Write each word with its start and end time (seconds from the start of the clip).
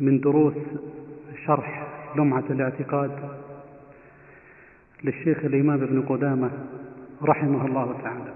من 0.00 0.20
دروس 0.20 0.54
شرح 1.46 1.86
لمعة 2.16 2.44
الاعتقاد 2.50 3.10
للشيخ 5.04 5.44
الإمام 5.44 5.82
ابن 5.82 6.02
قدامة 6.02 6.50
رحمه 7.22 7.66
الله 7.66 7.94
تعالى. 8.02 8.34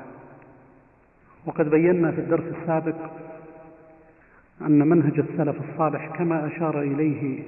وقد 1.47 1.71
بينا 1.71 2.11
في 2.13 2.21
الدرس 2.21 2.45
السابق 2.61 2.97
أن 4.67 4.89
منهج 4.89 5.19
السلف 5.19 5.57
الصالح 5.71 6.17
كما 6.17 6.47
أشار 6.47 6.83
إليه 6.83 7.43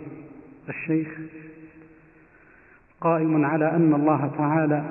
الشيخ 0.69 1.21
قائم 3.01 3.45
على 3.45 3.71
أن 3.71 3.95
الله 3.95 4.31
تعالى 4.39 4.85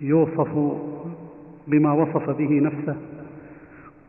يوصف 0.00 0.78
بما 1.66 1.92
وصف 1.92 2.30
به 2.30 2.60
نفسه 2.60 2.96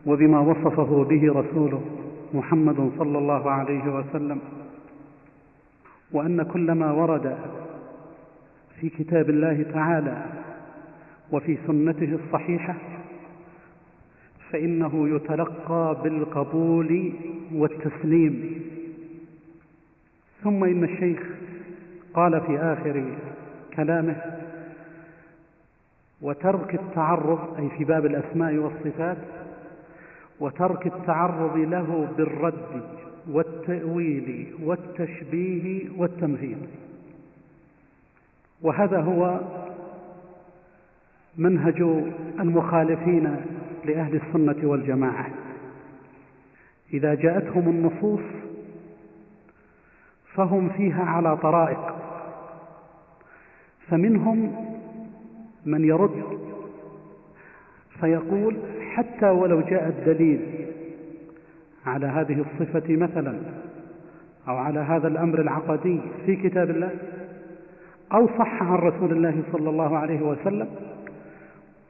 وبما 0.06 0.40
وصفه 0.40 1.04
به 1.04 1.34
رسوله. 1.34 2.05
محمد 2.36 2.92
صلى 2.98 3.18
الله 3.18 3.52
عليه 3.52 3.94
وسلم 3.94 4.40
وأن 6.12 6.44
كل 6.44 6.72
ما 6.72 6.92
ورد 6.92 7.38
في 8.80 8.90
كتاب 8.90 9.30
الله 9.30 9.64
تعالى 9.74 10.26
وفي 11.32 11.58
سنته 11.68 12.20
الصحيحة 12.26 12.76
فإنه 14.52 15.16
يتلقى 15.16 15.98
بالقبول 16.04 17.14
والتسليم. 17.54 18.62
ثم 20.44 20.64
إن 20.64 20.84
الشيخ 20.84 21.20
قال 22.14 22.42
في 22.42 22.58
آخر 22.58 23.04
كلامه 23.76 24.16
وترك 26.22 26.76
التعرض 26.76 27.56
أي 27.60 27.70
في 27.78 27.84
باب 27.84 28.06
الأسماء 28.06 28.56
والصفات 28.56 29.18
وترك 30.40 30.88
التعرض 30.88 31.58
له 31.58 32.08
بالرد 32.18 32.84
والتأويل 33.32 34.56
والتشبيه 34.64 35.90
والتمثيل 35.98 36.58
وهذا 38.62 39.00
هو 39.02 39.40
منهج 41.38 41.82
المخالفين 42.40 43.36
لأهل 43.86 44.16
السنة 44.16 44.70
والجماعة. 44.70 45.30
إذا 46.94 47.14
جاءتهم 47.14 47.70
النصوص 47.70 48.22
فهم 50.34 50.70
فيها 50.70 51.04
على 51.04 51.38
طرائق. 51.38 51.96
فمنهم 53.88 54.66
من 55.66 55.86
يرد 55.86 56.24
فيقول 58.00 58.58
حتى 58.96 59.30
ولو 59.30 59.62
جاء 59.62 59.88
الدليل 59.88 60.40
على 61.86 62.06
هذه 62.06 62.46
الصفة 62.46 62.96
مثلا 62.96 63.38
أو 64.48 64.58
على 64.58 64.80
هذا 64.80 65.08
الأمر 65.08 65.42
العقدي 65.42 66.02
في 66.26 66.36
كتاب 66.36 66.70
الله 66.70 66.90
أو 68.14 68.28
صح 68.28 68.64
عن 68.64 68.76
رسول 68.76 69.12
الله 69.12 69.44
صلى 69.52 69.70
الله 69.70 69.98
عليه 69.98 70.22
وسلم 70.22 70.68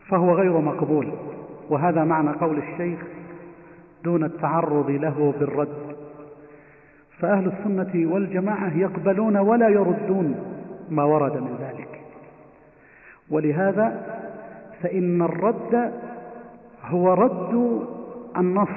فهو 0.07 0.33
غير 0.33 0.59
مقبول. 0.59 1.11
وهذا 1.69 2.03
معنى 2.03 2.29
قول 2.29 2.57
الشيخ 2.57 2.99
دون 4.03 4.23
التعرض 4.23 4.89
له 4.89 5.33
بالرد. 5.39 5.95
فأهل 7.19 7.47
السنة 7.47 8.13
والجماعة 8.13 8.77
يقبلون 8.77 9.37
ولا 9.37 9.69
يردون 9.69 10.35
ما 10.89 11.03
ورد 11.03 11.37
من 11.37 11.55
ذلك. 11.59 12.01
ولهذا 13.29 14.01
فإن 14.81 15.21
الرد 15.21 15.93
هو 16.85 17.13
رد 17.13 17.81
النص 18.37 18.69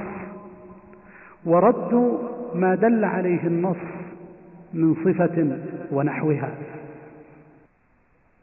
ورد 1.44 2.18
ما 2.54 2.74
دل 2.74 3.04
عليه 3.04 3.46
النص 3.46 3.76
من 4.74 4.94
صفة 4.94 5.58
ونحوها 5.90 6.54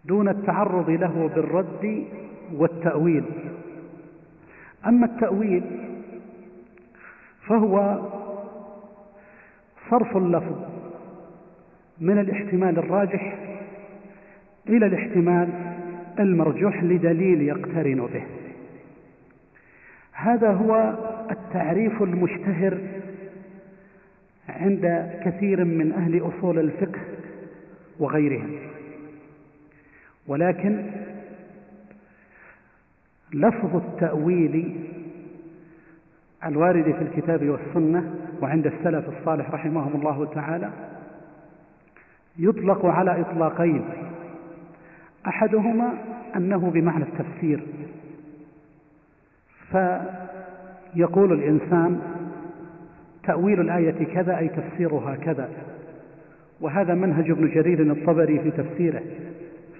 دون 0.05 0.29
التعرض 0.29 0.89
له 0.89 1.29
بالرد 1.35 2.05
والتأويل. 2.53 3.23
أما 4.87 5.05
التأويل 5.05 5.63
فهو 7.47 7.99
صرف 9.89 10.17
اللفظ 10.17 10.55
من 12.01 12.19
الاحتمال 12.19 12.77
الراجح 12.77 13.37
إلى 14.69 14.85
الاحتمال 14.85 15.49
المرجوح 16.19 16.83
لدليل 16.83 17.41
يقترن 17.41 18.07
به. 18.13 18.23
هذا 20.15 20.51
هو 20.51 20.93
التعريف 21.31 22.03
المشتهر 22.03 22.77
عند 24.49 25.11
كثير 25.25 25.63
من 25.63 25.91
أهل 25.91 26.21
أصول 26.27 26.59
الفقه 26.59 26.99
وغيرهم. 27.99 28.57
ولكن 30.27 30.85
لفظ 33.33 33.75
التأويل 33.75 34.75
الوارد 36.45 36.83
في 36.83 37.01
الكتاب 37.01 37.49
والسنة 37.49 38.15
وعند 38.41 38.65
السلف 38.67 39.09
الصالح 39.19 39.51
رحمهم 39.51 39.95
الله 39.95 40.25
تعالى 40.25 40.71
يطلق 42.37 42.85
على 42.85 43.21
إطلاقين. 43.21 43.85
أحدهما 45.27 45.93
أنه 46.35 46.69
بمعنى 46.69 47.03
التفسير. 47.03 47.63
فيقول 49.75 51.33
الإنسان 51.33 52.01
تأويل 53.23 53.59
الآية 53.59 54.05
كذا 54.13 54.37
أي 54.37 54.47
تفسيرها 54.47 55.15
كذا. 55.15 55.49
وهذا 56.61 56.93
منهج 56.93 57.31
ابن 57.31 57.49
جرير 57.49 57.81
الطبري 57.91 58.39
في 58.39 58.51
تفسيره 58.51 59.01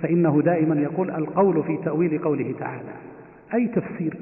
فإنه 0.02 0.42
دائما 0.42 0.82
يقول 0.82 1.12
القول 1.12 1.64
في 1.64 1.78
تأويل 1.86 2.18
قوله 2.18 2.56
تعالى 2.60 2.94
أي 3.54 3.68
تفسير 3.68 4.18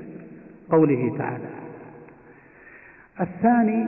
قوله 0.70 1.18
تعالى. 1.18 1.48
الثاني 3.22 3.86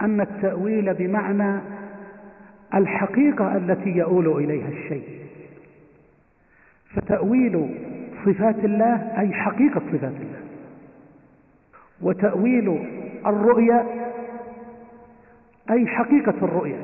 أن 0.00 0.20
التأويل 0.20 0.94
بمعنى 0.94 1.60
الحقيقة 2.74 3.56
التي 3.56 3.90
يؤول 3.90 4.44
إليها 4.44 4.68
الشيء. 4.68 5.08
فتأويل 6.94 7.68
صفات 8.24 8.64
الله 8.64 9.20
أي 9.20 9.32
حقيقة 9.32 9.82
صفات 9.92 10.12
الله. 10.12 10.41
وتأويل 12.02 12.88
الرؤيا 13.26 13.84
أي 15.70 15.86
حقيقة 15.86 16.34
الرؤيا. 16.42 16.80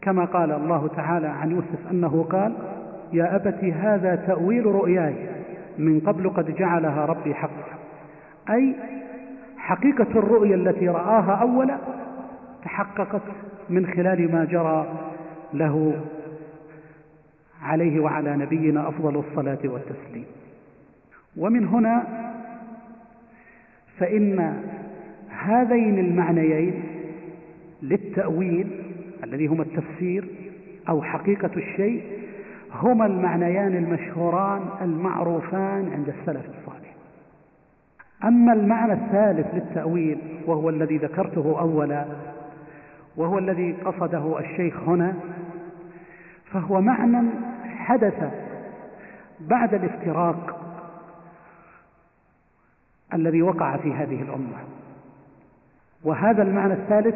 كما 0.00 0.24
قال 0.24 0.52
الله 0.52 0.88
تعالى 0.96 1.26
عن 1.26 1.50
يوسف 1.50 1.90
أنه 1.90 2.26
قال 2.30 2.52
يا 3.12 3.36
أبت 3.36 3.64
هذا 3.64 4.14
تأويل 4.14 4.66
رؤياي 4.66 5.14
من 5.78 6.00
قبل 6.00 6.30
قد 6.30 6.54
جعلها 6.54 7.06
ربي 7.06 7.34
حقا. 7.34 7.78
أي 8.50 8.74
حقيقة 9.56 10.18
الرؤيا 10.18 10.56
التي 10.56 10.88
رآها 10.88 11.32
أولا 11.42 11.78
تحققت 12.64 13.22
من 13.70 13.86
خلال 13.86 14.32
ما 14.32 14.44
جرى 14.44 14.86
له 15.54 15.94
عليه 17.62 18.00
وعلى 18.00 18.36
نبينا 18.36 18.88
أفضل 18.88 19.16
الصلاة 19.28 19.58
والتسليم. 19.64 20.24
ومن 21.36 21.66
هنا 21.66 22.25
فإن 23.98 24.62
هذين 25.28 25.98
المعنيين 25.98 26.82
للتأويل 27.82 28.66
الذي 29.24 29.46
هما 29.46 29.62
التفسير 29.62 30.28
أو 30.88 31.02
حقيقة 31.02 31.50
الشيء 31.56 32.02
هما 32.72 33.06
المعنيان 33.06 33.76
المشهوران 33.76 34.62
المعروفان 34.82 35.92
عند 35.92 36.08
السلف 36.08 36.46
الصالح. 36.58 36.94
أما 38.24 38.52
المعنى 38.52 38.92
الثالث 38.92 39.46
للتأويل 39.54 40.18
وهو 40.46 40.70
الذي 40.70 40.96
ذكرته 40.96 41.60
أولا 41.60 42.06
وهو 43.16 43.38
الذي 43.38 43.72
قصده 43.72 44.38
الشيخ 44.38 44.88
هنا 44.88 45.14
فهو 46.52 46.80
معنى 46.80 47.28
حدث 47.66 48.30
بعد 49.40 49.74
الافتراق 49.74 50.65
الذي 53.14 53.42
وقع 53.42 53.76
في 53.76 53.92
هذه 53.92 54.22
الأمة. 54.22 54.58
وهذا 56.04 56.42
المعنى 56.42 56.72
الثالث 56.72 57.14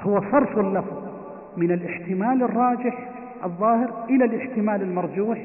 هو 0.00 0.20
صرف 0.20 0.58
اللفظ 0.58 1.08
من 1.56 1.72
الاحتمال 1.72 2.42
الراجح 2.42 3.08
الظاهر 3.44 4.04
إلى 4.10 4.24
الاحتمال 4.24 4.82
المرجوح 4.82 5.38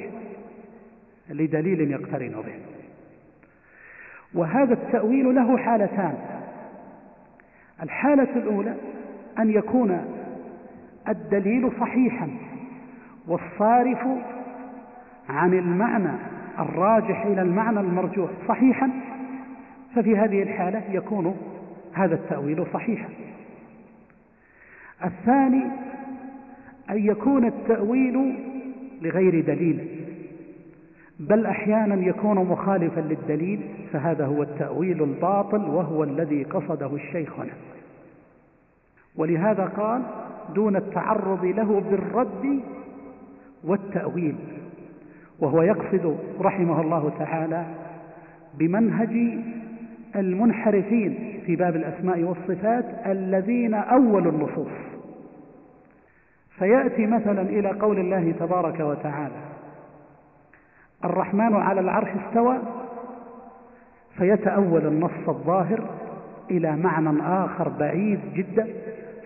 لدليل 1.30 1.92
يقترن 1.92 2.31
به. 2.31 2.53
وهذا 4.33 4.74
التأويل 4.74 5.36
له 5.36 5.57
حالتان. 5.57 6.13
الحالة 7.83 8.36
الأولى 8.36 8.75
أن 9.39 9.50
يكون 9.50 10.06
الدليل 11.07 11.71
صحيحا 11.80 12.30
والصارف 13.27 14.00
عن 15.30 15.53
المعنى 15.53 16.12
الراجح 16.59 17.25
إلى 17.25 17.42
المعنى 17.42 17.80
المرجوح 17.80 18.30
صحيحا 18.48 18.92
ففي 19.95 20.17
هذه 20.17 20.43
الحالة 20.43 20.83
يكون 20.91 21.38
هذا 21.93 22.15
التأويل 22.15 22.65
صحيحا. 22.73 23.09
الثاني 25.05 25.63
أن 26.89 26.97
يكون 26.97 27.45
التأويل 27.45 28.35
لغير 29.01 29.41
دليل 29.45 29.88
بل 31.19 31.45
أحيانا 31.45 31.95
يكون 31.95 32.38
مخالفا 32.38 33.01
للدليل 33.01 33.61
فهذا 33.93 34.25
هو 34.25 34.43
التأويل 34.43 35.03
الباطل 35.03 35.61
وهو 35.61 36.03
الذي 36.03 36.43
قصده 36.43 36.95
الشيخ 36.95 37.39
هنا. 37.39 37.53
ولهذا 39.15 39.65
قال 39.65 40.01
دون 40.55 40.75
التعرض 40.75 41.45
له 41.45 41.81
بالرد 41.89 42.59
والتأويل. 43.63 44.35
وهو 45.39 45.61
يقصد 45.61 46.17
رحمه 46.41 46.81
الله 46.81 47.11
تعالى 47.19 47.65
بمنهج 48.53 49.39
المنحرفين 50.16 51.42
في 51.46 51.56
باب 51.56 51.75
الأسماء 51.75 52.24
والصفات 52.24 52.86
الذين 53.06 53.74
أولوا 53.74 54.31
النصوص. 54.31 54.72
فيأتي 56.60 57.06
مثلا 57.06 57.42
إلى 57.42 57.69
قول 57.69 58.00
الله 58.00 58.31
تبارك 58.31 58.80
وتعالى 58.80 59.36
الرحمن 61.06 61.56
على 61.56 61.81
العرش 61.81 62.10
استوى 62.28 62.60
فيتأول 64.18 64.88
النص 64.88 65.28
الظاهر 65.28 65.90
إلى 66.52 66.75
معنى 66.75 67.22
آخر 67.22 67.69
بعيد 67.69 68.19
جدا 68.34 68.68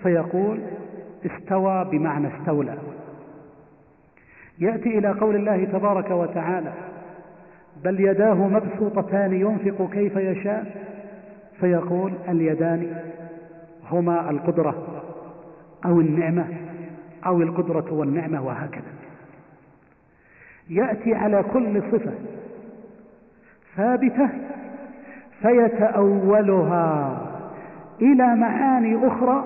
فيقول 0.03 0.59
استوى 1.25 1.85
بمعنى 1.91 2.27
استولى. 2.27 2.77
يأتي 4.59 4.97
إلى 4.97 5.11
قول 5.11 5.35
الله 5.35 5.65
تبارك 5.65 6.11
وتعالى 6.11 6.73
بل 7.85 7.99
يداه 7.99 8.33
مبسوطتان 8.47 9.33
ينفق 9.33 9.89
كيف 9.91 10.15
يشاء 10.15 10.65
فيقول 11.59 12.13
اليدان 12.29 12.95
هما 13.91 14.29
القدرة 14.29 15.03
أو 15.85 16.01
النعمة 16.01 16.45
أو 17.25 17.41
القدرة 17.41 17.93
والنعمة 17.93 18.45
وهكذا. 18.45 18.93
يأتي 20.69 21.15
على 21.15 21.43
كل 21.43 21.81
صفة 21.91 22.13
ثابتة 23.75 24.29
فيتأولها 25.41 27.17
إلى 28.01 28.35
معاني 28.35 29.07
أخرى 29.07 29.45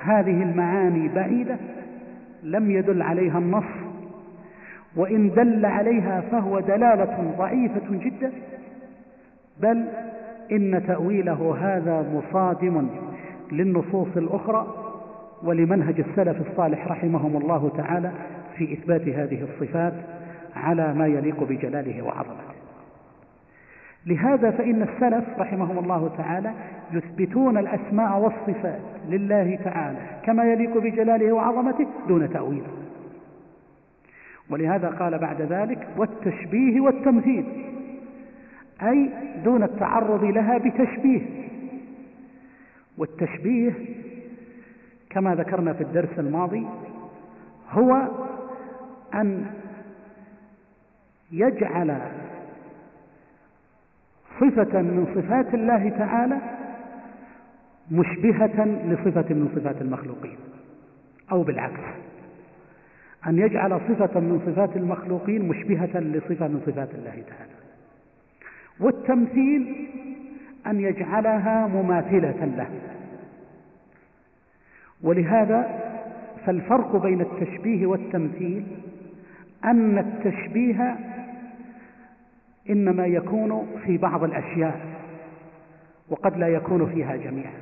هذه 0.00 0.42
المعاني 0.42 1.08
بعيدة 1.08 1.56
لم 2.42 2.70
يدل 2.70 3.02
عليها 3.02 3.38
النص 3.38 3.85
وإن 4.96 5.30
دل 5.30 5.66
عليها 5.66 6.20
فهو 6.20 6.60
دلالة 6.60 7.34
ضعيفة 7.38 7.90
جدا. 7.90 8.32
بل 9.60 9.84
إن 10.52 10.82
تأويله 10.86 11.56
هذا 11.60 12.06
مصادم 12.14 12.88
للنصوص 13.52 14.16
الأخرى 14.16 14.66
ولمنهج 15.42 16.00
السلف 16.00 16.50
الصالح 16.50 16.88
رحمهم 16.88 17.36
الله 17.36 17.70
تعالى 17.76 18.10
في 18.56 18.72
إثبات 18.72 19.08
هذه 19.08 19.42
الصفات 19.42 19.92
على 20.56 20.94
ما 20.94 21.06
يليق 21.06 21.44
بجلاله 21.44 22.02
وعظمته. 22.02 22.56
لهذا 24.06 24.50
فإن 24.50 24.82
السلف 24.82 25.24
رحمهم 25.38 25.78
الله 25.78 26.10
تعالى 26.18 26.52
يثبتون 26.92 27.58
الأسماء 27.58 28.18
والصفات 28.18 28.80
لله 29.08 29.58
تعالى 29.64 29.98
كما 30.24 30.44
يليق 30.44 30.78
بجلاله 30.78 31.32
وعظمته 31.32 31.86
دون 32.08 32.30
تأويل 32.30 32.62
ولهذا 34.50 34.88
قال 34.88 35.18
بعد 35.18 35.42
ذلك 35.42 35.88
والتشبيه 35.96 36.80
والتمثيل 36.80 37.44
أي 38.82 39.10
دون 39.44 39.62
التعرض 39.62 40.24
لها 40.24 40.58
بتشبيه. 40.58 41.22
والتشبيه 42.98 43.72
كما 45.10 45.34
ذكرنا 45.34 45.72
في 45.72 45.82
الدرس 45.82 46.18
الماضي 46.18 46.66
هو 47.70 48.08
أن 49.14 49.46
يجعل 51.32 51.98
صفة 54.40 54.82
من 54.82 55.06
صفات 55.14 55.54
الله 55.54 55.88
تعالى 55.88 56.38
مشبهة 57.90 58.64
لصفة 58.64 59.34
من 59.34 59.52
صفات 59.56 59.82
المخلوقين 59.82 60.36
أو 61.32 61.42
بالعكس. 61.42 61.80
أن 63.26 63.38
يجعل 63.38 63.80
صفة 63.88 64.20
من 64.20 64.42
صفات 64.46 64.76
المخلوقين 64.76 65.48
مشبهة 65.48 66.00
لصفة 66.00 66.48
من 66.48 66.62
صفات 66.66 66.94
الله 66.94 67.10
تعالى. 67.10 67.52
والتمثيل 68.80 69.88
أن 70.66 70.80
يجعلها 70.80 71.66
مماثلة 71.66 72.44
له. 72.44 72.68
ولهذا 75.02 75.80
فالفرق 76.46 76.96
بين 76.96 77.20
التشبيه 77.20 77.86
والتمثيل 77.86 78.66
أن 79.64 79.98
التشبيه 79.98 80.96
إنما 82.70 83.06
يكون 83.06 83.66
في 83.84 83.98
بعض 83.98 84.24
الأشياء 84.24 84.80
وقد 86.08 86.36
لا 86.36 86.48
يكون 86.48 86.86
فيها 86.86 87.16
جميعا. 87.16 87.52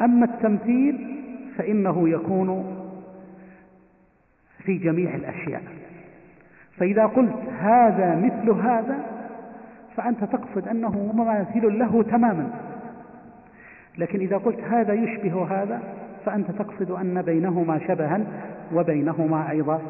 أما 0.00 0.24
التمثيل 0.24 1.16
فإنه 1.56 2.08
يكون 2.08 2.77
في 4.68 4.78
جميع 4.78 5.14
الأشياء. 5.14 5.62
فإذا 6.76 7.06
قلت 7.06 7.36
هذا 7.60 8.16
مثل 8.16 8.50
هذا 8.50 8.98
فأنت 9.96 10.24
تقصد 10.24 10.68
أنه 10.68 11.12
مماثل 11.14 11.78
له 11.78 12.02
تماما. 12.02 12.50
لكن 13.98 14.20
إذا 14.20 14.36
قلت 14.36 14.60
هذا 14.60 14.92
يشبه 14.92 15.44
هذا 15.44 15.82
فأنت 16.24 16.50
تقصد 16.50 16.90
أن 16.90 17.22
بينهما 17.22 17.78
شبها 17.78 18.20
وبينهما 18.74 19.50
أيضا 19.50 19.80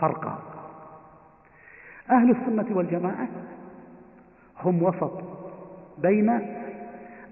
فرقا. 0.00 0.38
أهل 2.10 2.30
السنة 2.30 2.76
والجماعة 2.76 3.28
هم 4.62 4.82
وسط 4.82 5.22
بين 5.98 6.28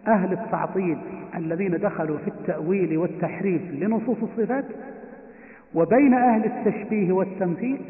أهل 0.06 0.32
التعطيل 0.32 0.98
الذين 1.36 1.78
دخلوا 1.78 2.18
في 2.18 2.28
التأويل 2.28 2.98
والتحريف 2.98 3.62
لنصوص 3.70 4.16
الصفات 4.22 4.64
وبين 5.74 6.14
أهل 6.14 6.44
التشبيه 6.44 7.12
والتمثيل 7.12 7.80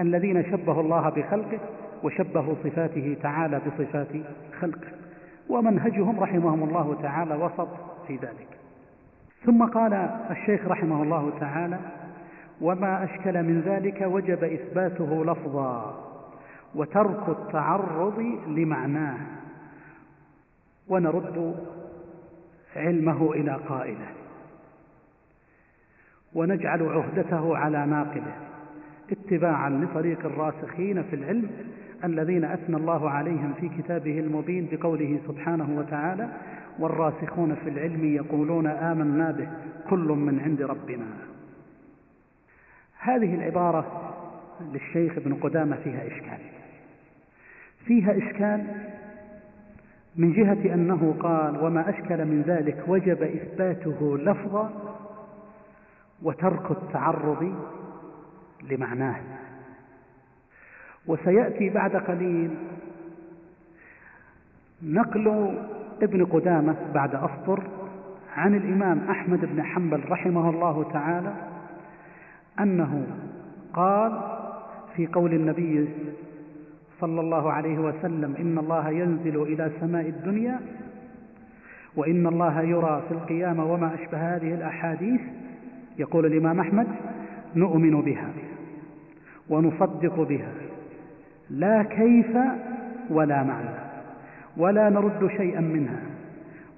الذين 0.00 0.44
شبهوا 0.50 0.82
الله 0.82 1.08
بخلقه 1.08 1.58
وشبهوا 2.02 2.54
صفاته 2.64 3.16
تعالى 3.22 3.60
بصفات 3.66 4.08
خلقه. 4.60 4.88
ومنهجهم 5.48 6.20
رحمهم 6.20 6.62
الله 6.62 6.96
تعالى 7.02 7.34
وسط 7.34 7.68
في 8.06 8.16
ذلك. 8.16 8.48
ثم 9.44 9.64
قال 9.64 9.92
الشيخ 10.30 10.68
رحمه 10.68 11.02
الله 11.02 11.32
تعالى 11.40 11.78
وما 12.60 13.04
أشكل 13.04 13.42
من 13.42 13.60
ذلك 13.60 14.00
وجب 14.00 14.44
إثباته 14.44 15.24
لفظا 15.24 15.94
وترك 16.74 17.28
التعرض 17.28 18.38
لمعناه. 18.46 19.18
ونرد 20.88 21.54
علمه 22.76 23.32
إلى 23.32 23.52
قائله. 23.68 24.21
ونجعل 26.34 26.82
عهدته 26.82 27.56
على 27.56 27.86
ناقله 27.86 28.34
اتباعا 29.10 29.70
لطريق 29.70 30.26
الراسخين 30.26 31.02
في 31.02 31.16
العلم 31.16 31.50
الذين 32.04 32.44
أثنى 32.44 32.76
الله 32.76 33.10
عليهم 33.10 33.52
في 33.60 33.68
كتابه 33.68 34.18
المبين 34.20 34.68
بقوله 34.72 35.20
سبحانه 35.28 35.78
وتعالى 35.78 36.28
والراسخون 36.78 37.54
في 37.54 37.68
العلم 37.70 38.04
يقولون 38.04 38.66
آمنا 38.66 39.30
به 39.30 39.48
كل 39.90 39.98
من 40.08 40.40
عند 40.40 40.62
ربنا. 40.62 41.04
هذه 42.98 43.34
العبارة 43.34 44.12
للشيخ 44.72 45.16
ابن 45.16 45.34
قدامة 45.34 45.76
فيها 45.76 46.06
إشكال. 46.06 46.38
فيها 47.86 48.18
إشكال 48.18 48.64
من 50.16 50.32
جهة 50.32 50.74
أنه 50.74 51.14
قال 51.20 51.64
وما 51.64 51.90
أشكل 51.90 52.24
من 52.24 52.42
ذلك 52.46 52.84
وجب 52.88 53.22
إثباته 53.22 54.18
لفظا 54.18 54.91
وترك 56.22 56.70
التعرض 56.70 57.54
لمعناه. 58.70 59.16
وسيأتي 61.06 61.68
بعد 61.68 61.96
قليل 61.96 62.50
نقل 64.82 65.54
ابن 66.02 66.24
قدامة 66.24 66.76
بعد 66.94 67.14
أسطر 67.14 67.62
عن 68.36 68.54
الإمام 68.54 69.00
أحمد 69.10 69.40
بن 69.44 69.62
حنبل 69.62 70.00
رحمه 70.08 70.50
الله 70.50 70.90
تعالى 70.92 71.34
أنه 72.60 73.06
قال 73.72 74.20
في 74.96 75.06
قول 75.06 75.32
النبي 75.34 75.88
صلى 77.00 77.20
الله 77.20 77.52
عليه 77.52 77.78
وسلم 77.78 78.34
إن 78.38 78.58
الله 78.58 78.90
ينزل 78.90 79.42
إلى 79.42 79.70
سماء 79.80 80.08
الدنيا 80.08 80.60
وإن 81.96 82.26
الله 82.26 82.62
يرى 82.62 83.02
في 83.08 83.14
القيامة 83.14 83.72
وما 83.72 83.94
أشبه 83.94 84.36
هذه 84.36 84.54
الأحاديث 84.54 85.20
يقول 85.98 86.26
الإمام 86.26 86.60
أحمد 86.60 86.86
نؤمن 87.56 88.00
بها 88.00 88.28
ونصدق 89.48 90.20
بها 90.20 90.52
لا 91.50 91.82
كيف 91.82 92.36
ولا 93.10 93.42
معنى 93.42 93.74
ولا 94.56 94.88
نرد 94.88 95.30
شيئا 95.36 95.60
منها 95.60 96.00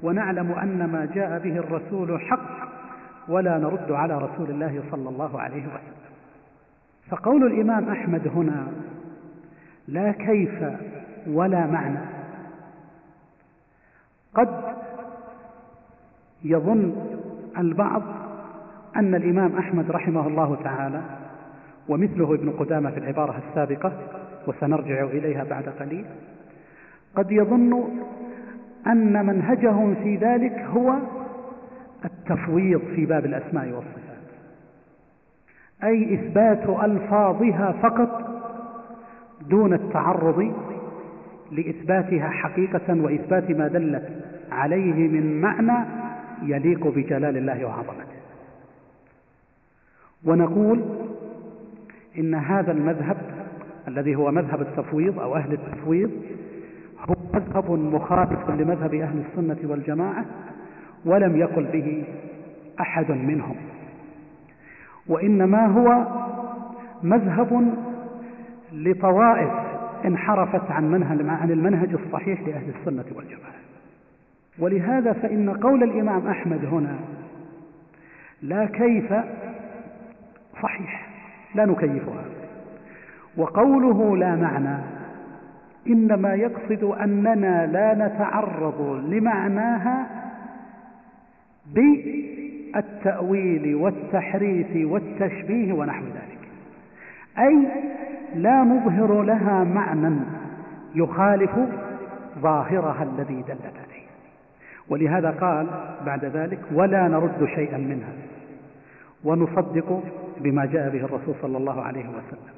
ونعلم 0.03 0.53
أن 0.53 0.85
ما 0.85 1.09
جاء 1.15 1.39
به 1.39 1.59
الرسول 1.59 2.21
حق 2.21 2.69
ولا 3.29 3.59
نرد 3.59 3.93
على 3.93 4.19
رسول 4.19 4.51
الله 4.51 4.83
صلى 4.91 5.09
الله 5.09 5.41
عليه 5.41 5.67
وسلم. 5.67 5.95
فقول 7.11 7.47
الإمام 7.47 7.89
أحمد 7.89 8.29
هنا 8.29 8.67
لا 9.89 10.13
كيف 10.13 10.65
ولا 11.27 11.67
معنى 11.67 11.99
قد 14.35 14.75
يظن 16.45 16.93
البعض 17.59 18.03
أن 18.97 19.15
الإمام 19.15 19.57
أحمد 19.57 19.91
رحمه 19.91 20.27
الله 20.27 20.57
تعالى 20.65 21.01
ومثله 21.89 22.35
ابن 22.35 22.51
قدامة 22.51 22.91
في 22.91 22.99
العبارة 22.99 23.43
السابقة 23.49 23.93
وسنرجع 24.47 25.05
إليها 25.05 25.45
بعد 25.45 25.69
قليل 25.69 26.05
قد 27.17 27.33
يظن 27.33 27.85
أن 28.87 29.27
منهجهم 29.27 29.95
في 29.95 30.17
ذلك 30.17 30.53
هو 30.53 30.95
التفويض 32.05 32.81
في 32.95 33.07
باب 33.07 33.25
الأسماء 33.25 33.67
والصفات 33.67 34.05
أي 35.85 36.15
إثبات 36.15 36.69
ألفاظها 36.85 37.73
فقط 37.73 38.35
دون 39.51 39.73
التعرض 39.73 40.55
لإثباتها 41.53 42.29
حقيقة 42.29 43.01
وإثبات 43.03 43.51
ما 43.51 43.69
دلت 43.69 44.09
عليه 44.53 45.09
من 45.09 45.41
معنى 45.41 45.87
يليق 46.43 46.87
بجلال 46.87 47.37
الله 47.37 47.65
وعظمته. 47.65 48.14
ونقول 50.25 50.85
إن 52.19 52.35
هذا 52.35 52.73
المذهب 52.73 53.17
الذي 53.89 54.17
هو 54.17 54.31
مذهب 54.31 54.61
التفويض 54.61 55.19
أو 55.19 55.37
أهل 55.37 55.53
التفويض 55.53 56.11
هو 57.09 57.15
مذهب 57.35 57.71
مخالف 57.71 58.51
لمذهب 58.51 58.95
أهل 58.95 59.23
السنة 59.29 59.71
والجماعة 59.71 60.25
ولم 61.05 61.37
يقل 61.37 61.65
به 61.65 62.05
أحد 62.81 63.11
منهم 63.11 63.57
وإنما 65.07 65.67
هو 65.67 66.07
مذهب 67.03 67.75
لطوائف 68.73 69.51
انحرفت 70.05 70.71
عن 70.71 70.91
منهج 70.91 71.27
عن 71.29 71.51
المنهج 71.51 71.93
الصحيح 71.93 72.41
لأهل 72.41 72.73
السنة 72.81 73.05
والجماعة. 73.17 73.55
ولهذا 74.59 75.13
فإن 75.13 75.51
قول 75.51 75.83
الإمام 75.83 76.27
أحمد 76.27 76.65
هنا 76.65 76.97
لا 78.43 78.65
كيف 78.65 79.13
صحيح 80.63 81.07
لا 81.55 81.65
نكيفها. 81.65 82.25
وقوله 83.37 84.17
لا 84.17 84.37
معنى 84.37 84.79
إنما 85.87 86.35
يقصد 86.35 86.85
أننا 86.85 87.67
لا 87.67 87.95
نتعرض 87.95 89.05
لمعناها 89.09 90.07
بالتأويل 92.75 93.75
والتحريف 93.75 94.91
والتشبيه 94.93 95.73
ونحو 95.73 96.05
ذلك. 96.05 96.49
أي 97.39 97.69
لا 98.35 98.63
نظهر 98.63 99.23
لها 99.23 99.65
معنى 99.65 100.17
يخالف 100.95 101.51
ظاهرها 102.39 103.03
الذي 103.03 103.43
دلت 103.43 103.75
عليه. 103.77 104.05
ولهذا 104.89 105.31
قال 105.31 105.67
بعد 106.07 106.25
ذلك 106.25 106.59
ولا 106.73 107.09
نرد 107.09 107.49
شيئا 107.55 107.79
منها. 107.79 108.13
ونصدق 109.25 110.03
بما 110.39 110.67
جاء 110.67 110.91
به 110.91 111.05
الرسول 111.05 111.35
صلى 111.43 111.57
الله 111.57 111.83
عليه 111.83 112.09
وسلم. 112.09 112.55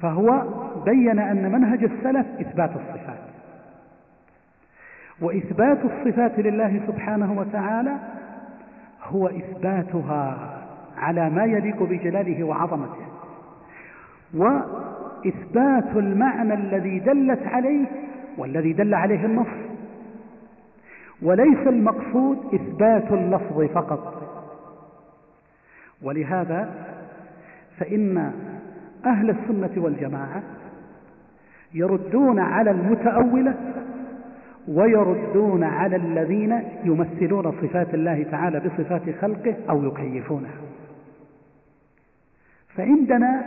فهو 0.00 0.44
بين 0.84 1.18
أن 1.18 1.52
منهج 1.52 1.84
السلف 1.84 2.26
إثبات 2.40 2.70
الصفات. 2.70 3.18
وإثبات 5.20 5.78
الصفات 5.84 6.38
لله 6.38 6.80
سبحانه 6.86 7.38
وتعالى 7.38 7.92
هو 9.02 9.26
إثباتها 9.26 10.52
على 10.96 11.30
ما 11.30 11.44
يليق 11.44 11.82
بجلاله 11.82 12.44
وعظمته. 12.44 13.06
وإثبات 14.34 15.96
المعنى 15.96 16.54
الذي 16.54 16.98
دلت 16.98 17.46
عليه 17.46 17.86
والذي 18.38 18.72
دل 18.72 18.94
عليه 18.94 19.24
النص. 19.24 19.46
وليس 21.22 21.66
المقصود 21.66 22.54
إثبات 22.54 23.12
اللفظ 23.12 23.64
فقط. 23.64 24.15
ولهذا 26.02 26.74
فإن 27.78 28.32
أهل 29.06 29.30
السنة 29.30 29.70
والجماعة 29.84 30.42
يردون 31.74 32.38
على 32.38 32.70
المتأولة 32.70 33.54
ويردون 34.68 35.64
على 35.64 35.96
الذين 35.96 36.62
يمثلون 36.84 37.52
صفات 37.62 37.94
الله 37.94 38.26
تعالى 38.30 38.60
بصفات 38.60 39.02
خلقه 39.20 39.54
أو 39.70 39.84
يكيفونها 39.84 40.54
فعندنا 42.76 43.44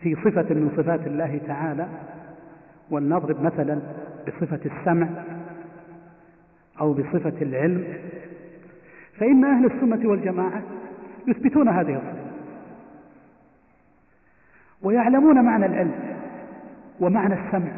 في 0.00 0.14
صفة 0.14 0.54
من 0.54 0.72
صفات 0.76 1.06
الله 1.06 1.40
تعالى 1.46 1.86
ولنضرب 2.90 3.42
مثلا 3.42 3.80
بصفة 4.28 4.60
السمع 4.66 5.08
أو 6.80 6.92
بصفة 6.92 7.42
العلم 7.42 7.84
فإن 9.18 9.44
أهل 9.44 9.66
السنة 9.66 10.08
والجماعة 10.08 10.62
يثبتون 11.30 11.68
هذه 11.68 11.94
الصفة. 11.94 12.30
ويعلمون 14.82 15.44
معنى 15.44 15.66
العلم 15.66 16.16
ومعنى 17.00 17.34
السمع. 17.34 17.72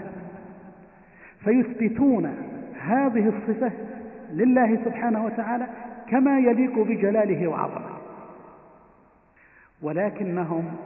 فيثبتون 1.45 2.35
هذه 2.81 3.29
الصفة 3.29 3.73
لله 4.31 4.77
سبحانه 4.85 5.25
وتعالى 5.25 5.67
كما 6.09 6.39
يليق 6.39 6.79
بجلاله 6.79 7.49
وعظمته 7.49 7.99
ولكنهم 9.83 10.77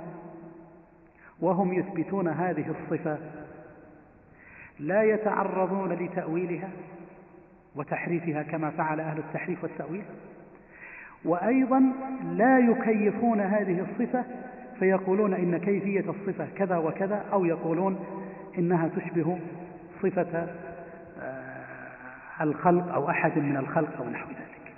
وهم 1.40 1.72
يثبتون 1.72 2.28
هذه 2.28 2.64
الصفة 2.70 3.18
لا 4.80 5.02
يتعرضون 5.02 5.92
لتأويلها 5.92 6.68
وتحريفها 7.76 8.42
كما 8.42 8.70
فعل 8.70 9.00
أهل 9.00 9.18
التحريف 9.18 9.62
والتأويل. 9.62 10.04
وأيضا 11.26 11.92
لا 12.36 12.58
يكيفون 12.58 13.40
هذه 13.40 13.80
الصفة 13.80 14.24
فيقولون 14.78 15.34
إن 15.34 15.56
كيفية 15.58 16.04
الصفة 16.10 16.46
كذا 16.56 16.76
وكذا 16.76 17.24
أو 17.32 17.44
يقولون 17.44 17.98
إنها 18.58 18.88
تشبه 18.88 19.38
صفة 20.02 20.46
آه، 21.22 22.40
الخلق 22.40 22.92
أو 22.94 23.10
أحد 23.10 23.38
من 23.38 23.56
الخلق 23.56 23.96
أو 23.98 24.10
نحو 24.10 24.28
ذلك. 24.28 24.72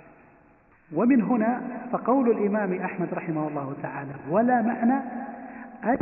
ومن 0.93 1.21
هنا 1.21 1.61
فقول 1.91 2.29
الإمام 2.31 2.73
أحمد 2.73 3.13
رحمه 3.13 3.47
الله 3.47 3.75
تعالى 3.81 4.11
ولا 4.29 4.61
معنى 4.61 5.01
أي 5.85 5.97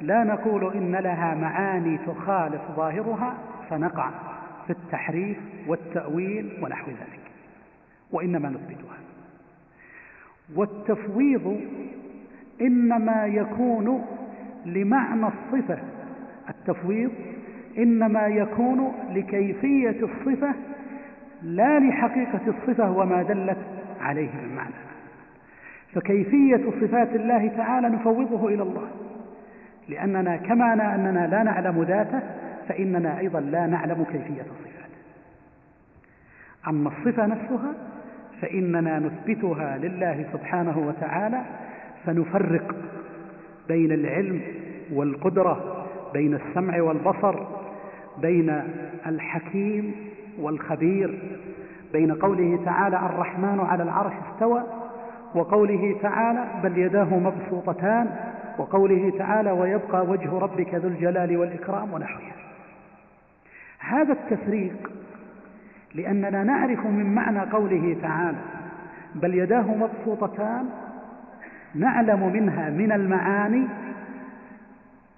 لا 0.00 0.24
نقول 0.24 0.72
إن 0.74 0.96
لها 0.96 1.34
معاني 1.34 1.98
تخالف 1.98 2.60
ظاهرها 2.76 3.34
فنقع 3.70 4.10
في 4.66 4.72
التحريف 4.72 5.38
والتأويل 5.66 6.58
ونحو 6.62 6.90
ذلك 6.90 7.20
وإنما 8.12 8.48
نثبتها. 8.48 9.09
والتفويض 10.56 11.60
إنما 12.60 13.26
يكون 13.26 14.04
لمعنى 14.66 15.26
الصفة. 15.26 15.78
التفويض 16.48 17.10
إنما 17.78 18.26
يكون 18.26 18.92
لكيفية 19.14 19.96
الصفة 20.02 20.54
لا 21.42 21.78
لحقيقة 21.78 22.40
الصفة 22.46 22.90
وما 22.90 23.22
دلت 23.22 23.58
عليه 24.00 24.28
من 24.28 24.54
معنى 24.56 24.74
فكيفية 25.94 26.70
صفات 26.80 27.14
الله 27.14 27.48
تعالى 27.56 27.88
نفوضه 27.88 28.48
إلى 28.48 28.62
الله 28.62 28.88
لأننا 29.88 30.36
كما 30.36 30.94
أننا 30.94 31.26
لا 31.26 31.42
نعلم 31.42 31.82
ذاته 31.82 32.20
فإننا 32.68 33.18
أيضا 33.18 33.40
لا 33.40 33.66
نعلم 33.66 34.04
كيفية 34.04 34.40
الصفات. 34.40 34.90
أما 36.68 36.88
الصفة 36.90 37.26
نفسها 37.26 37.74
فإننا 38.40 38.98
نثبتها 38.98 39.78
لله 39.78 40.26
سبحانه 40.32 40.78
وتعالى 40.78 41.42
فنفرق 42.06 42.74
بين 43.68 43.92
العلم 43.92 44.40
والقدرة 44.92 45.86
بين 46.12 46.34
السمع 46.34 46.82
والبصر 46.82 47.34
بين 48.18 48.62
الحكيم 49.06 49.94
والخبير 50.40 51.18
بين 51.92 52.14
قوله 52.14 52.64
تعالى 52.64 52.96
الرحمن 52.96 53.60
على 53.60 53.82
العرش 53.82 54.12
استوى 54.32 54.62
وقوله 55.34 55.96
تعالى 56.02 56.44
بل 56.62 56.78
يداه 56.78 57.18
مبسوطتان 57.18 58.16
وقوله 58.58 59.12
تعالى 59.18 59.50
ويبقى 59.50 60.06
وجه 60.06 60.38
ربك 60.38 60.74
ذو 60.74 60.88
الجلال 60.88 61.36
والإكرام 61.36 61.92
ونحوها. 61.92 62.32
هذا 63.78 64.12
التفريق 64.12 64.90
لأننا 65.94 66.44
نعرف 66.44 66.86
من 66.86 67.14
معنى 67.14 67.40
قوله 67.40 67.96
تعالى 68.02 68.38
بل 69.14 69.34
يداه 69.34 69.74
مبسوطتان 69.74 70.68
نعلم 71.74 72.32
منها 72.32 72.70
من 72.70 72.92
المعاني 72.92 73.66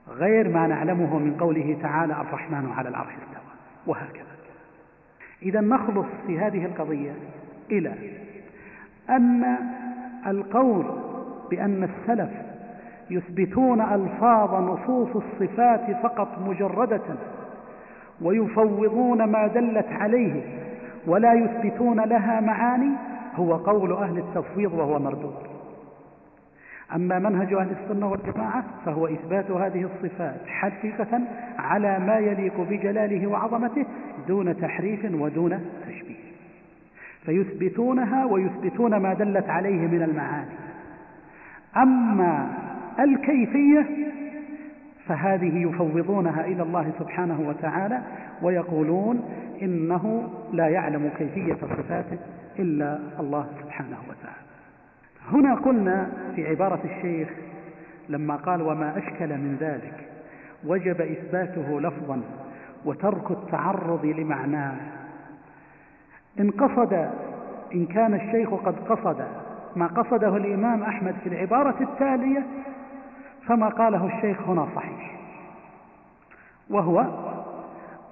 غير 0.09 0.49
ما 0.49 0.67
نعلمه 0.67 1.19
من 1.19 1.37
قوله 1.41 1.79
تعالى 1.83 2.13
الرحمن 2.13 2.73
على 2.77 2.89
العرش 2.89 3.13
استوى 3.13 3.53
وهكذا. 3.87 4.33
إذا 5.43 5.61
نخلص 5.61 6.07
في 6.27 6.39
هذه 6.39 6.65
القضية 6.65 7.13
إلى 7.71 7.95
أن 9.11 9.57
القول 10.27 10.85
بأن 11.51 11.85
السلف 11.85 12.31
يثبتون 13.11 13.81
ألفاظ 13.81 14.55
نصوص 14.55 15.09
الصفات 15.17 15.97
فقط 16.03 16.39
مجردة 16.39 17.03
ويفوضون 18.23 19.25
ما 19.25 19.47
دلت 19.47 19.87
عليه 19.89 20.43
ولا 21.07 21.33
يثبتون 21.33 22.01
لها 22.01 22.41
معاني 22.41 22.91
هو 23.37 23.57
قول 23.57 23.93
أهل 23.93 24.19
التفويض 24.19 24.73
وهو 24.73 24.99
مردود. 24.99 25.35
أما 26.95 27.19
منهج 27.19 27.53
أهل 27.53 27.69
السنة 27.71 28.11
والجماعة 28.11 28.65
فهو 28.87 29.07
إثبات 29.07 29.51
هذه 29.51 29.83
الصفات 29.95 30.41
حقيقة 30.47 31.21
على 31.59 31.99
ما 31.99 32.19
يليق 32.19 32.61
بجلاله 32.61 33.27
وعظمته 33.27 33.85
دون 34.29 34.61
تحريف 34.61 35.05
ودون 35.15 35.67
تشبيه. 35.89 36.23
فيثبتونها 37.25 38.25
ويثبتون 38.25 38.97
ما 38.97 39.15
دلت 39.15 39.49
عليه 39.49 39.87
من 39.87 40.03
المعاني. 40.03 40.51
أما 41.77 42.49
الكيفية 43.01 43.87
فهذه 45.09 45.63
يفوضونها 45.69 46.45
إلى 46.45 46.63
الله 46.63 46.93
سبحانه 46.99 47.41
وتعالى 47.49 48.03
ويقولون 48.43 49.23
إنه 49.63 50.31
لا 50.53 50.69
يعلم 50.69 51.11
كيفية 51.19 51.55
صفاته 51.55 52.19
إلا 52.59 52.99
الله 53.21 53.47
سبحانه 53.63 53.97
وتعالى. 54.09 54.43
هنا 55.33 55.55
قلنا 55.55 56.11
في 56.37 56.49
عبارة 56.49 56.81
الشيخ 56.85 57.29
لما 58.09 58.37
قال 58.37 58.63
وما 58.63 58.99
أشكل 58.99 59.29
من 59.29 59.57
ذلك 59.61 59.95
وجب 60.67 61.01
إثباته 61.01 61.81
لفظا 61.81 62.21
وترك 62.85 63.31
التعرض 63.31 64.07
لمعناه. 64.07 64.77
إن 66.41 66.51
قصد 66.51 67.11
إن 67.75 67.87
كان 67.87 68.15
الشيخ 68.15 68.55
قد 68.55 68.75
قصد 68.89 69.25
ما 69.77 69.87
قصده 69.87 70.37
الإمام 70.37 70.83
أحمد 70.83 71.15
في 71.23 71.29
العبارة 71.29 71.77
التالية 71.81 72.43
فما 73.47 73.69
قاله 73.69 74.07
الشيخ 74.07 74.49
هنا 74.49 74.69
صحيح 74.75 75.13
وهو 76.71 77.07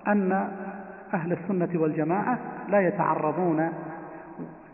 أن 0.07 0.49
أهل 1.15 1.33
السنة 1.33 1.69
والجماعة 1.75 2.39
لا 2.69 2.81
يتعرضون 2.81 3.71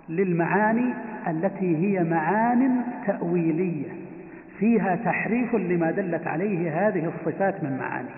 للمعاني 0.09 0.95
التي 1.27 1.77
هي 1.77 2.05
معان 2.05 2.83
تأويلية 3.07 3.89
فيها 4.59 4.97
تحريف 4.97 5.55
لما 5.55 5.91
دلت 5.91 6.27
عليه 6.27 6.89
هذه 6.89 7.09
الصفات 7.09 7.65
من 7.65 7.79
معاني 7.79 8.09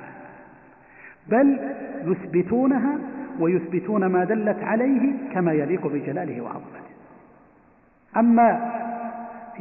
بل 1.28 1.58
يثبتونها 2.04 2.98
ويثبتون 3.40 4.06
ما 4.06 4.24
دلت 4.24 4.62
عليه 4.62 5.12
كما 5.32 5.52
يليق 5.52 5.86
بجلاله 5.86 6.40
وعظمته. 6.40 6.88
أما 8.16 8.72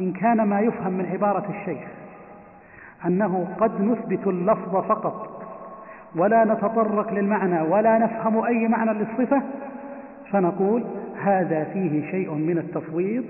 إن 0.00 0.12
كان 0.12 0.42
ما 0.42 0.60
يفهم 0.60 0.92
من 0.92 1.06
عبارة 1.06 1.50
الشيخ 1.50 1.97
أنه 3.06 3.48
قد 3.60 3.80
نثبت 3.80 4.26
اللفظ 4.26 4.76
فقط 4.76 5.42
ولا 6.16 6.44
نتطرق 6.44 7.12
للمعنى 7.12 7.60
ولا 7.62 7.98
نفهم 7.98 8.44
أي 8.44 8.68
معنى 8.68 8.92
للصفة 8.92 9.42
فنقول 10.32 10.84
هذا 11.22 11.64
فيه 11.64 12.10
شيء 12.10 12.34
من 12.34 12.58
التفويض 12.58 13.24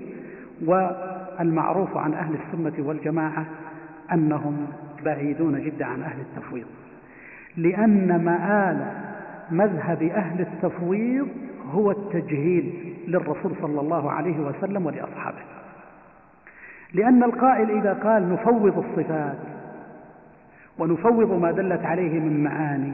والمعروف 0.65 1.97
عن 1.97 2.13
أهل 2.13 2.35
السنة 2.35 2.87
والجماعة 2.87 3.45
أنهم 4.11 4.67
بعيدون 5.05 5.61
جدا 5.63 5.85
عن 5.85 6.01
أهل 6.01 6.19
التفويض 6.19 6.65
لأن 7.57 8.25
مآل 8.25 8.91
مذهب 9.51 10.03
أهل 10.03 10.41
التفويض 10.41 11.27
هو 11.71 11.91
التجهيل 11.91 12.95
للرسول 13.07 13.51
صلى 13.61 13.81
الله 13.81 14.11
عليه 14.11 14.39
وسلم 14.39 14.85
ولأصحابه 14.85 15.41
لأن 16.93 17.23
القائل 17.23 17.71
إذا 17.71 17.93
قال 17.93 18.33
نفوض 18.33 18.77
الصفات 18.77 19.37
ونفوض 20.79 21.41
ما 21.41 21.51
دلت 21.51 21.85
عليه 21.85 22.19
من 22.19 22.43
معاني. 22.43 22.93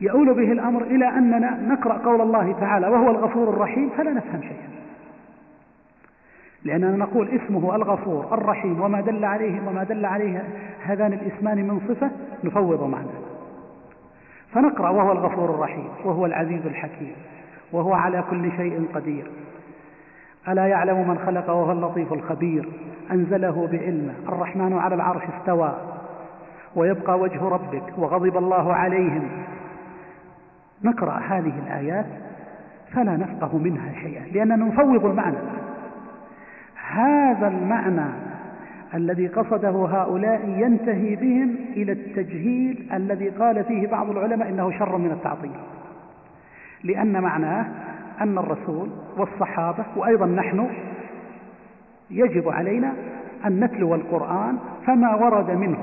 يؤول 0.00 0.34
به 0.34 0.52
الأمر 0.52 0.82
إلى 0.82 1.08
أننا 1.08 1.60
نقرأ 1.68 1.98
قول 1.98 2.20
الله 2.20 2.52
تعالى 2.60 2.88
وهو 2.88 3.10
الغفور 3.10 3.48
الرحيم 3.48 3.90
فلا 3.96 4.10
نفهم 4.10 4.40
شيئا. 4.40 4.68
لأننا 6.64 6.96
نقول 6.96 7.28
اسمه 7.28 7.76
الغفور 7.76 8.34
الرحيم 8.34 8.80
وما 8.80 9.00
دل 9.00 9.24
عليه 9.24 9.68
وما 9.68 9.84
دل 9.84 10.04
عليه 10.06 10.44
هذان 10.82 11.12
الاسمان 11.12 11.68
من 11.68 11.80
صفة 11.88 12.10
نفوض 12.44 12.82
معناه 12.82 13.20
فنقرأ 14.52 14.90
وهو 14.90 15.12
الغفور 15.12 15.50
الرحيم 15.50 15.88
وهو 16.04 16.26
العزيز 16.26 16.66
الحكيم 16.66 17.12
وهو 17.72 17.92
على 17.92 18.24
كل 18.30 18.52
شيء 18.56 18.86
قدير. 18.94 19.30
ألا 20.48 20.66
يعلم 20.66 21.08
من 21.08 21.18
خلق 21.18 21.50
وهو 21.50 21.72
اللطيف 21.72 22.12
الخبير 22.12 22.68
أنزله 23.10 23.68
بعلمه 23.72 24.14
الرحمن 24.28 24.78
على 24.78 24.94
العرش 24.94 25.22
استوى. 25.38 25.74
ويبقى 26.76 27.18
وجه 27.18 27.48
ربك 27.48 27.98
وغضب 27.98 28.36
الله 28.36 28.74
عليهم. 28.74 29.28
نقرأ 30.84 31.18
هذه 31.18 31.52
الآيات 31.66 32.06
فلا 32.92 33.16
نفقه 33.16 33.58
منها 33.58 33.92
شيئا 34.02 34.22
لأننا 34.32 34.56
نفوض 34.56 35.04
المعنى. 35.04 35.36
هذا 36.90 37.48
المعنى 37.48 38.06
الذي 38.94 39.26
قصده 39.26 39.70
هؤلاء 39.70 40.48
ينتهي 40.48 41.16
بهم 41.16 41.56
إلى 41.76 41.92
التجهيل 41.92 42.88
الذي 42.92 43.28
قال 43.28 43.64
فيه 43.64 43.86
بعض 43.86 44.10
العلماء 44.10 44.48
إنه 44.48 44.70
شر 44.78 44.96
من 44.96 45.10
التعطيل. 45.10 45.50
لأن 46.84 47.22
معناه 47.22 47.66
أن 48.20 48.38
الرسول 48.38 48.88
والصحابة 49.16 49.84
وأيضا 49.96 50.26
نحن 50.26 50.68
يجب 52.10 52.48
علينا 52.48 52.92
أن 53.46 53.64
نتلو 53.64 53.94
القرآن 53.94 54.58
فما 54.86 55.14
ورد 55.14 55.50
منه. 55.50 55.78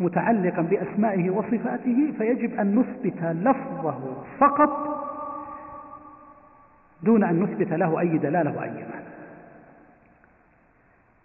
متعلقا 0.00 0.62
بأسمائه 0.62 1.30
وصفاته 1.30 2.12
فيجب 2.18 2.60
أن 2.60 2.78
نثبت 2.78 3.22
لفظه 3.22 4.22
فقط 4.38 5.04
دون 7.02 7.24
أن 7.24 7.42
نثبت 7.42 7.72
له 7.72 8.00
أي 8.00 8.18
دلالة 8.18 8.56
وأي 8.56 8.70
معنى. 8.70 9.04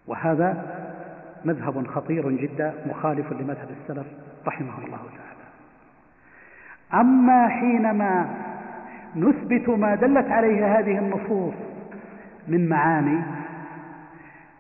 وهذا 0.08 0.66
مذهب 1.46 1.88
خطير 1.88 2.32
جدا 2.32 2.74
مخالف 2.86 3.32
لمذهب 3.32 3.68
السلف 3.82 4.08
رحمه 4.48 4.78
الله 4.78 4.98
تعالى. 4.98 5.40
أما 6.94 7.48
حينما 7.48 8.30
نثبت 9.16 9.70
ما 9.70 9.96
دلت 9.96 10.32
عليه 10.32 10.80
هذه 10.80 10.98
النصوص 10.98 11.54
من 12.48 12.70
معاني 12.70 13.22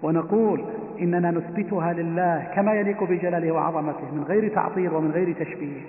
ونقول 0.02 0.66
إننا 1.02 1.32
نثبتها 1.32 1.94
لله 1.94 2.48
كما 2.56 2.74
يليق 2.74 3.04
بجلاله 3.04 3.52
وعظمته 3.52 4.16
من 4.16 4.24
غير 4.24 4.56
تعطيل 4.56 4.90
ومن 4.90 5.12
غير 5.12 5.34
تشبيه. 5.34 5.82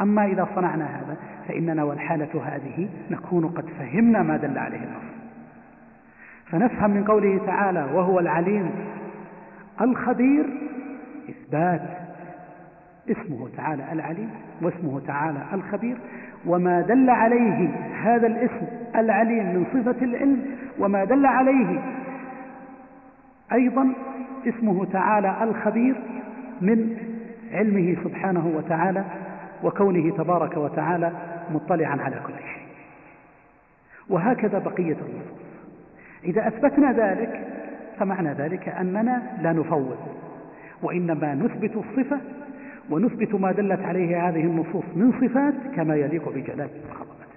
أما 0.00 0.24
إذا 0.24 0.48
صنعنا 0.54 0.84
هذا 0.84 1.16
فإننا 1.48 1.84
والحالة 1.84 2.42
هذه 2.44 2.88
نكون 3.10 3.46
قد 3.46 3.64
فهمنا 3.78 4.22
ما 4.22 4.36
دل 4.36 4.58
عليه 4.58 4.76
النص 4.76 5.10
فنفهم 6.46 6.90
من 6.90 7.04
قوله 7.04 7.46
تعالى 7.46 7.88
وهو 7.94 8.18
العليم 8.18 8.70
الخبير. 9.80 10.46
إثبات 11.30 11.82
اسمه 13.10 13.48
تعالى 13.56 13.92
العليم 13.92 14.30
واسمه 14.62 15.00
تعالى 15.06 15.42
الخبير. 15.52 15.96
وما 16.46 16.80
دل 16.80 17.10
عليه 17.10 17.68
هذا 18.02 18.26
الاسم 18.26 18.66
العليم 18.96 19.44
من 19.44 19.64
صفة 19.72 20.04
العلم 20.04 20.42
وما 20.78 21.04
دل 21.04 21.26
عليه 21.26 21.80
أيضا 23.52 23.92
اسمه 24.46 24.84
تعالى 24.84 25.36
الخبير 25.42 25.94
من 26.60 26.96
علمه 27.52 27.96
سبحانه 28.04 28.52
وتعالى 28.56 29.04
وكونه 29.62 30.16
تبارك 30.16 30.56
وتعالى 30.56 31.12
مطلعا 31.50 32.00
على 32.00 32.20
كل 32.26 32.32
شيء. 32.32 32.66
وهكذا 34.08 34.58
بقية 34.58 34.96
النصوص. 34.96 35.40
إذا 36.24 36.48
أثبتنا 36.48 36.92
ذلك 36.92 37.46
فمعنى 37.98 38.32
ذلك 38.32 38.68
أننا 38.68 39.22
لا 39.42 39.52
نفوض 39.52 39.98
وإنما 40.82 41.34
نثبت 41.34 41.76
الصفة 41.76 42.20
ونثبت 42.90 43.34
ما 43.34 43.52
دلت 43.52 43.80
عليه 43.80 44.28
هذه 44.28 44.40
النصوص 44.40 44.84
من 44.96 45.12
صفات 45.20 45.54
كما 45.76 45.96
يليق 45.96 46.28
بجلالة 46.28 46.70
وعظمته 46.88 47.30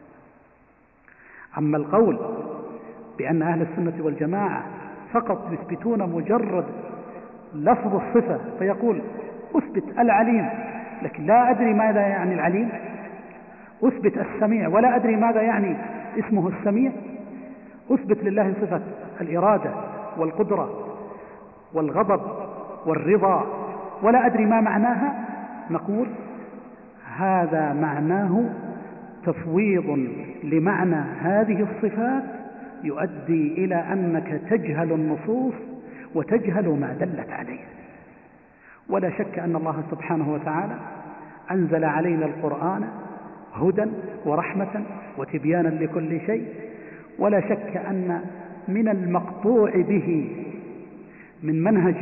أما 1.58 1.78
القول 1.78 2.20
بأن 3.18 3.42
أهل 3.42 3.62
السنة 3.62 4.06
والجماعة 4.06 4.64
فقط 5.14 5.52
يثبتون 5.52 6.10
مجرد 6.10 6.66
لفظ 7.56 7.96
الصفة 7.96 8.40
فيقول 8.60 9.02
أثبت 9.56 9.84
العليم. 10.00 10.50
لكن 11.02 11.26
لا 11.26 11.50
أدري 11.50 11.74
ماذا 11.74 12.02
يعني 12.02 12.34
العليم. 12.34 12.70
أثبت 13.84 14.18
السميع 14.18 14.68
ولا 14.68 14.96
أدري 14.96 15.16
ماذا 15.16 15.42
يعني 15.42 15.76
اسمه 16.20 16.48
السميع. 16.48 16.92
أثبت 17.92 18.24
لله 18.24 18.54
صفة 18.62 18.82
الإرادة 19.22 19.72
والقدرة 20.18 20.70
والغضب 21.74 22.22
والرضا 22.86 23.46
ولا 24.04 24.26
أدري 24.26 24.46
ما 24.46 24.62
معناها. 24.62 25.14
نقول 25.70 26.08
هذا 27.18 27.74
معناه 27.74 28.44
تفويض 29.26 30.08
لمعنى 30.44 31.04
هذه 31.22 31.68
الصفات 31.72 32.43
يؤدي 32.84 33.66
إلى 33.66 33.76
أنك 33.76 34.42
تجهل 34.50 34.92
النصوص 34.92 35.54
وتجهل 36.16 36.70
ما 36.70 36.96
دلت 37.00 37.30
عليه. 37.30 37.60
ولا 38.90 39.10
شك 39.10 39.40
أن 39.40 39.56
الله 39.56 39.84
سبحانه 39.92 40.34
وتعالى 40.34 40.76
أنزل 41.52 41.84
علينا 41.86 42.26
القرآن 42.26 42.88
هدى 43.54 43.86
ورحمة 44.26 44.84
وتبيانا 45.18 45.68
لكل 45.68 46.20
شيء. 46.26 46.48
ولا 47.20 47.42
شك 47.42 47.78
أن 47.78 48.22
من 48.68 48.88
المقطوع 48.88 49.72
به 49.76 50.30
من 51.44 51.64
منهج 51.64 51.96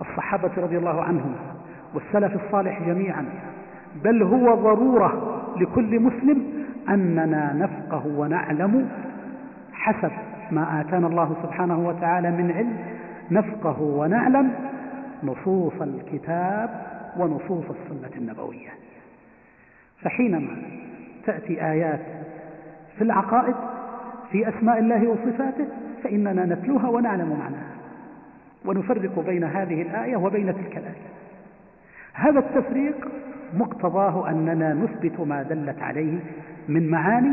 الصحابة 0.00 0.50
رضي 0.56 0.78
الله 0.78 1.02
عنهم 1.02 1.34
والسلف 1.94 2.44
الصالح 2.44 2.82
جميعا 2.86 3.24
بل 4.04 4.22
هو 4.22 4.54
ضرورة 4.54 5.42
لكل 5.60 6.00
مسلم 6.00 6.42
أننا 6.88 7.52
نفقه 7.52 8.06
ونعلم 8.06 8.88
حسب 9.72 10.10
ما 10.50 10.80
آتانا 10.80 11.06
الله 11.06 11.36
سبحانه 11.42 11.88
وتعالى 11.88 12.30
من 12.30 12.52
علم 12.52 12.76
نفقه 13.30 13.82
ونعلم 13.82 14.52
نصوص 15.22 15.82
الكتاب 15.82 16.86
ونصوص 17.16 17.64
السنة 17.70 18.16
النبوية. 18.16 18.70
فحينما 20.02 20.56
تأتي 21.26 21.64
آيات 21.64 22.00
في 22.98 23.04
العقائد 23.04 23.54
في 24.32 24.48
أسماء 24.48 24.78
الله 24.78 25.08
وصفاته 25.08 25.66
فإننا 26.04 26.46
نتلوها 26.46 26.88
ونعلم 26.88 27.28
معناها 27.28 27.72
ونفرق 28.64 29.20
بين 29.26 29.44
هذه 29.44 29.82
الآية 29.82 30.16
وبين 30.16 30.54
تلك 30.54 30.76
الآية. 30.76 31.12
هذا 32.14 32.38
التفريق 32.38 33.08
مقتضاه 33.54 34.30
أننا 34.30 34.74
نثبت 34.74 35.20
ما 35.20 35.42
دلت 35.42 35.82
عليه 35.82 36.18
من 36.68 36.90
معاني 36.90 37.32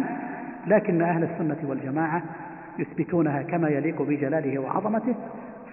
لكن 0.69 1.01
أهل 1.01 1.23
السنة 1.23 1.57
والجماعة 1.69 2.23
يثبتونها 2.79 3.41
كما 3.41 3.69
يليق 3.69 4.01
بجلاله 4.01 4.59
وعظمته 4.59 5.15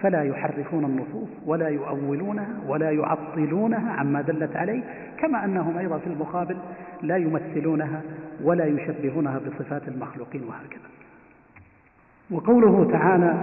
فلا 0.01 0.23
يحرفون 0.23 0.85
النصوص 0.85 1.29
ولا 1.45 1.67
يؤولونها 1.67 2.47
ولا 2.67 2.91
يعطلونها 2.91 3.91
عما 3.91 4.21
دلت 4.21 4.55
عليه 4.55 4.83
كما 5.17 5.45
أنهم 5.45 5.77
أيضا 5.77 5.97
في 5.97 6.07
المقابل 6.07 6.57
لا 7.01 7.17
يمثلونها 7.17 8.01
ولا 8.43 8.65
يشبهونها 8.65 9.39
بصفات 9.39 9.87
المخلوقين 9.87 10.43
وهكذا. 10.43 10.89
وقوله 12.31 12.91
تعالى 12.91 13.33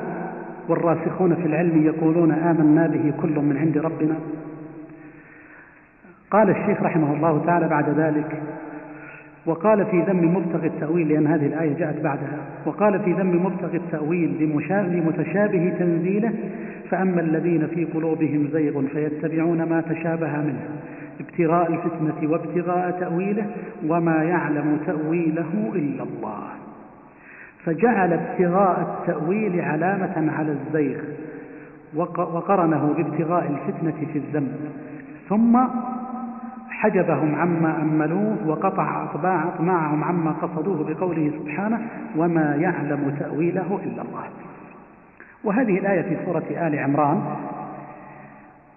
والراسخون 0.68 1.34
في 1.34 1.46
العلم 1.46 1.82
يقولون 1.82 2.32
آمنا 2.32 2.86
به 2.86 3.14
كل 3.22 3.38
من 3.38 3.56
عند 3.56 3.78
ربنا 3.78 4.14
قال 6.30 6.50
الشيخ 6.50 6.82
رحمه 6.82 7.14
الله 7.14 7.44
تعالى 7.46 7.68
بعد 7.68 7.88
ذلك 7.88 8.42
وقال 9.46 9.86
في 9.86 10.00
ذم 10.02 10.36
مبتغي 10.36 10.66
التأويل 10.66 11.08
لأن 11.08 11.26
هذه 11.26 11.46
الآية 11.46 11.74
جاءت 11.74 12.00
بعدها. 12.00 12.38
وقال 12.66 13.00
في 13.00 13.12
ذم 13.12 13.46
مبتغي 13.46 13.76
التأويل 13.76 14.36
لمتشابه 14.70 15.72
تنزيله 15.78 16.32
فأما 16.90 17.20
الذين 17.20 17.66
في 17.66 17.84
قلوبهم 17.84 18.48
زيغ 18.52 18.82
فيتبعون 18.82 19.62
ما 19.62 19.80
تشابه 19.80 20.36
منه 20.36 20.60
ابتغاء 21.20 21.72
الفتنة 21.72 22.30
وابتغاء 22.30 22.90
تأويله 23.00 23.46
وما 23.88 24.22
يعلم 24.22 24.78
تأويله 24.86 25.72
إلا 25.74 26.02
الله. 26.02 26.42
فجعل 27.64 28.12
ابتغاء 28.12 28.80
التأويل 28.80 29.60
علامة 29.60 30.32
على 30.32 30.52
الزيغ 30.52 30.98
وقرنه 31.96 32.94
بابتغاء 32.96 33.50
الفتنة 33.50 34.06
في 34.12 34.18
الذنب. 34.18 34.56
ثم 35.28 35.58
حجبهم 36.84 37.34
عما 37.34 37.82
أملوه 37.82 38.36
وقطع 38.46 39.04
أطماعهم 39.04 40.04
عما 40.04 40.30
قصدوه 40.30 40.84
بقوله 40.84 41.32
سبحانه 41.38 41.80
وما 42.16 42.56
يعلم 42.56 43.16
تأويله 43.18 43.80
إلا 43.84 44.02
الله. 44.02 44.24
وهذه 45.44 45.78
الآية 45.78 46.02
في 46.02 46.24
سورة 46.24 46.44
آل 46.50 46.78
عمران 46.78 47.36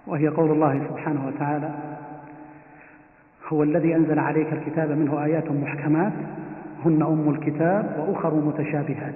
وهي 0.07 0.27
قول 0.27 0.51
الله 0.51 0.81
سبحانه 0.89 1.27
وتعالى 1.27 1.69
هو 3.49 3.63
الذي 3.63 3.95
أنزل 3.95 4.19
عليك 4.19 4.53
الكتاب 4.53 4.91
منه 4.91 5.23
آيات 5.23 5.51
محكمات 5.51 6.13
هن 6.85 7.01
أم 7.01 7.29
الكتاب 7.29 8.05
وأخر 8.07 8.33
متشابهات. 8.35 9.15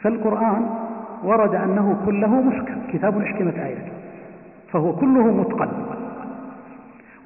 فالقرآن 0.00 0.66
ورد 1.24 1.54
أنه 1.54 2.02
كله 2.06 2.40
محكم 2.40 2.78
كتاب 2.92 3.18
أحكمت 3.22 3.54
آياته 3.54 3.92
فهو 4.72 4.96
كله 4.96 5.24
متقن 5.26 5.68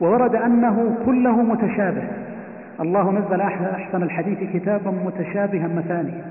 وورد 0.00 0.34
أنه 0.34 0.96
كله 1.06 1.42
متشابه. 1.42 2.04
الله 2.80 3.12
نزل 3.12 3.40
أحسن 3.40 4.02
الحديث 4.02 4.38
كتابا 4.52 4.90
متشابها 4.90 5.68
مثاني 5.68 6.22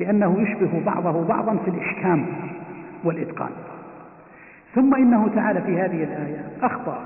لأنه 0.00 0.40
يشبه 0.40 0.82
بعضه 0.86 1.24
بعضا 1.24 1.56
في 1.64 1.70
الإحكام 1.70 2.26
والإتقان. 3.04 3.50
ثم 4.74 4.94
إنه 4.94 5.28
تعالى 5.34 5.60
في 5.60 5.80
هذه 5.80 6.04
الآية 6.04 6.40
أخبر 6.62 6.98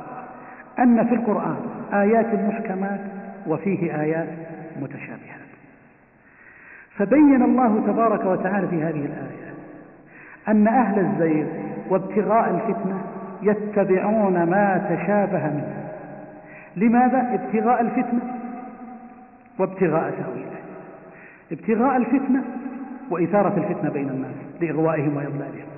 أن 0.78 1.06
في 1.06 1.14
القرآن 1.14 1.56
آيات 1.92 2.34
محكمات 2.34 3.00
وفيه 3.46 4.00
آيات 4.00 4.28
متشابهات. 4.82 5.48
فبين 6.96 7.42
الله 7.42 7.82
تبارك 7.86 8.24
وتعالى 8.24 8.68
في 8.68 8.82
هذه 8.82 9.04
الآية 9.04 9.48
أن 10.48 10.66
أهل 10.66 10.98
الزيغ 10.98 11.46
وابتغاء 11.90 12.50
الفتنة 12.50 13.00
يتبعون 13.42 14.42
ما 14.42 14.78
تشابه 14.90 15.46
منه 15.46 15.87
لماذا؟ 16.78 17.34
ابتغاء 17.34 17.80
الفتنة 17.80 18.20
وابتغاء 19.58 20.10
تأويله. 20.10 20.58
ابتغاء 21.52 21.96
الفتنة 21.96 22.44
وإثارة 23.10 23.56
الفتنة 23.56 23.90
بين 23.90 24.08
الناس 24.08 24.34
لإغوائهم 24.60 25.16
وإضلالهم. 25.16 25.68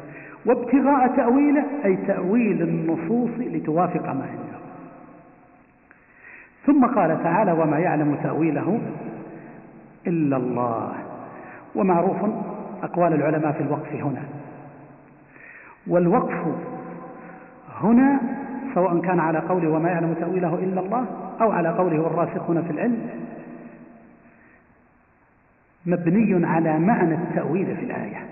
وابتغاء 0.46 1.16
تأويله 1.16 1.64
أي 1.84 1.96
تأويل 1.96 2.62
النصوص 2.62 3.30
لتوافق 3.38 4.06
ما 4.06 4.24
عنده. 4.24 4.60
ثم 6.66 6.86
قال 6.86 7.22
تعالى 7.22 7.52
وما 7.52 7.78
يعلم 7.78 8.16
تأويله 8.22 8.80
إلا 10.06 10.36
الله. 10.36 10.92
ومعروف 11.74 12.16
أقوال 12.82 13.12
العلماء 13.12 13.52
في 13.52 13.60
الوقف 13.60 13.94
هنا. 13.94 14.22
والوقف 15.86 16.46
هنا 17.80 18.20
سواء 18.74 19.00
كان 19.00 19.20
على 19.20 19.38
قوله 19.38 19.68
وما 19.68 19.88
يعلم 19.88 20.14
تأويله 20.20 20.54
إلا 20.54 20.80
الله 20.80 21.06
أو 21.40 21.52
على 21.52 21.68
قوله 21.68 22.00
والراسخون 22.00 22.62
في 22.62 22.70
العلم 22.70 22.98
مبني 25.86 26.46
على 26.46 26.78
معنى 26.78 27.14
التأويل 27.14 27.76
في 27.76 27.84
الآية. 27.84 28.26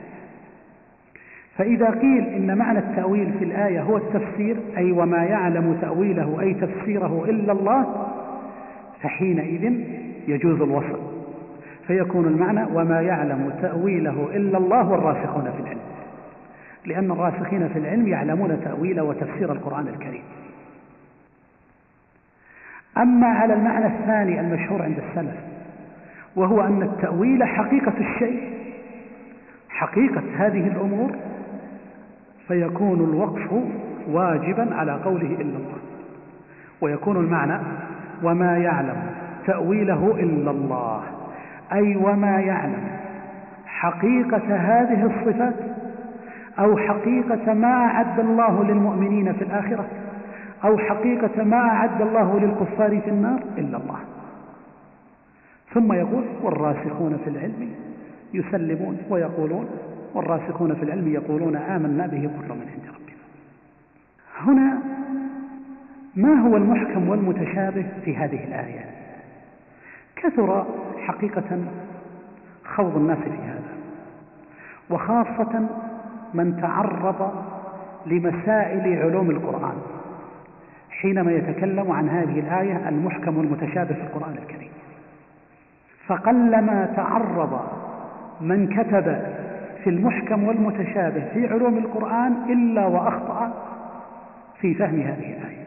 فإذا 1.57 1.91
قيل 1.91 2.25
إن 2.25 2.59
معنى 2.59 2.79
التأويل 2.79 3.33
في 3.39 3.45
الآية 3.45 3.83
هو 3.83 3.97
التفسير 3.97 4.57
أي 4.77 4.93
وما 4.93 5.25
يعلم 5.25 5.79
تأويله 5.81 6.41
أي 6.41 6.55
تفسيره 6.55 7.25
إلا 7.25 7.53
الله 7.53 8.07
فحينئذ 9.03 9.73
يجوز 10.29 10.63
الوصل 10.63 10.99
فيكون 11.87 12.27
المعنى 12.27 12.65
وما 12.75 13.01
يعلم 13.01 13.53
تأويله 13.63 14.29
إلا 14.35 14.59
الله 14.59 14.91
والراسخون 14.91 15.51
في 15.57 15.63
العلم. 15.63 15.88
لأن 16.87 17.11
الراسخين 17.11 17.69
في 17.69 17.79
العلم 17.79 18.09
يعلمون 18.09 18.61
تأويل 18.65 19.01
وتفسير 19.01 19.53
القرآن 19.53 19.89
الكريم. 19.89 20.23
أما 22.99 23.27
على 23.27 23.55
المعنى 23.55 23.87
الثاني 23.87 24.41
المشهور 24.41 24.83
عند 24.83 24.99
السلف 24.99 25.37
وهو 26.37 26.61
أن 26.61 26.83
التأويل 26.83 27.45
حقيقة 27.45 27.93
الشيء 28.01 28.59
حقيقة 29.69 30.23
هذه 30.37 30.67
الأمور 30.67 31.17
فيكون 32.49 33.01
الوقف 33.01 33.53
واجبا 34.09 34.75
على 34.75 34.93
قوله 34.93 35.27
إلا 35.27 35.57
الله. 35.57 35.79
ويكون 36.81 37.17
المعنى 37.17 37.59
وما 38.23 38.59
يعلم 38.59 38.97
تأويله 39.47 40.17
إلا 40.21 40.51
الله. 40.51 41.03
أي 41.73 41.97
وما 41.97 42.41
يعلم 42.41 42.99
حقيقة 43.67 44.57
هذه 44.57 45.07
الصفات 45.07 45.55
أو 46.59 46.77
حقيقة 46.77 47.55
ما 47.55 47.73
أعد 47.73 48.21
الله 48.21 48.65
للمؤمنين 48.65 49.33
في 49.33 49.45
الآخرة 49.45 49.87
أو 50.65 50.79
حقيقة 50.79 51.45
ما 51.45 51.57
أعد 51.57 52.03
الله 52.03 52.41
للكفار 52.41 53.01
في 53.01 53.11
النار 53.11 53.41
إلا 53.59 53.77
الله. 53.77 53.99
ثم 55.75 55.93
يقول 55.93 56.25
والراسخون 56.43 57.19
في 57.25 57.31
العلم 57.31 57.71
يسلمون 58.35 58.99
ويقولون 59.11 59.69
والراسخون 60.15 60.75
في 60.75 60.83
العلم 60.83 61.09
يقولون 61.09 61.57
آمنا 61.57 62.07
به 62.07 62.21
كل 62.21 62.55
من 62.55 62.67
عند 62.75 62.87
ربنا. 62.87 63.19
هنا 64.39 64.79
ما 66.17 66.35
هو 66.35 66.57
المحكم 66.57 67.09
والمتشابه 67.09 67.87
في 68.05 68.17
هذه 68.17 68.45
الآية؟ 68.45 68.85
كثر 70.17 70.67
حقيقة 70.99 71.59
خوض 72.65 72.97
الناس 72.97 73.19
في 73.19 73.31
هذا 73.31 73.73
وخاصة 74.91 75.69
من 76.35 76.61
تعرض 76.63 77.45
لمسائل 78.07 79.03
علوم 79.03 79.31
القرآن 79.31 79.75
حينما 80.91 81.33
يتكلم 81.33 81.93
عن 81.93 82.09
هذه 82.09 82.41
الآية 82.41 82.89
المحكم 82.89 83.39
والمتشابه 83.39 83.95
في 83.95 84.01
القرآن 84.01 84.37
الكريم. 84.43 84.71
فقلما 86.07 86.93
تعرض 86.97 87.61
من 88.41 88.67
كتب 88.67 89.23
في 89.85 89.91
المحكم 89.91 90.45
والمتشابه 90.45 91.29
في 91.35 91.47
علوم 91.47 91.79
القرآن 91.79 92.33
إلا 92.49 92.87
وأخطأ 92.87 93.53
في 94.61 94.75
فهم 94.75 95.01
هذه 95.01 95.37
الآية. 95.39 95.65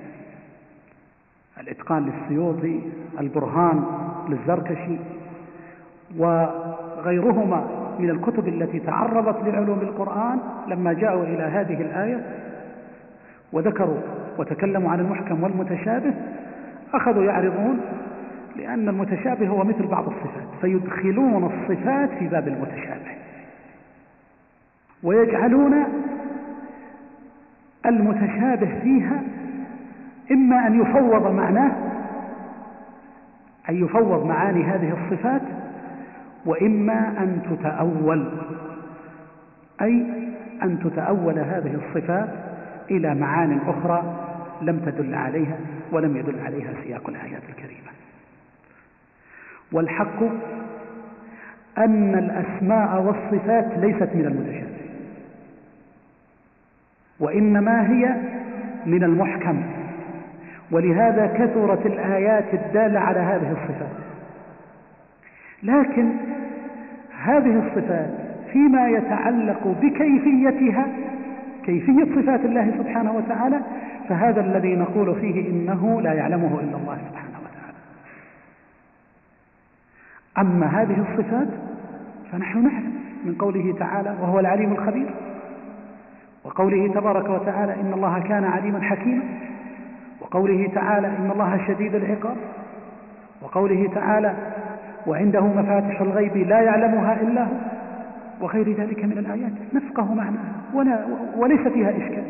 الإتقان 1.60 2.06
للسيوطي 2.06 2.80
البرهان 3.20 3.84
للزركشي 4.30 4.98
وغيرهما 6.18 7.81
من 8.02 8.10
الكتب 8.10 8.48
التي 8.48 8.80
تعرضت 8.80 9.48
لعلوم 9.48 9.80
القرآن 9.80 10.40
لما 10.68 10.94
جاءوا 10.94 11.24
إلى 11.24 11.44
هذه 11.44 11.82
الآية 11.82 12.22
وذكروا 13.54 13.98
وتكلموا 14.38 14.92
عن 14.92 15.00
المحكم 15.00 15.44
والمتشابه 15.44 16.14
أخذوا 16.94 17.24
يعرضون 17.24 17.80
لأن 18.56 18.90
المتشابه 18.90 19.48
هو 19.48 19.64
مثل 19.64 19.88
بعض 19.88 20.06
الصفات 20.08 20.48
فيدخلون 20.62 21.44
الصفات 21.44 22.10
في 22.20 22.28
باب 22.28 22.48
المتشابه 22.48 23.12
ويجعلون 25.04 25.84
المتشابه 27.86 28.80
فيها 28.84 29.24
إما 30.32 30.68
أن 30.68 30.82
يفوض 30.82 31.32
معناه 31.32 31.72
أن 33.70 33.86
يفوض 33.86 34.26
معاني 34.26 34.64
هذه 34.64 34.94
الصفات 34.94 35.42
وإما 36.46 37.08
أن 37.18 37.42
تتأول 37.52 38.32
أي 39.82 40.06
أن 40.64 40.80
تتأول 40.80 41.40
هذه 41.40 41.76
الصفات 41.76 42.30
إلى 42.92 43.16
معان 43.16 43.60
أخرى 43.68 44.28
لم 44.62 44.80
تدل 44.80 45.16
عليها 45.16 45.58
ولم 45.92 46.18
يدل 46.18 46.40
عليها 46.40 46.74
سياق 46.84 47.10
الآيات 47.10 47.42
الكريمة. 47.50 47.92
والحق 49.72 50.24
أن 51.78 52.16
الأسماء 52.16 53.02
والصفات 53.02 53.78
ليست 53.78 54.10
من 54.16 54.26
المتشابه 54.26 54.82
وإنما 57.20 57.92
هي 57.92 58.16
من 58.86 59.04
المحكم. 59.04 59.64
ولهذا 60.72 61.28
كثرت 61.28 61.86
الآيات 61.86 62.54
الدالة 62.54 63.00
على 63.00 63.20
هذه 63.20 63.52
الصفات. 63.52 64.01
لكن 65.64 66.12
هذه 67.24 67.64
الصفات 67.68 68.10
فيما 68.54 68.90
يتعلق 68.90 69.68
بكيفيتها 69.82 70.88
كيفية 71.66 72.22
صفات 72.22 72.46
الله 72.46 72.72
سبحانه 72.78 73.12
وتعالى 73.12 73.60
فهذا 74.10 74.42
الذي 74.42 74.76
نقول 74.76 75.16
فيه 75.16 75.50
إنه 75.50 76.02
لا 76.02 76.14
يعلمه 76.14 76.60
إلا 76.60 76.78
الله 76.78 76.98
سبحانه 77.10 77.38
وتعالى. 77.44 77.78
أما 80.38 80.66
هذه 80.66 81.06
الصفات 81.10 81.48
فنحن 82.32 82.64
نعلم 82.64 82.94
من 83.26 83.36
قوله 83.36 83.76
تعالى 83.80 84.16
وهو 84.22 84.40
العليم 84.40 84.72
الخبير 84.72 85.10
وقوله 86.44 86.94
تبارك 86.94 87.30
وتعالى 87.30 87.74
إن 87.82 87.94
الله 87.94 88.20
كان 88.20 88.44
عليما 88.44 88.82
حكيما 88.82 89.24
وقوله 90.22 90.70
تعالى 90.76 91.08
إن 91.08 91.32
الله 91.32 91.68
شديد 91.68 91.96
العقاب 91.96 92.38
وقوله 93.42 93.90
تعالى 93.96 94.36
وعنده 95.08 95.42
مفاتح 95.42 96.02
الغيب 96.02 96.38
لا 96.38 96.62
يعلمها 96.62 97.22
إلا 97.22 97.44
هو. 97.44 97.58
وغير 98.42 98.74
ذلك 98.74 99.06
من 99.06 99.18
الآيات. 99.18 99.52
نفقه 99.74 100.14
معناها 100.14 100.54
ولا 100.74 101.06
وليس 101.36 101.68
فيها 101.68 101.90
إشكال. 101.90 102.24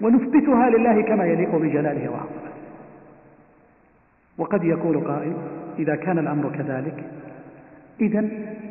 ونثبتها 0.00 0.70
لله 0.70 1.02
كما 1.02 1.24
يليق 1.24 1.56
بجلاله 1.56 2.10
وعظمته. 2.10 2.54
وقد 4.38 4.64
يقول 4.64 5.00
قائل 5.00 5.32
إذا 5.78 5.96
كان 5.96 6.18
الأمر 6.18 6.50
كذلك 6.50 7.04
إذا 8.00 8.28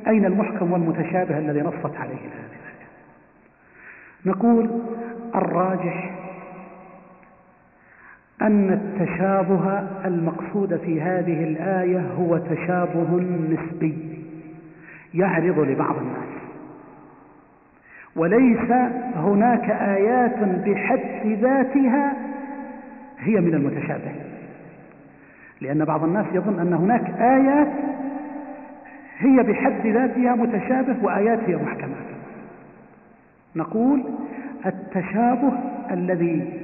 أين 0.08 0.26
المحكم 0.26 0.72
والمتشابه 0.72 1.38
الذي 1.38 1.62
نصت 1.62 1.96
عليه 1.96 2.16
هذه 2.16 2.54
الآية 2.60 2.88
نقول 4.26 4.82
الراجح 5.36 6.23
أن 8.42 8.74
التشابه 8.74 9.84
المقصود 10.06 10.78
في 10.78 11.02
هذه 11.02 11.44
الآية 11.44 12.00
هو 12.20 12.38
تشابه 12.38 13.26
نسبي 13.50 13.98
يعرض 15.14 15.60
لبعض 15.60 15.96
الناس. 15.98 16.34
وليس 18.16 18.72
هناك 19.16 19.70
آيات 19.70 20.40
بحد 20.40 21.28
ذاتها 21.28 22.14
هي 23.20 23.42
من 23.42 23.54
المتشابه. 23.54 24.12
لأن 25.62 25.86
بعض 25.86 26.04
الناس 26.04 26.26
يظن 26.34 26.60
أن 26.60 26.74
هناك 26.74 27.10
آيات 27.20 27.68
هي 29.18 29.44
بحد 29.44 29.88
ذاتها 29.88 30.36
متشابه 30.36 30.96
وآيات 31.02 31.40
هي 31.48 31.56
محكمات. 31.56 32.14
نقول 33.56 34.04
التشابه 34.66 35.52
الذي 35.92 36.63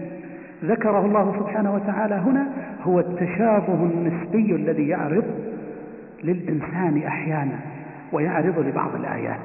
ذكره 0.63 1.05
الله 1.05 1.35
سبحانه 1.39 1.75
وتعالى 1.75 2.15
هنا 2.15 2.47
هو 2.83 2.99
التشابه 2.99 3.73
النسبي 3.73 4.55
الذي 4.55 4.87
يعرض 4.87 5.23
للإنسان 6.23 7.03
أحيانا 7.07 7.59
ويعرض 8.11 8.59
لبعض 8.59 8.95
الآيات. 8.95 9.39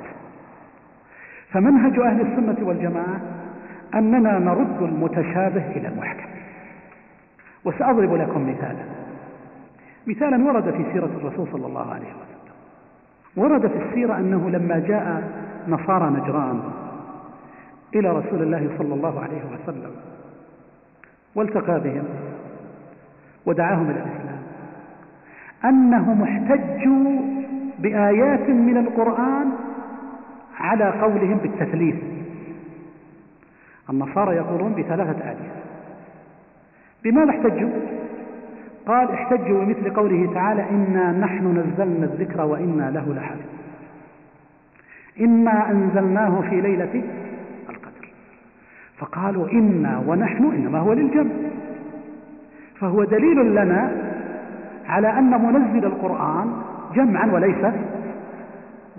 فمنهج 1.50 1.98
أهل 1.98 2.20
السنة 2.20 2.68
والجماعة 2.68 3.20
أننا 3.94 4.38
نرد 4.38 4.82
المتشابه 4.82 5.70
إلى 5.76 5.88
المحكم. 5.88 6.28
وسأضرب 7.64 8.14
لكم 8.14 8.50
مثالا. 8.50 8.84
مثالا 10.06 10.44
ورد 10.44 10.70
في 10.70 10.84
سيرة 10.92 11.10
الرسول 11.16 11.48
صلى 11.52 11.66
الله 11.66 11.90
عليه 11.90 12.08
وسلم. 12.08 12.54
ورد 13.36 13.66
في 13.66 13.78
السيرة 13.88 14.18
أنه 14.18 14.50
لما 14.50 14.78
جاء 14.78 15.22
نصارى 15.68 16.10
نجران 16.10 16.60
إلى 17.94 18.08
رسول 18.10 18.42
الله 18.42 18.70
صلى 18.78 18.94
الله 18.94 19.20
عليه 19.20 19.42
وسلم 19.52 19.90
والتقى 21.34 21.80
بهم 21.80 22.04
ودعاهم 23.46 23.90
إلى 23.90 23.98
الإسلام. 23.98 24.42
أنهم 25.64 26.22
احتجوا 26.22 27.20
بآيات 27.78 28.48
من 28.50 28.76
القرآن 28.76 29.50
على 30.58 30.84
قولهم 30.84 31.36
بالتثليث. 31.36 31.96
النصارى 33.90 34.36
يقولون 34.36 34.74
بثلاثة 34.74 35.30
آلهة 35.30 35.54
بماذا 37.04 37.30
احتجوا؟ 37.30 37.70
قال 38.86 39.10
احتجوا 39.10 39.64
بمثل 39.64 39.90
قوله 39.90 40.34
تعالى 40.34 40.70
إنا 40.70 41.12
نحن 41.12 41.58
نزلنا 41.58 42.04
الذكر 42.04 42.40
وإنا 42.40 42.90
له 42.90 43.14
لحافظ 43.14 43.48
إنا 45.20 45.70
أنزلناه 45.70 46.40
في 46.40 46.60
ليلة 46.60 47.02
فقالوا 49.04 49.48
إنا 49.48 50.02
ونحن 50.06 50.44
إنما 50.44 50.78
هو 50.78 50.92
للجمع. 50.92 51.30
فهو 52.80 53.04
دليل 53.04 53.54
لنا 53.54 53.92
على 54.86 55.18
أن 55.18 55.42
منزل 55.42 55.84
القرآن 55.84 56.62
جمعا 56.94 57.26
وليس 57.26 57.74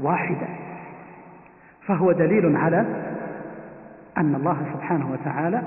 واحدا. 0.02 0.48
فهو 1.82 2.12
دليل 2.12 2.58
على 2.58 2.86
أن 4.18 4.36
الله 4.36 4.58
سبحانه 4.74 5.12
وتعالى 5.12 5.62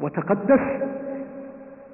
وتقدس 0.00 0.60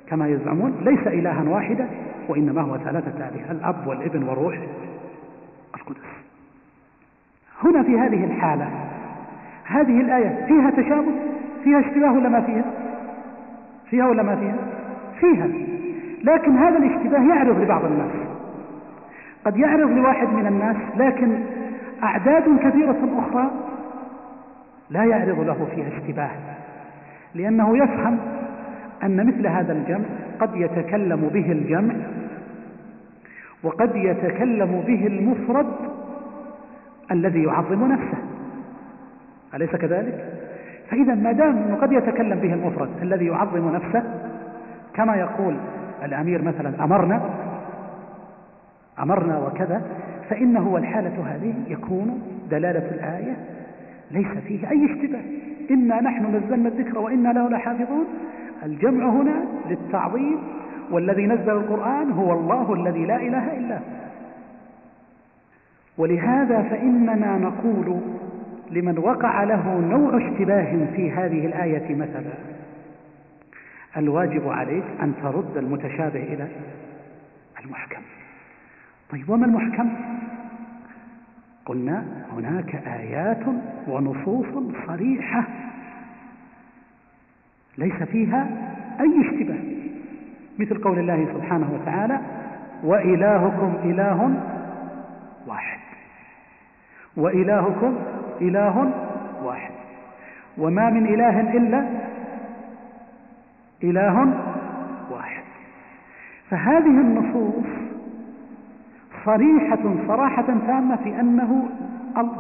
كما 0.09 0.29
يزعمون 0.29 0.75
ليس 0.81 1.07
إلها 1.07 1.51
واحدا 1.51 1.89
وإنما 2.29 2.63
هو 2.63 2.79
ثلاثة 2.79 3.29
آلهة 3.29 3.53
الأب 3.53 3.87
والابن 3.87 4.23
والروح 4.23 4.59
القدس. 5.75 6.23
هنا 7.65 7.83
في 7.83 7.99
هذه 7.99 8.25
الحالة 8.25 8.92
هذه 9.67 10.01
الآية 10.01 10.47
فيها 10.47 10.71
تشابه؟ 10.71 11.13
فيها 11.65 11.81
اشتباه 11.81 12.13
ولا 12.13 12.29
ما 12.29 12.41
فيها؟ 12.41 12.65
فيها 13.91 14.09
ولا 14.09 14.23
ما 14.23 14.37
فيها؟ 14.37 14.57
فيها. 15.21 15.49
لكن 16.25 16.57
هذا 16.57 16.79
الاشتباه 16.79 17.21
يعرض 17.21 17.61
لبعض 17.61 17.85
الناس. 17.85 18.11
قد 19.45 19.57
يعرض 19.57 19.91
لواحد 19.91 20.29
من 20.29 20.47
الناس 20.47 20.77
لكن 20.97 21.39
أعداد 22.03 22.59
كثيرة 22.63 22.99
أخرى 23.19 23.51
لا 24.91 25.05
يعرض 25.05 25.41
له 25.41 25.67
فيها 25.75 25.89
اشتباه. 25.89 26.31
لأنه 27.35 27.77
يفهم 27.77 28.19
أن 29.03 29.27
مثل 29.27 29.47
هذا 29.47 29.73
الجمع 29.73 30.05
قد 30.41 30.57
يتكلم 30.57 31.31
به 31.35 31.53
الجمع 31.53 31.95
وقد 33.63 33.97
يتكلم 33.97 34.83
به 34.87 35.07
المفرد 35.07 35.73
الذي 37.11 37.43
يعظم 37.43 37.93
نفسه. 37.93 38.32
أليس 39.55 39.71
كذلك؟ 39.71 40.25
فإذا 40.91 41.15
ما 41.15 41.33
دام 41.33 41.57
أنه 41.57 41.77
قد 41.77 41.93
يتكلم 41.93 42.39
به 42.39 42.55
المفرد 42.55 42.89
الذي 43.03 43.27
يعظم 43.27 43.75
نفسه 43.75 44.03
كما 44.95 45.17
يقول 45.17 45.57
الأمير 46.05 46.43
مثلا 46.43 46.85
أمرنا 46.85 47.23
أمرنا 48.99 49.39
وكذا 49.39 49.83
فإنه 50.31 50.69
والحالة 50.69 51.27
هذه 51.27 51.55
يكون 51.69 52.23
دلالة 52.51 52.91
الآية 52.91 53.37
ليس 54.11 54.39
فيه 54.47 54.71
أي 54.71 54.93
اشتباه. 54.93 55.23
إنا 55.71 56.01
نحن 56.01 56.37
نزلنا 56.37 56.69
الذكر 56.69 56.99
وإنا 56.99 57.29
له 57.29 57.49
لحافظون. 57.49 58.05
الجمع 58.63 59.09
هنا 59.09 59.45
للتعظيم 59.71 60.39
والذي 60.91 61.27
نزل 61.27 61.51
القرآن 61.51 62.13
هو 62.13 62.33
الله 62.33 62.75
الذي 62.75 63.07
لا 63.07 63.17
إله 63.17 63.59
إلا 63.59 63.77
هو. 63.77 63.83
ولهذا 65.99 66.63
فإننا 66.63 67.39
نقول 67.39 68.01
لمن 68.73 68.99
وقع 68.99 69.43
له 69.45 69.79
نوع 69.79 70.17
اشتباه 70.17 70.87
في 70.97 71.11
هذه 71.11 71.47
الآية 71.47 71.95
مثلا. 71.95 72.33
الواجب 73.97 74.49
عليك 74.49 74.85
أن 75.03 75.15
ترد 75.23 75.57
المتشابه 75.57 76.23
إلى 76.23 76.49
المحكم. 77.65 78.03
طيب 79.11 79.29
وما 79.29 79.47
المحكم؟ 79.47 79.91
قلنا 81.67 82.05
هناك 82.33 82.75
آيات 82.75 83.47
ونصوص 83.89 84.47
صريحة 84.87 85.45
ليس 87.79 88.03
فيها 88.03 88.47
أي 89.01 89.21
اشتباه 89.21 89.59
مثل 90.59 90.83
قول 90.83 90.99
الله 90.99 91.27
سبحانه 91.35 91.81
وتعالى 91.81 92.21
وإلهكم 92.85 93.75
إله 93.85 94.41
واحد. 95.47 95.79
وإلهكم 97.17 97.97
إله 98.41 98.91
واحد. 99.43 99.73
وما 100.59 100.91
من 100.91 101.07
إله 101.07 101.41
إلا 101.41 101.85
إله 103.83 104.35
واحد. 105.11 105.43
فهذه 106.51 107.01
النصوص 107.01 107.65
صريحة 109.25 109.95
صراحة 110.09 110.47
تامة 110.67 110.97
في 110.97 111.21
أنه 111.21 111.69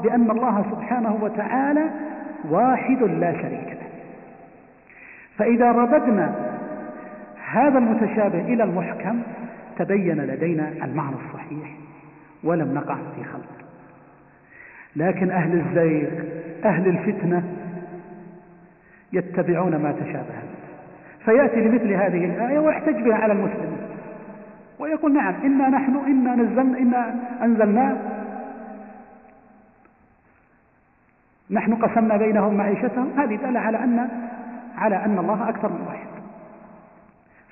بأن 0.02 0.30
الله 0.30 0.64
سبحانه 0.70 1.18
وتعالى 1.20 1.90
واحد 2.50 3.02
لا 3.02 3.32
شريك 3.32 3.68
له. 3.68 3.88
فإذا 5.38 5.72
رددنا 5.72 6.34
هذا 7.52 7.78
المتشابه 7.78 8.40
إلى 8.40 8.64
المحكم 8.64 9.22
تبين 9.78 10.20
لدينا 10.20 10.68
المعنى 10.68 11.16
الصحيح 11.26 11.70
ولم 12.44 12.74
نقع 12.74 12.94
في 12.94 13.24
خلط 13.24 13.61
لكن 14.96 15.30
أهل 15.30 15.60
الزيغ 15.60 16.08
أهل 16.64 16.88
الفتنة 16.88 17.42
يتبعون 19.12 19.76
ما 19.76 19.92
تشابه. 19.92 20.34
فيأتي 21.24 21.68
بمثل 21.68 21.92
هذه 21.92 22.24
الآية 22.24 22.58
ويحتج 22.58 23.02
بها 23.02 23.14
على 23.14 23.32
المسلمين 23.32 23.78
ويقول 24.78 25.14
نعم 25.14 25.34
إنا 25.44 25.68
نحن 25.68 25.96
إنا 25.96 26.34
نزلنا 26.34 26.78
إنا 26.78 27.14
أنزلنا. 27.42 27.96
نحن 31.50 31.74
قسمنا 31.74 32.16
بينهم 32.16 32.54
معيشتهم. 32.54 33.10
هذه 33.18 33.36
دل 33.36 33.56
على 33.56 33.84
أن 33.84 34.08
على 34.76 34.96
أن 34.96 35.18
الله 35.18 35.48
أكثر 35.48 35.68
من 35.68 35.84
واحد. 35.86 36.06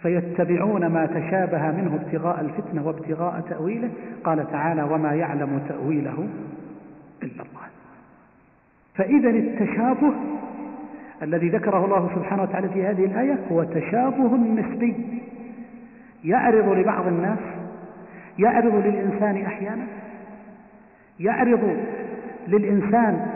فيتبعون 0.02 0.86
ما 0.86 1.06
تشابه 1.06 1.70
منه 1.70 1.98
ابتغاء 2.02 2.40
الفتنة 2.40 2.86
وابتغاء 2.86 3.40
تأويله. 3.40 3.90
قال 4.24 4.50
تعالى 4.50 4.82
وما 4.82 5.14
يعلم 5.14 5.60
تأويله 5.68 6.28
إلا 7.22 7.42
الله. 7.42 7.66
فإذا 8.94 9.30
التشابه 9.30 10.12
الذي 11.22 11.48
ذكره 11.48 11.84
الله 11.84 12.10
سبحانه 12.14 12.42
وتعالى 12.42 12.68
في 12.68 12.86
هذه 12.86 13.04
الآية 13.04 13.38
هو 13.52 13.64
تشابه 13.64 14.36
نسبي. 14.36 14.94
يعرض 16.24 16.68
لبعض 16.68 17.06
الناس 17.06 17.38
يعرض 18.38 18.74
للإنسان 18.74 19.46
أحيانا 19.46 19.86
يعرض 21.20 21.76
للإنسان 22.48 23.26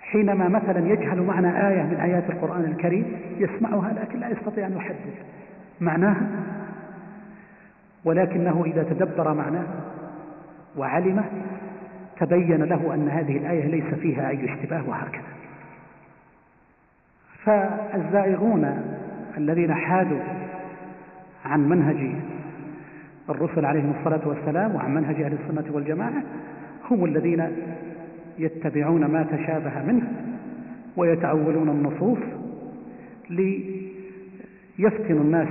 حينما 0.00 0.48
مثلا 0.48 0.88
يجهل 0.88 1.22
معنى 1.22 1.68
آية 1.68 1.82
من 1.82 2.00
آيات 2.00 2.30
القرآن 2.30 2.64
الكريم 2.64 3.20
يسمعها 3.38 3.92
لكن 3.92 4.20
لا 4.20 4.28
يستطيع 4.28 4.66
أن 4.66 4.76
يحدد 4.76 5.14
معناها؟ 5.80 6.26
ولكنه 8.04 8.62
إذا 8.66 8.82
تدبر 8.82 9.34
معناه 9.34 9.66
وعلمه 10.76 11.24
تبين 12.20 12.62
له 12.62 12.94
أن 12.94 13.08
هذه 13.08 13.36
الآية 13.36 13.66
ليس 13.66 13.94
فيها 13.94 14.28
أي 14.28 14.52
اشتباه 14.52 14.88
وهكذا. 14.88 15.22
فالزائغون 17.44 18.82
الذين 19.36 19.74
حادوا 19.74 20.20
عن 21.44 21.68
منهج 21.68 22.14
الرسل 23.30 23.64
عليهم 23.64 23.92
الصلاة 23.98 24.28
والسلام 24.28 24.74
وعن 24.74 24.94
منهج 24.94 25.22
أهل 25.22 25.32
السنة 25.32 25.74
والجماعة 25.74 26.22
هم 26.90 27.04
الذين 27.04 27.50
يتبعون 28.38 29.04
ما 29.04 29.22
تشابه 29.22 29.82
منه 29.86 30.12
ويتأولون 30.96 31.68
النصوص 31.68 32.18
ليفتنوا 33.30 35.20
الناس 35.20 35.48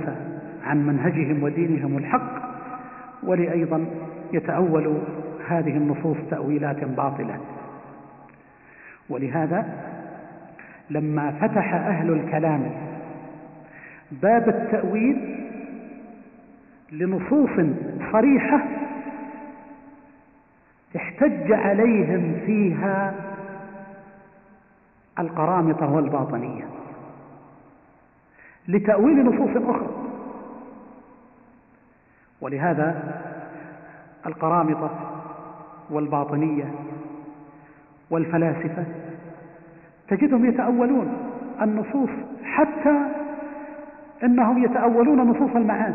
عن 0.64 0.86
منهجهم 0.86 1.42
ودينهم 1.42 1.98
الحق 1.98 2.50
ولأيضا 3.22 3.86
يتأولوا 4.32 4.98
هذه 5.50 5.76
النصوص 5.76 6.16
تأويلات 6.30 6.84
باطلة. 6.84 7.40
ولهذا 9.08 9.66
لما 10.90 11.30
فتح 11.30 11.74
أهل 11.74 12.12
الكلام 12.12 12.72
باب 14.12 14.48
التأويل 14.48 15.46
لنصوص 16.92 17.50
صريحة 18.12 18.60
احتج 20.96 21.52
عليهم 21.52 22.36
فيها 22.46 23.14
القرامطة 25.18 25.92
والباطنية. 25.92 26.64
لتأويل 28.68 29.24
نصوص 29.24 29.56
أخرى. 29.56 29.90
ولهذا 32.40 33.20
القرامطة 34.26 35.19
والباطنية 35.90 36.74
والفلاسفة 38.10 38.84
تجدهم 40.08 40.44
يتأولون 40.44 41.12
النصوص 41.62 42.10
حتى 42.44 43.06
إنهم 44.24 44.64
يتأولون 44.64 45.18
نصوص 45.18 45.56
المعاد. 45.56 45.94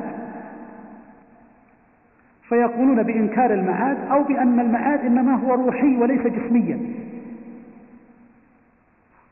فيقولون 2.50 3.04
بإنكار 3.04 3.54
المعاد 3.54 3.98
أو 4.12 4.24
بأن 4.24 4.60
المعاد 4.60 5.00
إنما 5.00 5.36
هو 5.36 5.54
روحي 5.54 5.98
وليس 5.98 6.22
جسميا. 6.22 6.80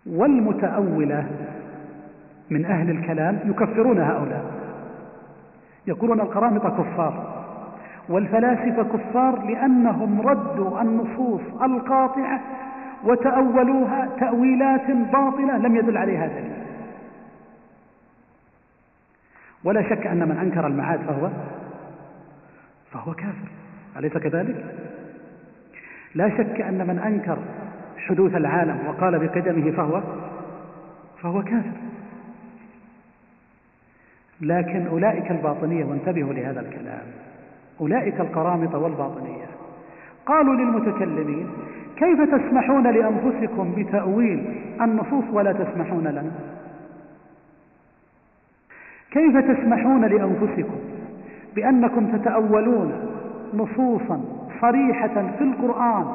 والمتأولة 0.05 1.25
من 2.49 2.65
أهل 2.65 2.89
الكلام 2.89 3.39
يكفرون 3.45 3.99
هؤلاء. 3.99 4.45
يقولون 5.87 6.21
القرامطة 6.21 6.69
كفار. 6.69 7.42
والفلاسفة 8.09 8.83
كفار 8.83 9.45
لأنهم 9.45 10.21
ردوا 10.21 10.81
النصوص 10.81 11.41
القاطعة 11.61 12.41
وتأولوها 13.03 14.09
تأويلات 14.19 14.91
باطلة 14.91 15.57
لم 15.57 15.75
يدل 15.75 15.97
عليها 15.97 16.27
دليل. 16.27 16.53
ولا 19.63 19.89
شك 19.89 20.07
أن 20.07 20.29
من 20.29 20.37
أنكر 20.37 20.67
المعاد 20.67 20.99
فهو 20.99 21.29
فهو 22.91 23.13
كافر. 23.13 23.47
أليس 23.97 24.17
كذلك؟ 24.17 24.65
لا 26.15 26.29
شك 26.29 26.61
أن 26.61 26.87
من 26.87 26.99
أنكر 26.99 27.37
حدوث 27.97 28.35
العالم 28.35 28.79
وقال 28.87 29.19
بقدمه 29.19 29.71
فهو 29.71 30.01
فهو 31.21 31.43
كافر. 31.43 31.77
لكن 34.41 34.87
أولئك 34.87 35.31
الباطنية 35.31 35.85
وانتبهوا 35.85 36.33
لهذا 36.33 36.59
الكلام. 36.59 37.05
أولئك 37.81 38.19
القرامطة 38.19 38.77
والباطنية. 38.77 39.45
قالوا 40.25 40.53
للمتكلمين 40.53 41.47
كيف 41.97 42.21
تسمحون 42.21 42.83
لأنفسكم 42.83 43.73
بتأويل 43.77 44.55
النصوص 44.81 45.23
ولا 45.33 45.53
تسمحون 45.53 46.07
لنا؟ 46.07 46.31
كيف 49.11 49.37
تسمحون 49.37 50.05
لأنفسكم 50.05 50.75
بأنكم 51.55 52.17
تتأولون 52.17 52.91
نصوصا 53.53 54.21
صريحة 54.61 55.31
في 55.37 55.43
القرآن 55.43 56.05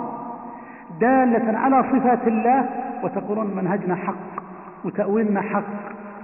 دالة 1.00 1.58
على 1.58 1.82
صفات 1.92 2.28
الله 2.28 2.68
وتقولون 3.02 3.56
منهجنا 3.56 3.94
حق 3.94 4.42
وتأويلنا 4.84 5.40
حق 5.40 5.64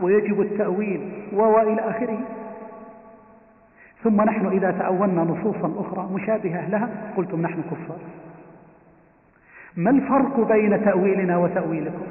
ويجب 0.03 0.41
التأويل 0.41 1.01
وإلى 1.33 1.81
آخره؟ 1.81 2.19
ثم 4.05 4.23
نحن 4.23 4.47
إذا 4.47 4.71
تأولنا 4.71 5.23
نصوصا 5.23 5.75
أخرى 5.81 6.09
مشابهة 6.13 6.69
لها 6.69 6.89
قلتم 7.17 7.43
نحن 7.43 7.63
كفار. 7.63 7.99
ما 9.77 9.91
الفرق 9.91 10.41
بين 10.41 10.85
تأويلنا 10.85 11.37
وتأويلكم؟ 11.37 12.03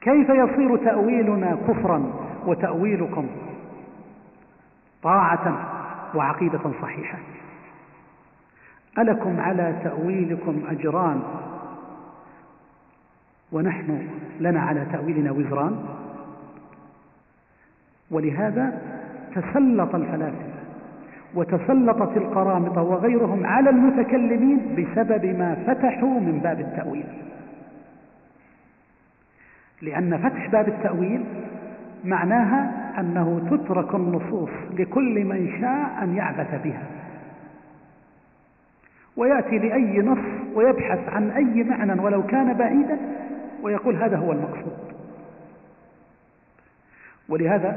كيف 0.00 0.28
يصير 0.28 0.76
تأويلنا 0.76 1.58
كفرا 1.68 2.12
وتأويلكم 2.46 3.26
طاعة 5.02 5.70
وعقيدة 6.14 6.70
صحيحة؟ 6.82 7.18
ألكم 8.98 9.40
على 9.40 9.74
تأويلكم 9.84 10.62
أجران 10.70 11.22
ونحن 13.52 14.08
لنا 14.40 14.60
على 14.60 14.86
تأويلنا 14.92 15.30
وزران؟ 15.30 15.84
ولهذا 18.10 18.97
تسلط 19.34 19.94
الفلاسفة 19.94 20.58
وتسلطت 21.34 22.16
القرامطة 22.16 22.82
وغيرهم 22.82 23.46
على 23.46 23.70
المتكلمين 23.70 24.58
بسبب 24.74 25.24
ما 25.24 25.56
فتحوا 25.66 26.20
من 26.20 26.40
باب 26.42 26.60
التأويل. 26.60 27.06
لأن 29.82 30.18
فتح 30.18 30.46
باب 30.46 30.68
التأويل 30.68 31.24
معناها 32.04 32.92
أنه 33.00 33.48
تترك 33.50 33.94
النصوص 33.94 34.50
لكل 34.78 35.24
من 35.24 35.60
شاء 35.60 36.02
أن 36.02 36.16
يعبث 36.16 36.62
بها. 36.64 36.82
ويأتي 39.16 39.58
لأي 39.58 39.98
نص 39.98 40.54
ويبحث 40.54 41.08
عن 41.08 41.30
أي 41.30 41.64
معنى 41.64 42.00
ولو 42.00 42.26
كان 42.26 42.52
بعيدا 42.52 42.98
ويقول 43.62 43.96
هذا 43.96 44.16
هو 44.16 44.32
المقصود. 44.32 44.78
ولهذا 47.28 47.76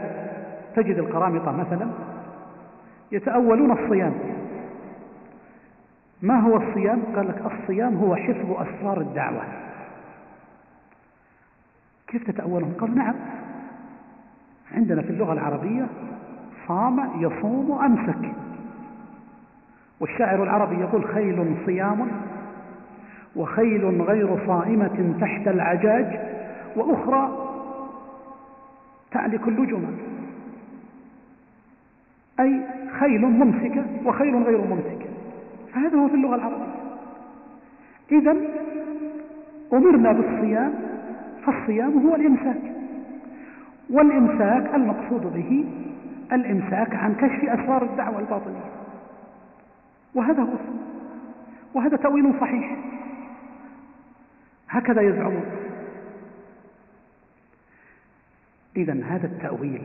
تجد 0.76 0.97
القرامطة 0.97 1.51
مثلا 1.51 1.88
يتأولون 3.11 3.72
الصيام. 3.72 4.13
ما 6.22 6.39
هو 6.39 6.57
الصيام؟ 6.57 7.01
قال 7.15 7.28
لك 7.28 7.41
الصيام 7.45 7.97
هو 7.97 8.15
حفظ 8.15 8.51
أسرار 8.51 9.01
الدعوة. 9.01 9.43
كيف 12.07 12.32
تتأولهم؟ 12.32 12.74
قال 12.80 12.95
نعم. 12.95 13.15
عندنا 14.72 15.01
في 15.01 15.09
اللغة 15.09 15.34
العربية 15.34 15.88
صام 16.67 17.09
يصوم 17.22 17.80
أمسك. 17.86 18.32
والشاعر 19.99 20.43
العربي 20.43 20.76
يقول 20.76 21.05
خيل 21.05 21.55
صيام 21.65 22.07
وخيل 23.36 24.01
غير 24.01 24.47
صائمة 24.47 25.15
تحت 25.22 25.47
العجاج 25.47 26.19
وأخرى 26.76 27.47
تعلك 29.11 29.47
اللجمة 29.47 29.88
أي 32.40 32.62
خيل 33.00 33.22
ممسكة 33.22 33.86
وخيل 34.06 34.44
غير 34.44 34.62
ممسكة 34.62 35.10
فهذا 35.74 35.98
هو 35.98 36.08
في 36.08 36.16
اللغة 36.16 36.36
العربية. 36.36 36.82
إذا 38.12 38.36
أمرنا 39.74 40.12
بالصيام 40.12 40.74
فالصيام 41.46 42.08
هو 42.08 42.16
الإمساك. 42.16 42.62
والإمساك 43.90 44.76
المقصود 44.76 45.22
به 45.34 45.66
الإمساك 46.32 46.96
عن 46.96 47.16
كشف 47.16 47.50
أسرار 47.50 47.84
الدعوة 47.84 48.20
الباطنية. 48.20 48.72
وهذا 50.16 50.42
هو 50.42 50.54
وهذا 51.74 51.98
تأويل 51.98 52.34
صحيح. 52.42 52.78
هكذا 54.70 55.02
يزعمون. 55.02 55.46
إذا 58.78 58.94
هذا 59.06 59.28
التأويل 59.28 59.82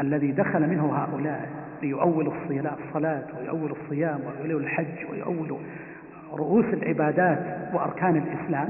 الذي 0.00 0.32
دخل 0.32 0.70
منه 0.70 0.92
هؤلاء 0.96 1.48
ليؤولوا 1.82 2.32
الصلاة 2.88 3.24
ويؤولوا 3.38 3.76
الصيام 3.82 4.20
ويؤولوا 4.26 4.60
الحج 4.60 5.10
ويؤولوا 5.10 5.58
رؤوس 6.32 6.64
العبادات 6.64 7.68
وأركان 7.74 8.16
الإسلام. 8.16 8.68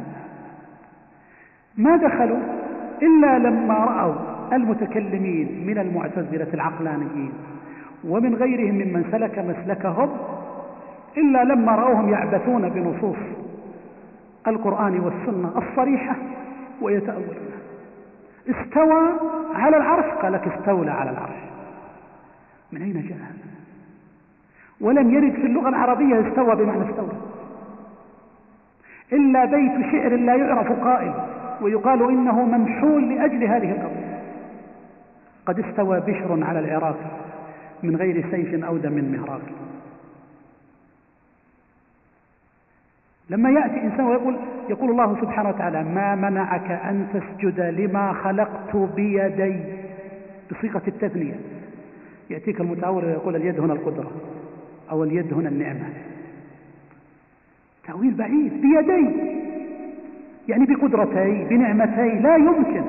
ما 1.76 1.96
دخلوا 1.96 2.38
إلا 3.02 3.38
لما 3.38 3.74
رأوا 3.74 4.14
المتكلمين 4.52 5.66
من 5.66 5.78
المعتزلة 5.78 6.48
العقلانيين 6.54 7.32
ومن 8.04 8.34
غيرهم 8.34 8.74
ممن 8.74 9.04
سلك 9.12 9.38
مسلكهم 9.38 10.10
إلا 11.16 11.44
لما 11.44 11.72
رأوهم 11.72 12.08
يعبثون 12.08 12.68
بنصوص 12.68 13.16
القرآن 14.46 15.00
والسنة 15.00 15.52
الصريحة 15.58 16.16
ويتأولون. 16.82 17.55
استوى 18.50 19.12
على 19.54 19.76
العرش؟ 19.76 20.04
قال 20.22 20.32
لك 20.32 20.48
استولى 20.48 20.90
على 20.90 21.10
العرش. 21.10 21.38
من 22.72 22.82
أين 22.82 22.92
جاء 22.92 23.18
هذا؟ 23.18 23.46
ولم 24.80 25.10
يرد 25.10 25.32
في 25.32 25.46
اللغة 25.46 25.68
العربية 25.68 26.28
استوى 26.28 26.56
بمعنى 26.56 26.90
استولى. 26.90 27.16
إلا 29.12 29.44
بيت 29.44 29.92
شعر 29.92 30.16
لا 30.16 30.34
يعرف 30.34 30.72
قائل 30.72 31.14
ويقال 31.60 32.02
إنه 32.02 32.44
منحول 32.44 33.14
لأجل 33.14 33.44
هذه 33.44 33.70
القضية. 33.70 34.22
قد 35.46 35.58
استوى 35.58 36.00
بشر 36.00 36.44
على 36.44 36.58
العراق 36.58 36.96
من 37.82 37.96
غير 37.96 38.30
سيف 38.30 38.64
أو 38.64 38.76
دم 38.76 39.12
مهراق. 39.12 39.40
لما 43.30 43.50
يأتي 43.50 43.82
إنسان 43.82 44.06
ويقول 44.06 44.36
يقول 44.68 44.90
الله 44.90 45.20
سبحانه 45.20 45.48
وتعالى 45.48 45.84
ما 45.84 46.14
منعك 46.14 46.70
أن 46.70 47.06
تسجد 47.12 47.60
لما 47.60 48.12
خلقت 48.12 48.76
بيدي. 48.76 49.60
بصيغة 50.50 50.82
التثنية. 50.88 51.34
يأتيك 52.30 52.60
المتأول 52.60 53.04
ويقول 53.04 53.36
اليد 53.36 53.60
هنا 53.60 53.72
القدرة. 53.72 54.10
أو 54.90 55.04
اليد 55.04 55.34
هنا 55.34 55.48
النعمة. 55.48 55.88
تأويل 57.86 58.14
بعيد. 58.14 58.52
بيدي. 58.52 59.10
يعني 60.48 60.66
بقدرتي 60.66 61.44
بنعمتي. 61.44 62.18
لا 62.18 62.36
يمكن. 62.36 62.84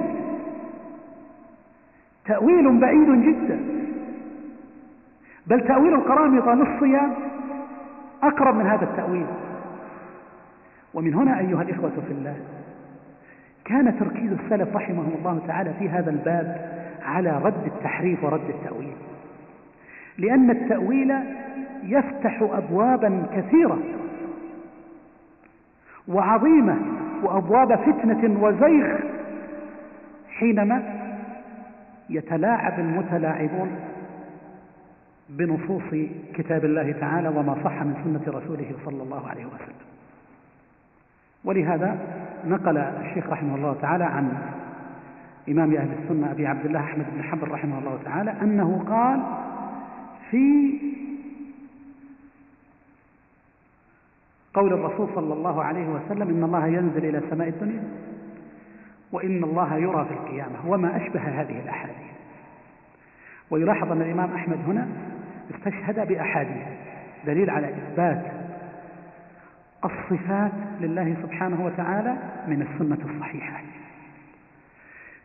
تأويل 2.25 2.77
بعيد 2.77 3.09
جدا. 3.09 3.59
بل 5.47 5.67
تأويل 5.67 5.93
القرامطة 5.93 6.53
للصيام 6.53 7.13
أقرب 8.23 8.55
من 8.55 8.65
هذا 8.65 8.83
التأويل. 8.83 9.25
ومن 10.93 11.13
هنا 11.13 11.39
أيها 11.39 11.61
الإخوة 11.61 11.91
في 12.07 12.11
الله 12.13 12.35
كان 13.65 13.99
تركيز 13.99 14.31
السلف 14.31 14.75
رحمهم 14.75 15.11
الله 15.19 15.41
تعالى 15.47 15.73
في 15.73 15.89
هذا 15.89 16.09
الباب 16.09 16.77
على 17.03 17.37
رد 17.37 17.65
التحريف 17.65 18.23
ورد 18.23 18.49
التأويل. 18.49 18.93
لأن 20.17 20.49
التأويل 20.49 21.13
يفتح 21.83 22.41
أبوابا 22.41 23.25
كثيرة 23.35 23.79
وعظيمة 26.07 26.77
وأبواب 27.23 27.75
فتنة 27.75 28.43
وزيغ 28.43 28.99
حينما 30.29 30.83
يتلاعب 32.09 32.79
المتلاعبون 32.79 33.69
بنصوص 35.29 35.83
كتاب 36.33 36.65
الله 36.65 36.91
تعالى 36.91 37.29
وما 37.29 37.57
صح 37.63 37.83
من 37.83 37.95
سنة 38.03 38.37
رسوله 38.37 38.71
صلى 38.85 39.03
الله 39.03 39.27
عليه 39.29 39.45
وسلم. 39.45 39.96
ولهذا 41.47 41.97
نقل 42.45 42.77
الشيخ 42.77 43.29
رحمه 43.29 43.55
الله 43.55 43.75
تعالى 43.81 44.03
عن 44.03 44.37
إمام 45.49 45.73
أهل 45.73 45.89
السنة 46.03 46.31
أبي 46.31 46.47
عبد 46.47 46.65
الله 46.65 46.79
أحمد 46.79 47.05
بن 47.15 47.23
حنبل 47.23 47.51
رحمه 47.51 47.79
الله 47.79 47.99
تعالى 48.05 48.31
أنه 48.41 48.85
قال 48.89 49.23
في 50.31 50.73
قول 54.53 54.73
الرسول 54.73 55.09
صلى 55.15 55.33
الله 55.33 55.63
عليه 55.63 55.87
وسلم 55.87 56.29
إن 56.29 56.43
الله 56.43 56.67
ينزل 56.67 57.05
إلى 57.05 57.21
سماء 57.29 57.47
الدنيا 57.47 57.83
وإن 59.11 59.43
الله 59.43 59.77
يرى 59.77 60.05
في 60.05 60.13
القيامة 60.13 60.55
وما 60.67 60.97
أشبه 60.97 61.19
هذه 61.19 61.59
الأحاديث. 61.59 61.95
ويلاحظ 63.51 63.91
أن 63.91 64.01
الإمام 64.01 64.33
أحمد 64.33 64.57
هنا 64.67 64.87
استشهد 65.55 66.07
بأحاديث 66.07 66.67
دليل 67.25 67.49
على 67.49 67.69
إثبات 67.69 68.36
الصفات 69.87 70.51
لله 70.81 71.15
سبحانه 71.23 71.65
وتعالى 71.65 72.15
من 72.47 72.61
السنة 72.61 73.13
الصحيحة. 73.13 73.61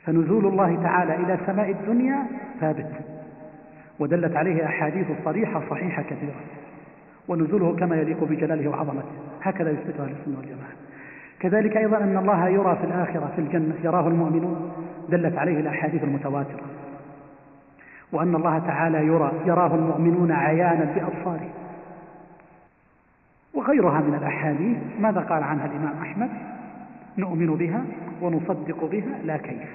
فنزول 0.06 0.46
الله 0.46 0.82
تعالى 0.82 1.14
إلى 1.14 1.38
سماء 1.46 1.70
الدنيا 1.70 2.26
ثابت 2.60 2.90
ودلت 3.98 4.36
عليه 4.36 4.66
أحاديث 4.66 5.06
صريحة 5.24 5.62
صحيحة 5.70 6.02
كثيرة 6.02 6.40
ونزوله 7.28 7.76
كما 7.76 7.96
يليق 7.96 8.24
بجلاله 8.24 8.70
وعظمته. 8.70 9.12
هكذا 9.42 9.70
يثبت 9.70 10.00
أهل 10.00 10.12
السنة 10.20 10.38
والجماعة. 10.38 10.72
كذلك 11.40 11.76
أيضا 11.76 11.98
أن 11.98 12.16
الله 12.16 12.48
يرى 12.48 12.76
في 12.76 12.84
الآخرة 12.84 13.32
في 13.36 13.40
الجنة 13.40 13.74
يراه 13.84 14.08
المؤمنون 14.08 14.72
دلت 15.08 15.38
عليه 15.38 15.60
الأحاديث 15.60 16.04
المتواترة. 16.04 16.62
وأن 18.12 18.34
الله 18.34 18.58
تعالى 18.58 19.06
يرى 19.06 19.32
يراه 19.46 19.74
المؤمنون 19.74 20.32
عيانا 20.32 20.84
بأبصارهم. 20.84 21.61
وغيرها 23.54 24.00
من 24.00 24.14
الأحاديث 24.14 24.78
ماذا 25.00 25.20
قال 25.20 25.42
عنها 25.42 25.66
الإمام 25.66 26.02
أحمد؟ 26.02 26.30
نؤمن 27.18 27.56
بها 27.56 27.84
ونصدق 28.20 28.84
بها 28.84 29.18
لا 29.24 29.36
كيف. 29.36 29.68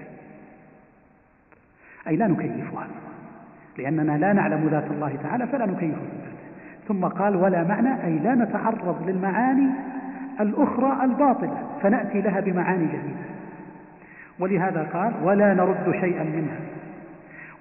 أي 2.08 2.16
لا 2.16 2.28
نكيفها 2.28 2.88
لأننا 3.78 4.18
لا 4.18 4.34
نعلم 4.34 4.68
ذات 4.68 4.92
الله 4.92 5.16
تعالى 5.24 5.48
فلا 5.48 5.66
نكيف 5.66 5.96
صفاته 5.96 6.38
ثم 6.88 7.06
قال 7.06 7.36
ولا 7.36 7.64
معنى 7.64 8.06
أي 8.06 8.20
لا 8.20 8.36
نتعرض 8.36 9.10
للمعاني 9.10 9.70
الأخرى 10.40 11.06
الباطلة 11.06 11.68
فنأتي 11.82 12.22
لها 12.22 12.40
بمعاني 12.40 12.86
جديدة. 12.86 13.28
ولهذا 14.40 14.84
قال 14.94 15.14
ولا 15.24 15.54
نرد 15.54 15.92
شيئا 15.92 16.24
منها 16.24 16.60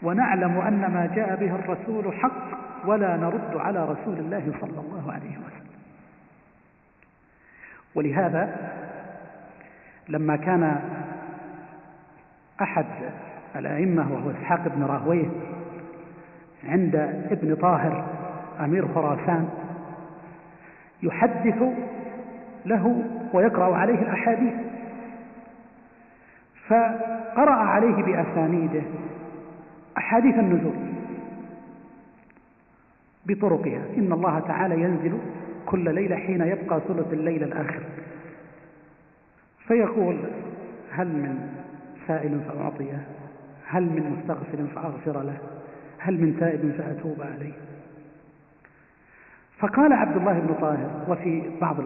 ونعلم 0.02 0.58
أن 0.58 0.80
ما 0.80 1.10
جاء 1.14 1.36
به 1.36 1.54
الرسول 1.54 2.14
حق 2.14 2.58
ولا 2.86 3.16
نرد 3.16 3.56
على 3.56 3.84
رسول 3.84 4.18
الله 4.18 4.52
صلى 4.60 4.80
الله 4.80 5.12
عليه 5.12 5.30
وسلم. 5.30 5.45
ولهذا 7.96 8.70
لما 10.08 10.36
كان 10.36 10.80
أحد 12.62 12.86
الأئمة 13.56 14.12
وهو 14.12 14.30
إسحاق 14.30 14.68
بن 14.68 14.82
راهويه 14.82 15.28
عند 16.64 16.96
ابن 17.30 17.54
طاهر 17.54 18.04
أمير 18.60 18.88
خراسان 18.94 19.48
يحدث 21.02 21.62
له 22.66 23.04
ويقرأ 23.32 23.76
عليه 23.76 23.98
الأحاديث 24.02 24.54
فقرأ 26.68 27.54
عليه 27.54 28.02
بأسانيده 28.02 28.82
أحاديث 29.98 30.34
النزول 30.34 30.76
بطرقها 33.26 33.82
إن 33.96 34.12
الله 34.12 34.40
تعالى 34.40 34.82
ينزل 34.82 35.18
كل 35.66 35.94
ليلة 35.94 36.16
حين 36.16 36.40
يبقى 36.40 36.80
ثلث 36.88 37.12
الليل 37.12 37.42
الآخر. 37.42 37.80
فيقول 39.68 40.16
هل 40.90 41.06
من 41.08 41.48
سائل 42.08 42.40
فأعطيه؟ 42.48 43.06
هل 43.66 43.82
من 43.82 44.16
مستغفر 44.18 44.66
فأغفر 44.74 45.22
له؟ 45.22 45.38
هل 45.98 46.20
من 46.20 46.36
تائب 46.40 46.72
فأتوب 46.78 47.16
عليه؟ 47.22 47.52
فقال 49.58 49.92
عبد 49.92 50.16
الله 50.16 50.38
بن 50.38 50.54
طاهر 50.60 51.04
وفي 51.08 51.42
بعض 51.60 51.76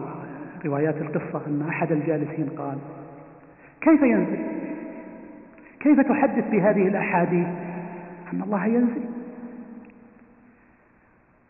روايات 0.65 0.95
القصة 0.97 1.41
أن 1.47 1.65
أحد 1.69 1.91
الجالسين 1.91 2.49
قال 2.57 2.77
كيف 3.81 4.01
ينزل؟ 4.01 4.39
كيف 5.79 5.99
تحدث 5.99 6.51
بهذه 6.51 6.87
الأحاديث؟ 6.87 7.47
أن 8.33 8.41
الله 8.41 8.65
ينزل. 8.65 9.03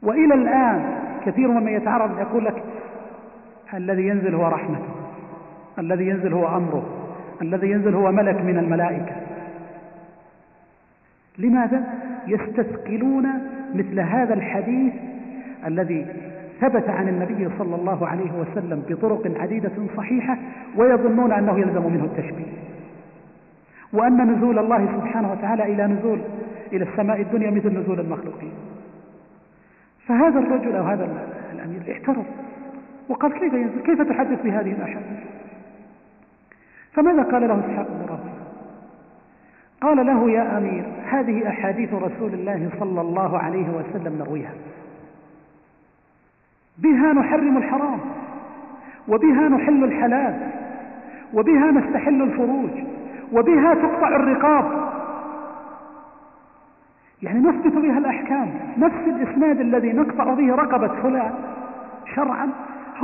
وإلى 0.03 0.33
الآن 0.33 1.00
كثير 1.25 1.47
ممن 1.47 1.71
يتعرض 1.71 2.19
يقول 2.19 2.45
لك 2.45 2.63
الذي 3.73 4.07
ينزل 4.07 4.35
هو 4.35 4.47
رحمته 4.47 4.85
الذي 5.79 6.07
ينزل 6.07 6.33
هو 6.33 6.57
أمره 6.57 6.83
الذي 7.41 7.71
ينزل 7.71 7.95
هو 7.95 8.11
ملك 8.11 8.41
من 8.41 8.57
الملائكة. 8.57 9.15
لماذا؟ 11.37 11.83
يستثقلون 12.27 13.27
مثل 13.73 13.99
هذا 13.99 14.33
الحديث 14.33 14.93
الذي 15.67 16.05
ثبت 16.61 16.89
عن 16.89 17.07
النبي 17.07 17.49
صلى 17.59 17.75
الله 17.75 18.07
عليه 18.07 18.31
وسلم 18.31 18.83
بطرق 18.89 19.31
عديدة 19.41 19.71
صحيحة 19.97 20.37
ويظنون 20.77 21.31
أنه 21.31 21.59
يلزم 21.59 21.93
منه 21.93 22.03
التشبيه. 22.03 22.51
وأن 23.93 24.31
نزول 24.31 24.59
الله 24.59 24.85
سبحانه 24.85 25.31
وتعالى 25.31 25.63
إلى 25.63 25.87
نزول 25.87 26.19
إلى 26.73 26.83
السماء 26.83 27.21
الدنيا 27.21 27.51
مثل 27.51 27.79
نزول 27.79 27.99
المخلوقين. 27.99 28.51
فهذا 30.11 30.39
الرجل 30.39 30.75
أو 30.75 30.83
هذا 30.83 31.09
الأمير 31.53 31.81
اعترض 31.91 32.25
وقال 33.09 33.33
كيف 33.33 33.53
ينزل؟ 33.53 33.81
كيف 33.85 34.01
تحدث 34.01 34.41
بهذه 34.43 34.71
الأحاديث 34.71 35.19
فماذا 36.93 37.23
قال 37.23 37.47
له 37.47 37.59
إسحاق 37.59 37.87
بن 37.87 38.05
راهويه 38.09 38.41
قال 39.81 40.05
له 40.05 40.31
يا 40.31 40.57
أمير 40.57 40.83
هذه 41.09 41.49
أحاديث 41.49 41.93
رسول 41.93 42.33
الله 42.33 42.69
صلى 42.79 43.01
الله 43.01 43.37
عليه 43.37 43.69
وسلم 43.69 44.17
نرويها. 44.19 44.53
بها 46.77 47.13
نحرم 47.13 47.57
الحرام 47.57 47.99
وبها 49.07 49.49
نحل 49.49 49.83
الحلال 49.83 50.51
وبها 51.33 51.71
نستحل 51.71 52.21
الفروج 52.21 52.69
وبها 53.31 53.73
تقطع 53.73 54.07
الرقاب. 54.07 54.80
يعني 57.23 57.39
نثبت 57.39 57.73
بها 57.73 57.97
الأحكام. 57.97 58.53
نفس 58.77 59.07
الإسناد 59.07 59.59
الذي 59.59 59.93
نقطع 59.93 60.33
به 60.33 60.55
رقبة 60.55 60.87
فلان 60.87 61.31
شرعا. 62.15 62.49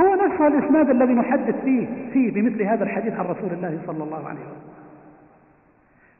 هو 0.00 0.14
نفس 0.14 0.40
الإسناد 0.40 0.90
الذي 0.90 1.14
نحدث 1.14 1.64
فيه 1.64 1.86
فيه 2.12 2.32
بمثل 2.32 2.62
هذا 2.62 2.84
الحديث 2.84 3.12
عن 3.12 3.24
رسول 3.24 3.52
الله 3.52 3.78
صلى 3.86 4.04
الله 4.04 4.28
عليه 4.28 4.40
وسلم. 4.40 4.72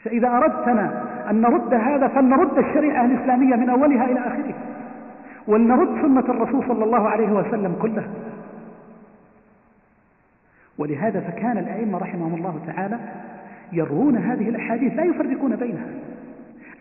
فإذا 0.04 0.28
أردتنا 0.28 1.04
أن 1.30 1.40
نرد 1.40 1.74
هذا 1.74 2.08
فلنرد 2.08 2.58
الشريعة 2.58 3.04
الإسلامية 3.04 3.56
من 3.56 3.68
أولها 3.70 4.04
إلى 4.04 4.20
آخرها 4.20 4.54
ولنرد 5.46 6.02
سنة 6.02 6.20
الرسول 6.20 6.64
صلى 6.68 6.84
الله 6.84 7.08
عليه 7.08 7.32
وسلم 7.32 7.76
كلها. 7.82 8.08
ولهذا 10.78 11.20
فكان 11.20 11.58
الأئمة 11.58 11.98
رحمهم 11.98 12.34
الله 12.34 12.60
تعالى 12.66 12.98
يروون 13.72 14.16
هذه 14.16 14.48
الأحاديث 14.48 14.92
لا 14.92 15.04
يفرقون 15.04 15.56
بينها. 15.56 15.86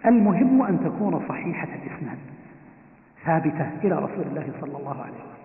المهم 0.07 0.61
أن 0.61 0.79
تكون 0.79 1.21
صحيحة 1.29 1.67
الإسناد 1.67 2.17
ثابتة 3.25 3.69
إلى 3.83 3.95
رسول 3.95 4.25
الله 4.29 4.49
صلى 4.61 4.77
الله 4.77 5.01
عليه 5.01 5.13
وسلم. 5.13 5.37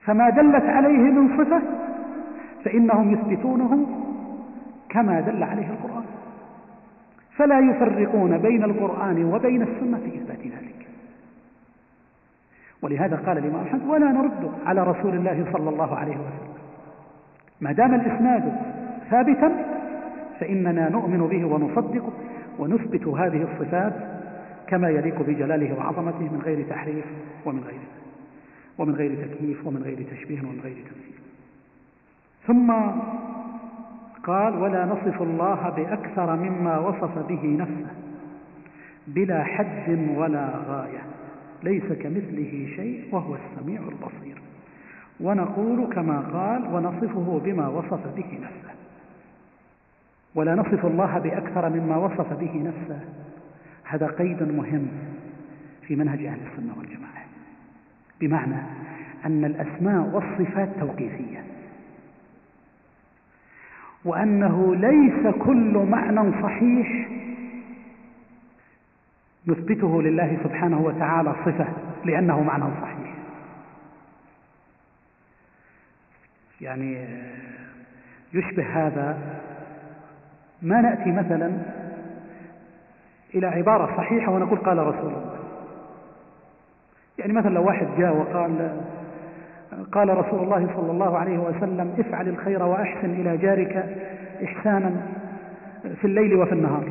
فما 0.00 0.30
دلت 0.30 0.64
عليه 0.64 0.98
من 0.98 1.38
صفة 1.38 1.62
فإنهم 2.64 3.12
يثبتونه 3.12 3.86
كما 4.88 5.20
دل 5.20 5.42
عليه 5.42 5.66
القرآن. 5.66 6.04
فلا 7.36 7.60
يفرقون 7.60 8.38
بين 8.38 8.64
القرآن 8.64 9.24
وبين 9.24 9.62
السنة 9.62 9.98
في 9.98 10.06
إثبات 10.06 10.38
ذلك. 10.38 10.86
ولهذا 12.82 13.16
قال 13.16 13.38
الإمام 13.38 13.66
أحمد 13.66 13.82
ولا 13.86 14.12
نرد 14.12 14.52
على 14.66 14.82
رسول 14.84 15.14
الله 15.14 15.46
صلى 15.52 15.70
الله 15.70 15.96
عليه 15.96 16.16
وسلم. 16.16 16.52
ما 17.60 17.72
دام 17.72 17.94
الإسناد 17.94 18.56
ثابتا 19.10 19.52
فإننا 20.40 20.88
نؤمن 20.88 21.26
به 21.26 21.44
ونصدقه. 21.44 22.12
ونثبت 22.58 23.06
هذه 23.06 23.42
الصفات 23.52 23.92
كما 24.66 24.90
يليق 24.90 25.22
بجلاله 25.22 25.74
وعظمته 25.78 26.20
من 26.20 26.42
غير 26.44 26.66
تحريف 26.68 27.04
ومن 27.44 27.60
غير 27.60 27.80
ومن 28.78 28.94
غير 28.94 29.26
تكييف 29.26 29.66
ومن 29.66 29.82
غير 29.82 30.06
تشبيه 30.10 30.40
ومن 30.40 30.60
غير 30.62 30.76
تمثيل. 30.76 31.20
ثم 32.46 32.72
قال 34.24 34.56
ولا 34.56 34.84
نصف 34.84 35.22
الله 35.22 35.70
بأكثر 35.76 36.36
مما 36.36 36.78
وصف 36.78 37.18
به 37.18 37.56
نفسه 37.58 37.92
بلا 39.06 39.44
حد 39.44 39.98
ولا 40.16 40.48
غاية 40.68 41.02
ليس 41.62 41.84
كمثله 41.84 42.68
شيء 42.76 43.04
وهو 43.12 43.34
السميع 43.34 43.80
البصير. 43.80 44.38
ونقول 45.20 45.94
كما 45.94 46.20
قال 46.20 46.74
ونصفه 46.74 47.40
بما 47.44 47.68
وصف 47.68 48.14
به 48.16 48.38
نفسه. 48.42 48.61
ولا 50.34 50.54
نصف 50.54 50.86
الله 50.86 51.18
بأكثر 51.18 51.68
مما 51.68 51.96
وصف 51.96 52.32
به 52.32 52.62
نفسه. 52.66 53.00
هذا 53.84 54.06
قيد 54.06 54.42
مهم 54.42 54.88
في 55.86 55.96
منهج 55.96 56.24
أهل 56.24 56.38
السنة 56.52 56.74
والجماعة 56.78 57.24
بمعنى 58.20 58.56
أن 59.26 59.44
الأسماء 59.44 60.00
والصفات 60.00 60.68
توقيفية 60.80 61.44
وأنه 64.04 64.74
ليس 64.74 65.34
كل 65.34 65.86
معنى 65.90 66.42
صحيح 66.42 67.08
نثبته 69.46 70.02
لله 70.02 70.38
سبحانه 70.44 70.80
وتعالى 70.80 71.34
صفة 71.44 71.68
لأنه 72.04 72.42
معنى 72.42 72.64
صحيح. 72.82 73.14
يعني 76.60 77.06
يشبه 78.34 78.86
هذا 78.86 79.40
ما 80.62 80.80
نأتي 80.80 81.12
مثلا 81.12 81.52
إلى 83.34 83.46
عبارة 83.46 83.96
صحيحة 83.96 84.32
ونقول 84.32 84.58
قال 84.58 84.78
رسول 84.78 85.12
الله. 85.12 85.34
يعني 87.18 87.32
مثلا 87.32 87.50
لو 87.50 87.64
واحد 87.64 87.86
جاء 87.98 88.16
وقال 88.16 88.80
قال 89.92 90.18
رسول 90.18 90.42
الله 90.42 90.68
صلى 90.76 90.90
الله 90.90 91.18
عليه 91.18 91.38
وسلم 91.38 91.94
افعل 91.98 92.28
الخير 92.28 92.62
وأحسن 92.62 93.10
إلى 93.10 93.36
جارك 93.36 93.96
إحسانا 94.44 94.90
في 96.00 96.04
الليل 96.04 96.34
وفي 96.34 96.52
النهار. 96.52 96.84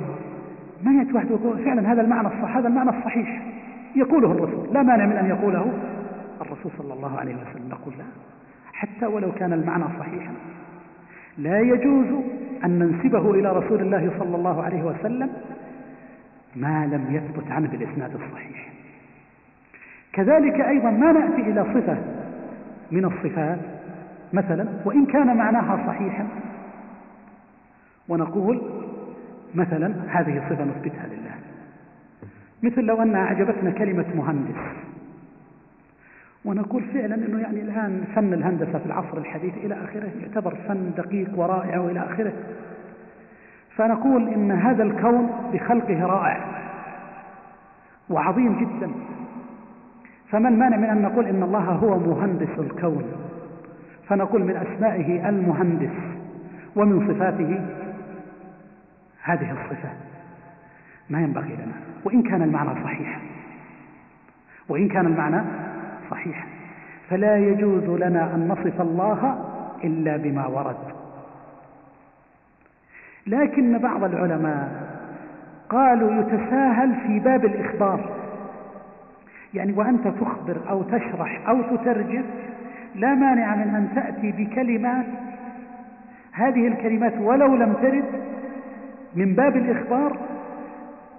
ما 0.84 0.92
يأتي 0.92 1.14
واحد 1.14 1.32
يقول 1.32 1.64
فعلا 1.66 1.92
هذا 1.92 2.02
المعنى 2.02 2.28
الصح 2.28 2.58
هذا 2.58 2.68
المعنى 2.68 2.90
الصحيح. 2.90 3.42
يقوله 3.96 4.32
الرسول. 4.32 4.74
لا 4.74 4.84
مانع 4.84 5.06
من 5.06 5.18
أن 5.18 5.30
يقوله 5.30 5.74
الرسول 6.42 6.72
صلى 6.78 6.94
الله 6.94 7.20
عليه 7.20 7.36
وسلم. 7.36 7.70
نقول 7.70 7.94
لا. 7.98 8.06
حتى 8.74 9.06
ولو 9.06 9.32
كان 9.32 9.54
المعنى 9.54 9.84
صحيحا. 10.00 10.34
لا 11.38 11.60
يجوز 11.60 12.06
أن 12.66 12.80
ننسبه 12.80 13.32
إلى 13.32 13.52
رسول 13.52 13.82
الله 13.82 14.12
صلى 14.20 14.36
الله 14.36 14.64
عليه 14.64 14.84
وسلم 14.84 15.30
ما 16.56 16.86
لم 16.86 17.06
يثبت 17.16 17.52
عنه 17.52 17.68
بالإسناد 17.68 18.14
الصحيح. 18.14 18.72
كذلك 20.14 20.62
أيضا 20.62 20.90
ما 20.90 21.12
نأتي 21.12 21.42
إلى 21.42 21.64
صفة 21.64 21.98
من 22.92 23.06
الصفات 23.06 23.60
مثلا 24.34 24.68
وإن 24.86 25.06
كان 25.06 25.38
معناها 25.38 25.88
صحيحا. 25.88 26.28
ونقول 28.10 28.62
مثلا 29.56 29.94
هذه 30.08 30.42
صفة 30.50 30.64
نثبتها 30.64 31.08
لله. 31.08 31.36
مثل 32.64 32.82
لو 32.82 33.02
أن 33.02 33.16
أعجبتنا 33.16 33.72
كلمة 33.72 34.06
مهندس. 34.16 34.91
ونقول 36.46 36.84
فعلا 36.84 37.16
أنه 37.16 37.40
يعني 37.40 37.62
الآن 37.62 38.04
فن 38.16 38.34
الهندسة 38.34 38.80
في 38.80 38.86
العصر 38.86 39.18
الحديث 39.18 39.54
إلى 39.58 39.84
آخره 39.84 40.10
يعتبر 40.22 40.56
فن 40.68 40.92
دقيق 40.98 41.40
ورائع 41.40 41.80
وإلى 41.80 42.00
آخره. 42.00 42.34
فنقول 43.76 44.30
إن 44.30 44.52
هذا 44.52 44.84
الكون 44.84 45.30
بخلقه 45.54 46.06
رائع 46.06 46.46
وعظيم 48.10 48.60
جدا. 48.60 48.92
فما 50.30 50.50
المانع 50.50 50.78
من 50.78 50.84
أن 50.84 51.02
نقول 51.02 51.26
إن 51.26 51.44
الله 51.44 51.60
هو 51.60 52.00
مهندس 52.00 52.60
الكون؟ 52.60 53.04
فنقول 54.08 54.44
من 54.44 54.56
أسمائه 54.56 55.30
المهندس 55.30 55.98
ومن 56.76 57.14
صفاته 57.14 57.62
هذه 59.24 59.52
الصفات 59.52 59.98
ما 61.10 61.22
ينبغي 61.22 61.54
لنا. 61.54 61.74
وإن 62.06 62.24
كان 62.24 62.42
المعنى 62.42 62.84
صحيحا 62.84 63.20
وإن 64.70 64.88
كان 64.88 65.06
المعنى 65.06 65.42
صحيحا 66.12 66.48
فلا 67.10 67.38
يجوز 67.38 67.84
لنا 67.84 68.36
أن 68.36 68.48
نصف 68.48 68.82
الله 68.82 69.46
إلا 69.84 70.18
بما 70.18 70.48
ورد. 70.48 70.78
لكن 73.28 73.78
بعض 73.78 74.04
العلماء 74.04 74.92
قالوا 75.70 76.22
يتساهل 76.22 76.96
في 76.96 77.20
باب 77.20 77.46
الإخبار. 77.46 78.10
يعني 79.54 79.74
وأنت 79.74 80.08
تخبر 80.08 80.58
أو 80.70 80.84
تشرح 80.84 81.50
أو 81.50 81.62
تترجم 81.62 82.24
لا 82.96 83.14
مانع 83.14 83.56
من 83.56 83.76
أن 83.76 83.90
تأتي 83.96 84.32
بكلمات. 84.32 85.06
هذه 86.32 86.68
الكلمات 86.68 87.14
ولو 87.20 87.56
لم 87.56 87.74
ترد 87.74 88.22
من 89.16 89.34
باب 89.36 89.56
الإخبار 89.56 90.18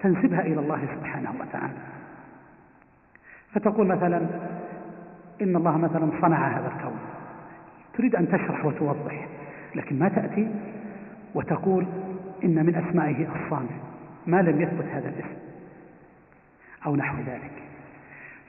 تنسبها 0.00 0.40
إلى 0.40 0.60
الله 0.60 0.80
سبحانه 0.96 1.30
وتعالى. 1.40 1.78
فتقول 3.52 3.86
مثلا 3.86 4.20
إن 5.42 5.56
الله 5.56 5.78
مثلا 5.78 6.10
صنع 6.20 6.58
هذا 6.58 6.72
الكون. 6.76 6.98
تريد 7.94 8.16
أن 8.16 8.28
تشرح 8.28 8.64
وتوضح 8.64 9.28
لكن 9.74 9.98
ما 9.98 10.08
تأتي 10.08 10.48
وتقول 11.34 11.86
إن 12.44 12.66
من 12.66 12.74
أسمائه 12.74 13.26
الصانع 13.44 13.70
ما 14.26 14.42
لم 14.42 14.60
يثبت 14.60 14.84
هذا 14.92 15.08
الاسم 15.08 15.36
أو 16.86 16.96
نحو 16.96 17.16
ذلك. 17.18 17.52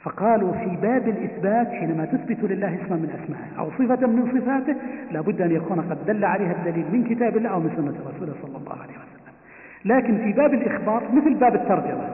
فقالوا 0.03 0.53
في 0.53 0.75
باب 0.81 1.07
الإثبات 1.07 1.67
حينما 1.67 2.05
تثبت 2.05 2.51
لله 2.51 2.67
اسما 2.67 2.95
من 2.95 3.19
أسمائه 3.23 3.59
أو 3.59 3.71
صفة 3.71 4.07
من 4.07 4.41
صفاته 4.41 4.75
لابد 5.11 5.41
أن 5.41 5.51
يكون 5.51 5.81
قد 5.81 6.05
دل 6.05 6.25
عليها 6.25 6.51
الدليل 6.51 6.85
من 6.91 7.03
كتاب 7.03 7.37
الله 7.37 7.49
أو 7.49 7.59
من 7.59 7.69
سنة 7.75 8.09
رسوله 8.09 8.33
صلى 8.41 8.57
الله 8.57 8.73
عليه 8.81 8.93
وسلم. 8.93 9.33
لكن 9.85 10.17
في 10.17 10.31
باب 10.31 10.53
الإخبار 10.53 11.03
مثل 11.13 11.33
باب 11.33 11.55
الترجمة 11.55 12.09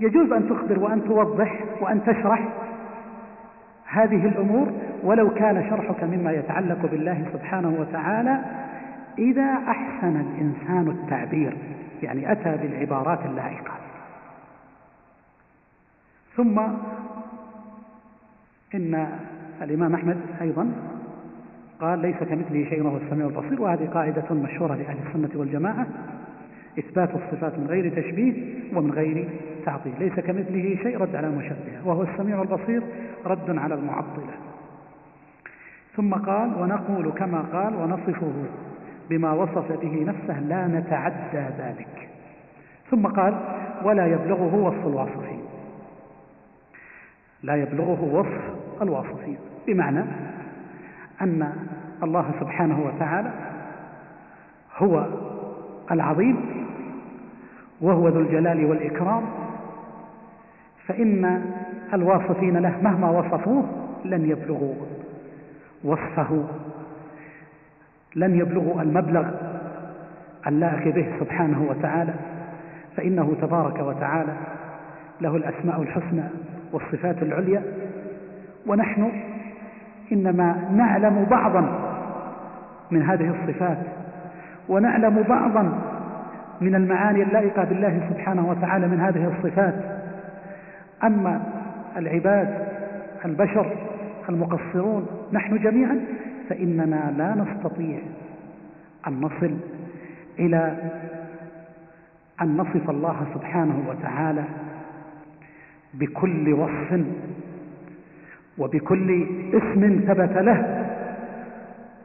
يجوز 0.00 0.32
أن 0.32 0.48
تخبر 0.48 0.78
وأن 0.78 1.04
توضح 1.04 1.60
وأن 1.80 2.04
تشرح 2.04 2.48
هذه 3.94 4.28
الأمور 4.28 4.72
ولو 5.02 5.34
كان 5.34 5.70
شرحك 5.70 6.04
مما 6.04 6.32
يتعلق 6.32 6.86
بالله 6.90 7.26
سبحانه 7.32 7.76
وتعالى 7.80 8.40
إذا 9.18 9.58
أحسن 9.68 10.20
الإنسان 10.20 10.88
التعبير 10.88 11.56
يعني 12.02 12.32
أتى 12.32 12.56
بالعبارات 12.56 13.18
اللائقة. 13.26 13.72
ثم 16.36 16.58
إن 18.74 19.08
الإمام 19.62 19.94
أحمد 19.94 20.16
أيضا 20.40 20.72
قال 21.80 21.98
ليس 21.98 22.16
كمثله 22.16 22.64
شيء 22.70 22.82
وهو 22.82 22.96
السميع 22.96 23.26
البصير. 23.26 23.62
وهذه 23.62 23.86
قاعدة 23.86 24.34
مشهورة 24.34 24.74
لأهل 24.74 24.96
السنة 25.06 25.40
والجماعة. 25.40 25.86
إثبات 26.78 27.10
الصفات 27.14 27.58
من 27.58 27.66
غير 27.66 28.02
تشبيه 28.02 28.54
ومن 28.74 28.90
غير 28.90 29.28
تعطيل 29.66 29.92
ليس 29.98 30.12
كمثله 30.12 30.78
شيء 30.82 30.98
رد 30.98 31.16
على 31.16 31.26
المشبهة 31.26 31.80
وهو 31.84 32.02
السميع 32.02 32.42
البصير 32.42 32.82
رد 33.26 33.58
على 33.58 33.74
المعطلة. 33.74 34.34
ثم 35.96 36.14
قال 36.14 36.62
ونقول 36.62 37.10
كما 37.10 37.44
قال 37.52 37.74
ونصفه 37.76 38.32
بما 39.10 39.32
وصف 39.32 39.72
به 39.72 40.04
نفسه 40.06 40.40
لا 40.40 40.66
نتعدى 40.66 41.46
ذلك. 41.58 42.08
ثم 42.90 43.06
قال 43.06 43.34
ولا 43.84 44.06
يبلغه 44.06 44.54
وصف 44.54 44.86
الواصفين. 44.86 45.40
لا 47.42 47.56
يبلغه 47.56 48.04
وصف 48.04 48.42
الواصفين 48.82 49.38
بمعنى 49.66 50.04
أن 51.22 51.52
الله 52.02 52.30
سبحانه 52.40 52.86
وتعالى 52.86 53.30
هو 54.76 55.06
العظيم 55.90 56.36
وهو 57.80 58.08
ذو 58.08 58.20
الجلال 58.20 58.64
والإكرام 58.64 59.22
فإن 60.86 61.42
الواصفين 61.94 62.56
له 62.56 62.74
مهما 62.82 63.10
وصفوه 63.10 63.64
لن 64.04 64.30
يبلغوا 64.30 64.74
وصفه 65.84 66.44
لن 68.16 68.38
يبلغوا 68.38 68.82
المبلغ 68.82 69.30
اللائق 70.46 70.94
به 70.94 71.06
سبحانه 71.20 71.66
وتعالى 71.70 72.14
فإنه 72.96 73.34
تبارك 73.40 73.78
وتعالى 73.78 74.32
له 75.20 75.36
الأسماء 75.36 75.82
الحسنى 75.82 76.22
والصفات 76.72 77.22
العليا. 77.22 77.62
ونحن 78.66 79.12
إنما 80.12 80.68
نعلم 80.76 81.26
بعضا 81.30 81.80
من 82.90 83.02
هذه 83.02 83.34
الصفات 83.40 83.78
ونعلم 84.68 85.22
بعضا 85.28 85.78
من 86.60 86.74
المعاني 86.74 87.22
اللائقة 87.22 87.64
بالله 87.64 88.00
سبحانه 88.10 88.50
وتعالى 88.50 88.88
من 88.88 89.00
هذه 89.00 89.32
الصفات. 89.36 89.93
أما 91.04 91.42
العباد 91.96 92.68
البشر 93.24 93.72
المقصرون 94.28 95.06
نحن 95.32 95.58
جميعا 95.58 96.00
فإننا 96.48 97.14
لا 97.18 97.34
نستطيع 97.34 97.98
أن 99.08 99.20
نصل 99.20 99.56
إلى 100.38 100.76
أن 102.42 102.56
نصف 102.56 102.90
الله 102.90 103.26
سبحانه 103.34 103.82
وتعالى 103.88 104.44
بكل 105.94 106.52
وصف 106.52 107.00
وبكل 108.58 109.26
اسم 109.54 110.00
ثبت 110.06 110.36
له 110.36 110.86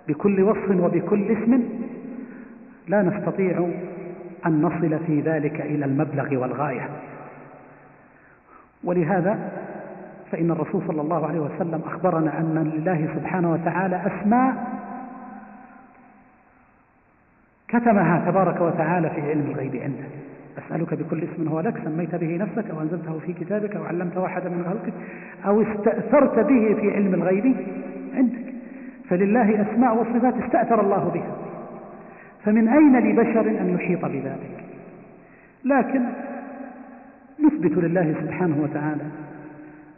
بكل 0.07 0.43
وصف 0.43 0.69
وبكل 0.71 1.31
اسم 1.31 1.63
لا 2.87 3.01
نستطيع 3.01 3.67
أن 4.45 4.61
نصل 4.61 4.99
في 5.07 5.21
ذلك 5.21 5.61
إلى 5.61 5.85
المبلغ 5.85 6.35
والغاية. 6.35 6.89
ولهذا 8.83 9.51
فإن 10.31 10.51
الرسول 10.51 10.81
صلى 10.87 11.01
الله 11.01 11.27
عليه 11.27 11.39
وسلم 11.39 11.81
أخبرنا 11.85 12.39
أن 12.39 12.71
لله 12.75 13.09
سبحانه 13.15 13.51
وتعالى 13.51 14.01
أسماء 14.05 14.53
كتمها 17.67 18.31
تبارك 18.31 18.61
وتعالى 18.61 19.09
في 19.09 19.21
علم 19.21 19.45
الغيب 19.51 19.75
عنده. 19.75 20.03
أسألك 20.57 20.93
بكل 20.93 21.23
اسم 21.23 21.47
هو 21.47 21.59
لك 21.59 21.73
سميت 21.83 22.15
به 22.15 22.37
نفسك 22.37 22.69
أو 22.71 22.81
أنزلته 22.81 23.19
في 23.19 23.33
كتابك 23.33 23.75
أو 23.75 23.83
علمته 23.83 24.25
أحدا 24.25 24.49
من 24.49 24.63
خلقك 24.63 24.93
أو 25.45 25.61
استأثرت 25.61 26.39
به 26.39 26.75
في 26.81 26.95
علم 26.95 27.13
الغيب 27.13 27.55
عندك. 28.15 28.53
فلله 29.09 29.61
أسماء 29.61 29.95
وصفات 29.95 30.33
استأثر 30.43 30.81
الله 30.81 31.09
بها. 31.13 31.35
فمن 32.45 32.67
أين 32.67 32.99
لبشر 32.99 33.61
أن 33.61 33.75
يحيط 33.75 34.05
بذلك؟ 34.05 34.63
لكن 35.65 36.01
نثبت 37.43 37.77
لله 37.77 38.15
سبحانه 38.21 38.57
وتعالى. 38.63 39.03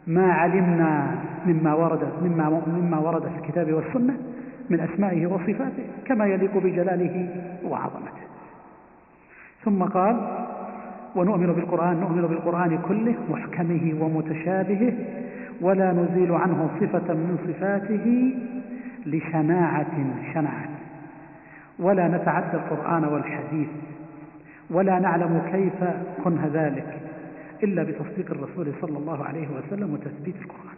ما 0.06 0.32
علمنا 0.32 1.10
مما 1.46 1.74
ورد 1.74 2.00
مما 2.22 2.62
مما 2.66 2.98
ورد 2.98 3.22
في 3.22 3.38
الكتاب 3.38 3.72
والسنة 3.72 4.16
من 4.70 4.80
أسمائه 4.80 5.26
وصفاته 5.26 5.84
كما 6.04 6.26
يليق 6.26 6.58
بجلاله 6.58 7.28
وعظمته. 7.64 8.22
ثم 9.64 9.82
قال 9.82 10.16
ونؤمن 11.16 11.46
بالقرآن 11.46 12.00
نؤمن 12.00 12.22
بالقرآن 12.22 12.78
كله 12.88 13.14
محكمه 13.30 13.94
ومتشابهه 14.00 14.92
ولا 15.60 15.92
نزيل 15.92 16.32
عنه 16.32 16.70
صفة 16.80 17.14
من 17.14 17.38
صفاته 17.48 18.34
لشناعة 19.06 19.96
شنعت. 20.34 20.68
ولا 21.78 22.08
نتعدى 22.08 22.56
القرآن 22.56 23.04
والحديث 23.04 23.68
ولا 24.70 24.98
نعلم 24.98 25.42
كيف 25.52 25.84
كنه 26.24 26.50
ذلك. 26.54 27.01
إلا 27.62 27.82
بتصديق 27.82 28.30
الرسول 28.30 28.72
صلى 28.80 28.98
الله 28.98 29.24
عليه 29.24 29.48
وسلم 29.48 29.94
وتثبيت 29.94 30.36
القرآن. 30.36 30.76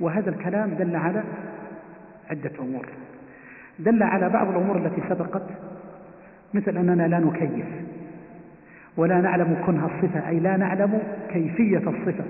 وهذا 0.00 0.30
الكلام 0.30 0.70
دل 0.70 0.96
على 0.96 1.22
عدة 2.30 2.50
أمور. 2.60 2.86
دل 3.78 4.02
على 4.02 4.28
بعض 4.28 4.48
الأمور 4.48 4.76
التي 4.76 5.02
سبقت 5.08 5.46
مثل 6.54 6.76
أننا 6.76 7.08
لا 7.08 7.18
نكيف 7.18 7.66
ولا 8.96 9.20
نعلم 9.20 9.56
كنه 9.66 9.86
الصفة 9.86 10.28
أي 10.28 10.40
لا 10.40 10.56
نعلم 10.56 11.02
كيفية 11.32 11.78
الصفة 11.78 12.24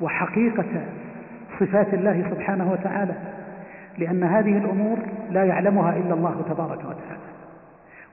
وحقيقة 0.00 0.86
صفات 1.60 1.94
الله 1.94 2.30
سبحانه 2.30 2.72
وتعالى 2.72 3.14
لأن 3.98 4.24
هذه 4.24 4.58
الأمور 4.58 4.98
لا 5.30 5.44
يعلمها 5.44 5.96
إلا 5.96 6.14
الله 6.14 6.44
تبارك 6.48 6.78
وتعالى. 6.78 7.28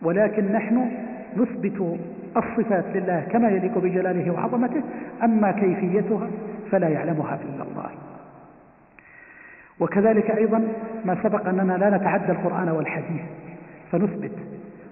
ولكن 0.01 0.51
نحن 0.51 0.91
نثبت 1.37 1.99
الصفات 2.37 2.85
لله 2.95 3.19
كما 3.31 3.49
يليق 3.49 3.77
بجلاله 3.77 4.31
وعظمته 4.31 4.83
أما 5.23 5.51
كيفيتها 5.51 6.27
فلا 6.71 6.87
يعلمها 6.89 7.39
إلا 7.43 7.63
الله. 7.63 7.89
وكذلك 9.79 10.31
أيضا 10.31 10.67
ما 11.05 11.17
سبق 11.23 11.47
أننا 11.47 11.73
لا 11.73 11.97
نتعدى 11.97 12.31
القرآن 12.31 12.69
والحديث 12.69 13.21
فنثبت 13.91 14.31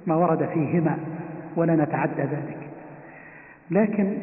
ما 0.08 0.16
ورد 0.16 0.46
فيهما 0.54 0.98
ولا 1.56 1.76
نتعدى 1.76 2.22
ذلك. 2.22 2.58
لكن 3.72 4.18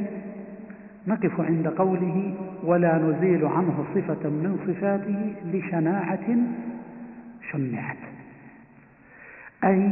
نقف 1.07 1.41
عند 1.41 1.69
قوله 1.69 2.35
ولا 2.65 2.99
نزيل 2.99 3.45
عنه 3.45 3.85
صفة 3.95 4.29
من 4.29 4.59
صفاته 4.67 5.35
لشناعة 5.45 6.37
شنعت 7.53 7.97
أي 9.65 9.91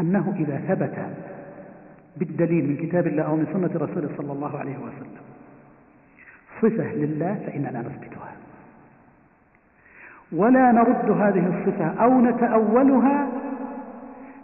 أنه 0.00 0.34
إذا 0.38 0.56
ثبت 0.68 0.94
بالدليل 2.16 2.68
من 2.68 2.76
كتاب 2.76 3.06
الله 3.06 3.22
أو 3.22 3.36
من 3.36 3.46
سنة 3.52 3.86
رسوله 3.86 4.08
صلى 4.16 4.32
الله 4.32 4.58
عليه 4.58 4.76
وسلم. 4.76 5.24
صفة 6.62 6.94
لله 6.94 7.34
فإننا 7.46 7.80
نثبتها. 7.80 8.32
ولا 10.32 10.72
نرد 10.72 11.10
هذه 11.10 11.58
الصفة 11.58 11.86
أو 11.86 12.20
نتأولها 12.20 13.28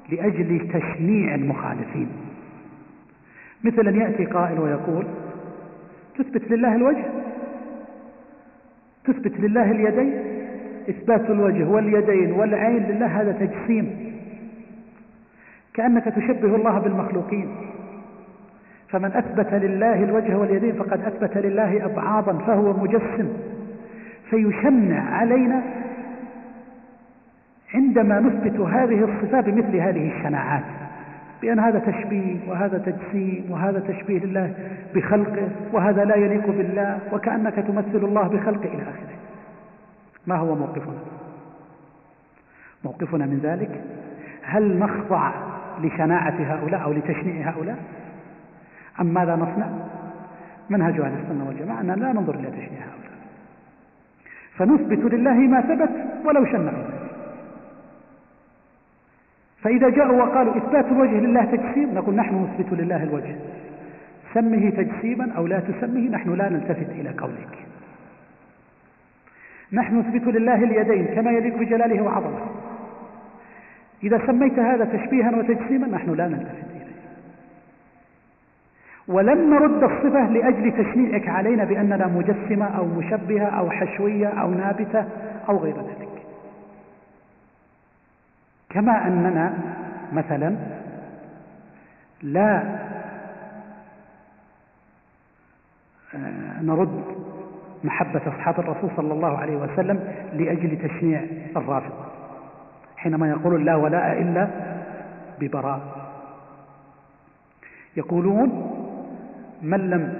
لأجل 0.09 0.69
تشنيع 0.69 1.35
المخالفين. 1.35 2.09
مثل 3.65 3.89
أن 3.89 4.01
يأتي 4.01 4.25
قائل 4.25 4.61
ويقول 4.61 5.07
تثبت 6.19 6.51
لله 6.51 6.75
الوجه 6.75 7.05
تثبت 9.05 9.41
لله 9.41 9.71
اليدين 9.71 10.13
إثبات 10.89 11.31
الوجه 11.31 11.69
واليدين 11.69 12.33
والعين 12.33 12.83
لله 12.83 13.07
هذا 13.07 13.33
تجسيم. 13.33 14.10
كأنك 15.75 16.05
تشبه 16.05 16.57
الله 16.57 16.79
بالمخلوقين. 16.79 17.57
فمن 18.89 19.13
أثبت 19.13 19.55
لله 19.55 20.05
الوجه 20.05 20.37
واليدين 20.37 20.73
فقد 20.73 21.01
أثبت 21.01 21.37
لله 21.37 21.85
أبعاضا 21.85 22.33
فهو 22.33 22.73
مجسم. 22.73 23.29
فيشنع 24.31 25.15
علينا 25.15 25.63
عندما 27.75 28.21
نثبت 28.21 28.61
هذه 28.61 29.05
الصفات 29.05 29.45
بمثل 29.45 29.77
هذه 29.77 30.17
الشناعات. 30.17 30.65
بأن 31.43 31.59
هذا 31.59 31.79
تشبيه 31.79 32.37
وهذا 32.49 32.79
تجسيم 32.79 33.45
وهذا 33.51 33.81
تشبيه 33.81 34.19
لله 34.19 34.55
بخلقه 34.95 35.49
وهذا 35.73 36.05
لا 36.05 36.17
يليق 36.17 36.47
بالله 36.47 36.99
وكأنك 37.13 37.55
تمثل 37.55 38.05
الله 38.05 38.29
بخلقه 38.29 38.69
إلى 38.69 38.83
آخره. 38.83 39.17
ما 40.27 40.37
هو 40.37 40.55
موقفنا؟ 40.55 40.99
موقفنا 42.85 43.27
من 43.27 43.41
ذلك 43.43 43.81
هل 44.43 44.79
نخضع 44.79 45.33
لشناعة 45.87 46.37
هؤلاء 46.41 46.83
أو 46.83 46.93
لتشنيع 46.93 47.51
هؤلاء؟ 47.51 47.79
أم 49.01 49.07
ماذا 49.07 49.37
نصنع؟ 49.37 49.69
منهج 50.71 51.01
أهل 51.01 51.13
السنة 51.23 51.47
والجماعة 51.49 51.81
أننا 51.81 51.93
لا 51.93 52.13
ننظر 52.13 52.35
إلى 52.35 52.51
تشنيع 52.51 52.81
هؤلاء. 52.81 53.11
فنثبت 54.55 55.13
لله 55.13 55.35
ما 55.35 55.61
ثبت 55.61 55.91
ولو 56.25 56.45
شنعوا 56.45 56.85
فإذا 59.63 59.89
جاءوا 59.89 60.23
وقالوا 60.23 60.57
إثبات 60.57 60.85
الوجه 60.85 61.21
لله 61.21 61.45
تجسيم 61.45 61.95
نقول 61.95 62.15
نحن 62.15 62.45
نثبت 62.45 62.73
لله 62.73 63.03
الوجه. 63.03 63.37
سمه 64.35 64.71
تجسيما 64.71 65.33
أو 65.37 65.47
لا 65.47 65.61
تسمه 65.61 66.09
نحن 66.11 66.35
لا 66.35 66.49
نلتفت 66.49 66.91
إلى 66.91 67.11
قولك. 67.11 67.59
نحن 69.73 69.99
نثبت 69.99 70.35
لله 70.35 70.65
اليدين 70.65 71.07
كما 71.07 71.31
يليق 71.31 71.57
بجلاله 71.57 72.03
وعظمته. 72.03 72.47
إذا 74.03 74.27
سميت 74.27 74.59
هذا 74.59 74.85
تشبيها 74.85 75.37
وتجسيما 75.37 75.87
نحن 75.87 76.15
لا 76.15 76.29
نلتفت 76.29 76.71
إليه. 76.71 76.87
ولن 79.09 79.51
نرد 79.51 79.83
الصفة 79.83 80.31
لأجل 80.31 80.85
تشنيعك 80.85 81.29
علينا 81.29 81.65
بأننا 81.65 82.07
مجسمة 82.07 82.67
أو 82.67 82.85
مشبهة 82.87 83.47
أو 83.47 83.71
حشوية 83.71 84.29
أو 84.29 84.51
نابتة 84.51 85.05
أو 85.49 85.59
غير 85.59 85.77
ذلك. 85.77 86.09
كما 88.71 89.07
أننا 89.07 89.55
مثلا 90.13 90.57
لا 92.23 92.63
آه، 96.15 96.63
نرد 96.63 97.05
محبة 97.85 98.21
أصحاب 98.27 98.61
الرسول 98.61 98.91
صلى 98.97 99.13
الله 99.13 99.39
عليه 99.39 99.57
وسلم 99.57 100.13
لأجل 100.33 100.89
تشنيع 100.89 101.25
الرافضة. 101.57 102.10
حينما 103.01 103.29
يقول 103.29 103.65
لا 103.65 103.77
ولاء 103.77 104.23
إلا 104.23 104.49
ببراء. 105.41 105.81
يقولون 107.97 108.49
من 109.63 109.91
لم 109.91 110.15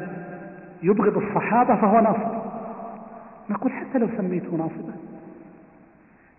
يبغض 0.83 1.17
الصحابة 1.17 1.77
فهو 1.77 2.01
ناصب. 2.01 2.41
نقول 3.51 3.73
حتى 3.73 3.99
لو 3.99 4.09
سميته 4.17 4.57
ناصبا. 4.57 4.93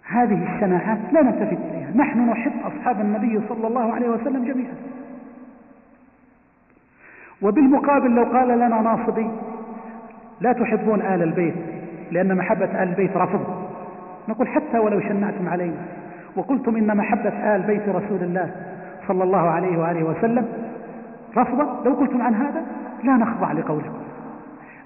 هذه 0.04 0.56
الشناعات 0.56 1.00
لا 1.14 1.22
نلتفت 1.22 1.58
إليها. 1.70 1.92
نحن 1.96 2.30
نحب 2.30 2.52
أصحاب 2.64 3.02
النبي 3.02 3.42
صلى 3.50 3.68
الله 3.68 3.94
عليه 3.94 4.10
وسلم 4.10 4.46
جميعا. 4.46 4.76
وبالمقابل 7.42 8.16
لو 8.16 8.24
قال 8.24 8.48
لنا 8.48 8.82
ناصبي 8.82 9.30
لا 10.42 10.54
تحبون 10.54 11.02
آل 11.02 11.24
البيت 11.24 11.56
لأن 12.12 12.38
محبة 12.38 12.84
آل 12.84 12.90
البيت 12.90 13.18
رفض. 13.18 13.68
نقول 14.30 14.48
حتى 14.48 14.80
ولو 14.80 15.00
شنعتم 15.00 15.50
علينا. 15.50 16.01
وقلتم 16.36 16.76
إن 16.76 16.98
محبة 16.98 17.56
آل 17.56 17.62
بيت 17.62 17.90
رسول 17.90 18.24
الله 18.24 18.52
صلى 19.08 19.24
الله 19.24 19.50
عليه 19.50 19.78
وآله 19.78 20.04
وسلم 20.04 20.48
رفضا 21.38 21.84
لو 21.86 21.94
قلتم 21.94 22.22
عن 22.22 22.36
هذا 22.36 22.62
لا 23.04 23.14
نخضع 23.14 23.52
لقولكم. 23.52 24.02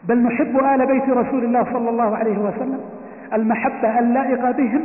بل 0.03 0.17
نحب 0.17 0.57
آل 0.57 0.85
بيت 0.85 1.09
رسول 1.09 1.43
الله 1.43 1.63
صلى 1.63 1.89
الله 1.89 2.17
عليه 2.17 2.37
وسلم 2.37 2.79
المحبة 3.33 3.99
اللائقة 3.99 4.51
بهم. 4.51 4.81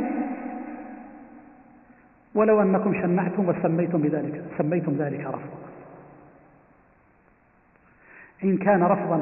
ولو 2.35 2.61
أنكم 2.61 2.93
شنعتم 2.93 3.49
وسميتم 3.49 4.01
بذلك 4.01 4.43
سميتم 4.57 4.91
ذلك 4.99 5.19
رفضا. 5.19 5.57
إن 8.43 8.57
كان 8.57 8.83
رفضا 8.83 9.21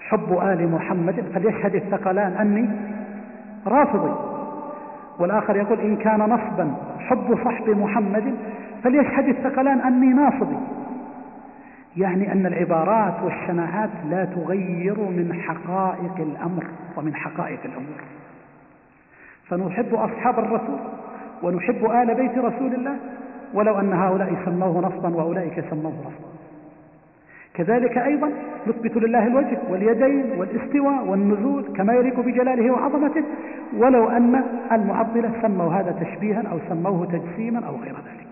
حب 0.00 0.38
آل 0.38 0.72
محمد 0.72 1.24
فليشهد 1.34 1.74
الثقلان 1.74 2.32
أني 2.32 2.68
رافضي. 3.66 4.31
والآخر 5.22 5.56
يقول 5.56 5.80
إن 5.80 5.96
كان 5.96 6.18
نصبا 6.18 6.74
حب 6.98 7.38
صحب 7.44 7.68
محمد 7.68 8.34
فليشهد 8.82 9.28
الثقلان 9.28 9.80
أني 9.80 10.06
ناصبي. 10.06 10.56
يعني 11.96 12.32
أن 12.32 12.46
العبارات 12.46 13.14
والشناعات 13.22 13.90
لا 14.10 14.24
تغير 14.24 15.00
من 15.00 15.34
حقائق 15.34 16.16
الأمر 16.18 16.64
ومن 16.96 17.14
حقائق 17.14 17.60
الأمور. 17.64 18.00
فنحب 19.48 19.94
أصحاب 19.94 20.38
الرسول 20.38 20.78
ونحب 21.42 21.90
آل 21.90 22.14
بيت 22.14 22.38
رسول 22.38 22.74
الله 22.74 22.96
ولو 23.54 23.78
أن 23.78 23.92
هؤلاء 23.92 24.34
سموه 24.44 24.80
نصبا 24.80 25.16
وأولئك 25.16 25.64
سموه 25.70 25.92
نصبا. 25.92 26.41
كذلك 27.54 27.98
أيضا 27.98 28.30
نثبت 28.66 28.96
لله 28.96 29.26
الوجه 29.26 29.58
واليدين 29.68 30.32
والاستواء 30.38 31.04
والنزول 31.04 31.64
كما 31.76 31.92
يليق 31.94 32.20
بجلاله 32.20 32.70
وعظمته 32.70 33.24
ولو 33.76 34.08
أن 34.08 34.44
المعطلة 34.72 35.32
سموا 35.42 35.72
هذا 35.72 35.92
تشبيها 35.92 36.42
أو 36.50 36.58
سموه 36.68 37.06
تجسيما 37.06 37.66
أو 37.66 37.76
غير 37.76 37.94
ذلك. 37.94 38.26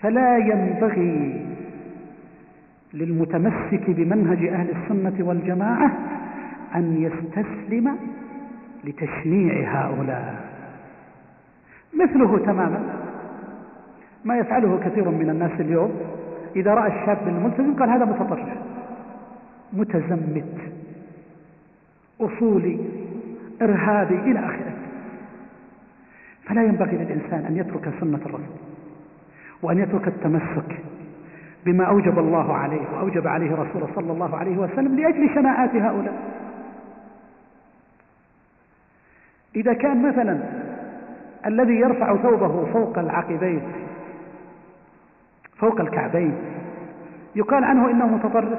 فلا 0.00 0.38
ينبغي 0.38 1.46
للمتمسك 2.94 3.90
بمنهج 3.90 4.46
أهل 4.46 4.70
السنة 4.70 5.28
والجماعة 5.28 5.92
أن 6.74 7.02
يستسلم 7.02 7.96
لتشنيع 8.84 9.82
هؤلاء. 9.82 10.50
مثله 11.94 12.38
تماما. 12.38 12.99
ما 14.24 14.38
يفعله 14.38 14.80
كثير 14.84 15.08
من 15.08 15.30
الناس 15.30 15.60
اليوم. 15.60 16.00
إذا 16.56 16.74
رأى 16.74 17.00
الشاب 17.00 17.28
الملتزم 17.28 17.74
قال 17.74 17.90
هذا 17.90 18.04
متطرف 18.04 18.48
متزمت 19.72 20.54
أصولي 22.20 22.78
إرهابي 23.62 24.14
إلى 24.14 24.38
آخره. 24.38 24.72
فلا 26.44 26.62
ينبغي 26.62 26.96
للإنسان 26.96 27.44
أن 27.44 27.56
يترك 27.56 27.92
سنة 28.00 28.20
الرسول 28.26 28.56
وأن 29.62 29.78
يترك 29.78 30.08
التمسك 30.08 30.78
بما 31.66 31.84
أوجب 31.84 32.18
الله 32.18 32.54
عليه 32.56 32.80
وأوجب 32.92 33.26
عليه 33.26 33.52
رسوله 33.52 33.88
صلى 33.94 34.12
الله 34.12 34.36
عليه 34.36 34.58
وسلم 34.58 34.96
لأجل 34.96 35.34
شناعات 35.34 35.74
هؤلاء. 35.74 36.14
إذا 39.56 39.72
كان 39.72 40.08
مثلا 40.08 40.40
الذي 41.46 41.74
يرفع 41.74 42.16
ثوبه 42.16 42.64
فوق 42.72 42.98
العقبين 42.98 43.62
فوق 45.60 45.80
الكعبين. 45.80 46.34
يقال 47.36 47.64
عنه 47.64 47.90
إنه 47.90 48.06
متطرف. 48.06 48.58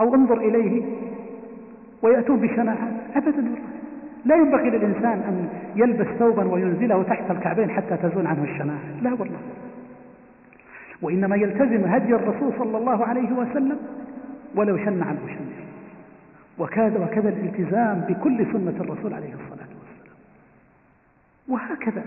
أو 0.00 0.14
انظر 0.14 0.38
إليه 0.40 0.82
ويأتون 2.02 2.40
بشناعات 2.40 2.92
أبدا. 3.14 3.54
لا 4.24 4.36
ينبغي 4.36 4.70
للإنسان 4.70 5.04
أن 5.04 5.48
يلبس 5.76 6.06
ثوبا 6.06 6.44
وينزله 6.44 7.02
تحت 7.02 7.30
الكعبين 7.30 7.70
حتى 7.70 7.96
تزول 7.96 8.26
عنه 8.26 8.44
الشناعة. 8.44 9.02
لا 9.02 9.10
والله. 9.10 9.38
وإنما 11.02 11.36
يلتزم 11.36 11.84
هدي 11.84 12.14
الرسول 12.14 12.52
صلى 12.58 12.78
الله 12.78 13.06
عليه 13.06 13.32
وسلم 13.32 13.78
ولو 14.54 14.76
شن 14.76 15.02
عنه 15.02 15.20
شن 15.26 15.46
وكذا 16.58 17.04
وكذا 17.04 17.28
الالتزام 17.28 18.04
بكل 18.08 18.46
سنة 18.52 18.74
الرسول 18.80 19.14
عليه 19.14 19.34
الصلاة 19.34 19.68
والسلام. 19.80 20.18
وهكذا. 21.48 22.02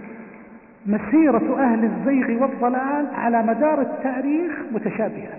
مسيرة 0.85 1.59
أهل 1.59 1.85
الزيغ 1.85 2.41
والضلال 2.41 3.07
على 3.15 3.43
مدار 3.43 3.81
التاريخ 3.81 4.51
متشابهة. 4.71 5.37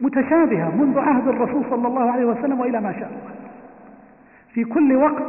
متشابهة 0.00 0.76
منذ 0.76 0.98
عهد 0.98 1.28
الرسول 1.28 1.64
صلى 1.70 1.88
الله 1.88 2.10
عليه 2.10 2.24
وسلم 2.24 2.60
وإلى 2.60 2.80
ما 2.80 2.92
شاء 2.92 3.08
الله. 3.08 3.34
في 4.52 4.64
كل 4.64 4.96
وقت 4.96 5.26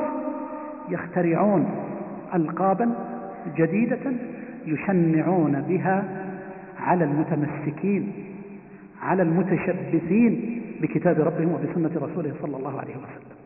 يخترعون 0.90 1.70
ألقابا 2.36 2.96
جديدة 3.58 4.12
يشنعون 4.66 5.62
بها 5.62 6.04
على 6.80 7.04
المتمسكين 7.04 8.14
على 9.02 9.24
المتشبثين 9.24 10.62
بكتاب 10.82 11.20
ربهم 11.20 11.52
وبسنة 11.54 12.08
رسوله 12.08 12.34
صلى 12.42 12.58
الله 12.58 12.80
عليه 12.80 12.96
وسلم. 12.96 13.38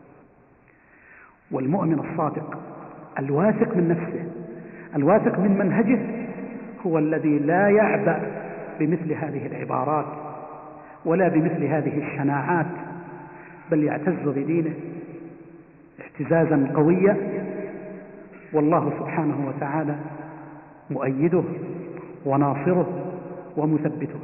والمؤمن 1.50 1.98
الصادق 1.98 2.58
الواثق 3.18 3.76
من 3.76 3.88
نفسه 3.88 4.24
الواثق 4.96 5.38
من 5.38 5.58
منهجه 5.58 5.98
هو 6.86 6.98
الذي 6.98 7.38
لا 7.38 7.68
يعبأ 7.68 8.20
بمثل 8.80 9.12
هذه 9.12 9.46
العبارات 9.46 10.06
ولا 11.04 11.28
بمثل 11.28 11.64
هذه 11.64 11.98
الشناعات 11.98 12.66
بل 13.70 13.84
يعتز 13.84 14.28
بدينه 14.28 14.74
اعتزازا 16.00 16.72
قويا 16.74 17.16
والله 18.52 18.92
سبحانه 19.00 19.48
وتعالى 19.48 19.96
مؤيده 20.90 21.44
وناصره 22.26 23.14
ومثبته. 23.56 24.18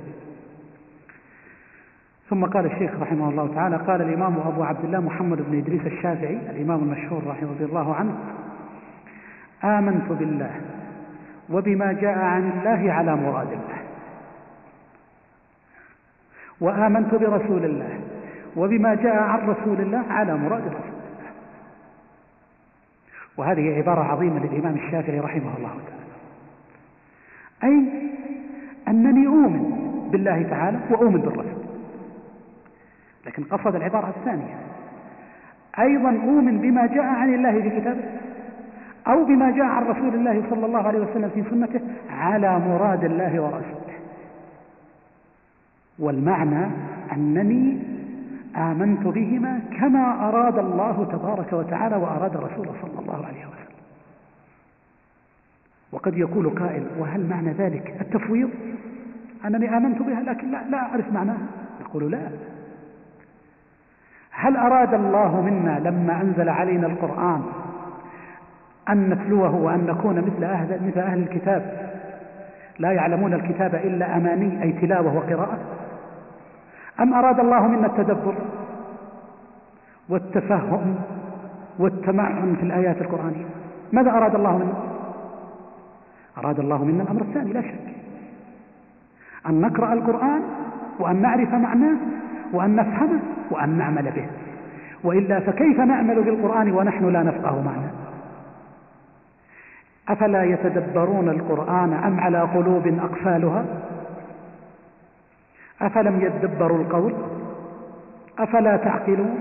ثم 2.31 2.45
قال 2.45 2.67
الشيخ 2.67 2.91
رحمه 3.01 3.29
الله 3.29 3.55
تعالى 3.55 3.77
قال 3.77 4.03
الإمام 4.03 4.39
أبو 4.39 4.63
عبد 4.63 4.85
الله 4.85 5.01
محمد 5.01 5.51
بن 5.51 5.59
إدريس 5.59 5.87
الشافعي 5.87 6.39
الإمام 6.51 6.81
المشهور 6.83 7.27
رحمه 7.27 7.57
الله 7.61 7.95
عنه 7.95 8.15
آمنت 9.65 10.13
بالله 10.13 10.61
وبما 11.51 11.93
جاء 11.93 12.19
عن 12.19 12.51
الله 12.51 12.93
على 12.93 13.17
مراد 13.17 13.53
الله. 13.53 13.81
وآمنت 16.61 17.15
برسول 17.15 17.65
الله 17.65 18.01
وبما 18.57 18.95
جاء 18.95 19.17
عن 19.17 19.49
رسول 19.49 19.81
الله 19.81 20.05
على 20.11 20.37
مراد 20.37 20.63
رسول 20.63 20.75
الله. 20.75 21.31
وهذه 23.37 23.77
عبارة 23.77 24.05
عظيمة 24.05 24.47
للإمام 24.47 24.75
الشافعي 24.75 25.21
رحمه 25.21 25.57
الله 25.57 25.79
تعالى. 25.87 26.11
أي 27.65 27.89
أنني 28.89 29.27
أؤمن 29.27 29.63
بالله 30.13 30.43
تعالى 30.43 30.79
وأؤمن 30.91 31.21
بالرسول. 31.21 31.65
لكن 33.27 33.45
قصد 33.45 33.75
العبارة 33.75 34.09
الثانية. 34.09 34.59
أيضا 35.79 36.11
أؤمن 36.11 36.59
بما 36.59 36.87
جاء 36.87 37.05
عن 37.05 37.35
الله 37.35 37.63
في 37.63 37.81
كتابه. 37.81 38.05
أو 39.07 39.25
بما 39.25 39.51
جاء 39.51 39.67
عن 39.67 39.83
رسول 39.83 40.15
الله 40.15 40.43
صلى 40.51 40.67
الله 40.67 40.83
عليه 40.83 40.99
وسلم 40.99 41.31
في 41.35 41.45
سنته 41.51 41.81
على 42.11 42.59
مراد 42.59 43.05
الله 43.05 43.41
ورسوله. 43.41 43.97
والمعنى 45.99 46.67
أنني 47.13 47.79
آمنت 48.57 49.07
بهما 49.07 49.61
كما 49.81 50.29
أراد 50.29 50.59
الله 50.59 51.09
تبارك 51.13 51.53
وتعالى 51.53 51.97
وأراد 51.97 52.37
رسوله 52.37 52.73
صلى 52.83 53.01
الله 53.01 53.27
عليه 53.27 53.47
وسلم. 53.47 53.77
وقد 55.93 56.17
يقول 56.17 56.51
قائل 56.51 56.87
وهل 56.99 57.27
معنى 57.27 57.53
ذلك 57.53 57.97
التفويض؟ 58.01 58.51
أنني 59.45 59.77
آمنت 59.77 60.03
بها 60.03 60.21
لكن 60.21 60.51
لا, 60.51 60.69
لا 60.71 60.79
أعرف 60.79 61.13
معناها. 61.13 61.47
نقول 61.81 62.11
لا. 62.11 62.29
هل 64.31 64.57
أراد 64.57 64.95
الله 64.95 65.41
منا 65.41 65.79
لما 65.79 66.21
أنزل 66.21 66.49
علينا 66.49 66.87
القرآن 66.87 67.43
أن 68.91 69.11
نتلوه 69.11 69.55
وأن 69.55 69.87
نكون 69.87 70.17
مثل 70.17 70.45
أهل, 70.45 70.87
مثل 70.87 71.01
أهل 71.01 71.19
الكتاب. 71.19 71.91
لا 72.79 72.93
يعلمون 72.93 73.35
الكتاب 73.35 73.75
إلا 73.75 74.17
أماني 74.17 74.63
أي 74.63 74.73
تلاوة 74.73 75.17
وقراءة. 75.17 75.59
أم 77.01 77.15
أراد 77.15 77.41
الله 77.41 77.67
منا 77.67 77.87
التدبر 77.87 78.35
والتفهم 80.09 80.95
والتمعن 81.79 82.57
في 82.57 82.63
الآيات 82.63 83.03
القرآنية؟ 83.03 83.45
ماذا 83.93 84.11
أراد 84.11 84.35
الله 84.35 84.59
منا؟ 84.59 84.75
أراد 86.39 86.61
الله 86.61 86.85
منا 86.85 87.03
الأمر 87.03 87.23
الثاني 87.23 87.53
لا 87.53 87.61
شك. 87.61 87.95
أن 89.49 89.61
نقرأ 89.61 89.93
القرآن 89.93 90.43
وأن 90.99 91.23
نعرف 91.23 91.55
معناه 91.55 91.97
وأن 92.53 92.77
نفهمه 92.77 93.21
وأن 93.51 93.79
نعمل 93.79 94.03
به. 94.03 94.27
وإلا 95.05 95.41
فكيف 95.41 95.81
نعمل 95.81 96.23
بالقرآن 96.23 96.73
ونحن 96.73 97.13
لا 97.13 97.23
نفقه 97.23 97.63
معناه؟ 97.63 98.00
أفلا 100.11 100.45
يتدبرون 100.45 101.29
القرآن 101.29 101.93
أم 101.93 102.21
على 102.21 102.41
قلوب 102.41 102.87
أقفالها؟ 102.87 103.65
أفلم 105.81 106.21
يدبروا 106.21 106.79
القول؟ 106.79 107.15
أفلا 108.39 108.77
تعقلون؟ 108.77 109.39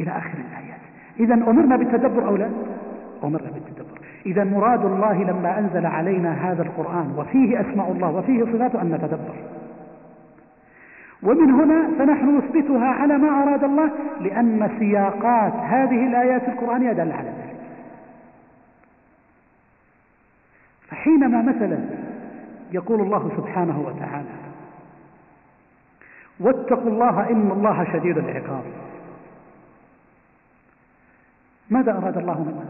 إلى 0.00 0.10
آخر 0.10 0.38
الآيات. 0.38 0.80
إذا 1.20 1.34
أمرنا 1.34 1.76
بالتدبر 1.76 2.28
أو 2.28 2.36
لا؟ 2.36 2.50
أمرنا 3.24 3.50
بالتدبر. 3.50 3.98
إذا 4.26 4.44
مراد 4.44 4.84
الله 4.84 5.24
لما 5.24 5.58
أنزل 5.58 5.86
علينا 5.86 6.32
هذا 6.32 6.62
القرآن 6.62 7.14
وفيه 7.16 7.60
أسماء 7.60 7.92
الله 7.92 8.10
وفيه 8.10 8.44
صفاته 8.44 8.82
أن 8.82 8.90
نتدبر. 8.90 9.34
ومن 11.22 11.50
هنا 11.50 11.98
فنحن 11.98 12.38
نثبتها 12.38 12.86
على 12.86 13.18
ما 13.18 13.42
أراد 13.42 13.64
الله 13.64 13.90
لأن 14.20 14.70
سياقات 14.78 15.52
هذه 15.52 16.06
الآيات 16.06 16.48
القرآنية 16.48 16.92
دل 16.92 17.12
على 17.12 17.28
ذلك. 17.28 17.56
فحينما 20.88 21.42
مثلا 21.42 21.78
يقول 22.72 23.00
الله 23.00 23.30
سبحانه 23.36 23.80
وتعالى 23.80 24.28
واتقوا 26.40 26.90
الله 26.90 27.30
إن 27.30 27.50
الله 27.50 27.92
شديد 27.92 28.18
العقاب. 28.18 28.64
ماذا 31.70 31.98
أراد 31.98 32.18
الله 32.18 32.42
منا 32.42 32.64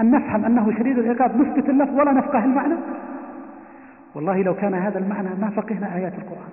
أن 0.00 0.10
نفهم 0.10 0.44
أنه 0.44 0.78
شديد 0.78 0.98
العقاب 0.98 1.40
نثبت 1.40 1.68
اللفظ 1.68 1.98
ولا 1.98 2.12
نفقه 2.12 2.44
المعنى؟ 2.44 2.74
والله 4.14 4.42
لو 4.42 4.54
كان 4.54 4.74
هذا 4.74 4.98
المعنى 4.98 5.28
ما 5.40 5.50
فقهنا 5.50 5.96
آيات 5.96 6.12
القرآن. 6.14 6.50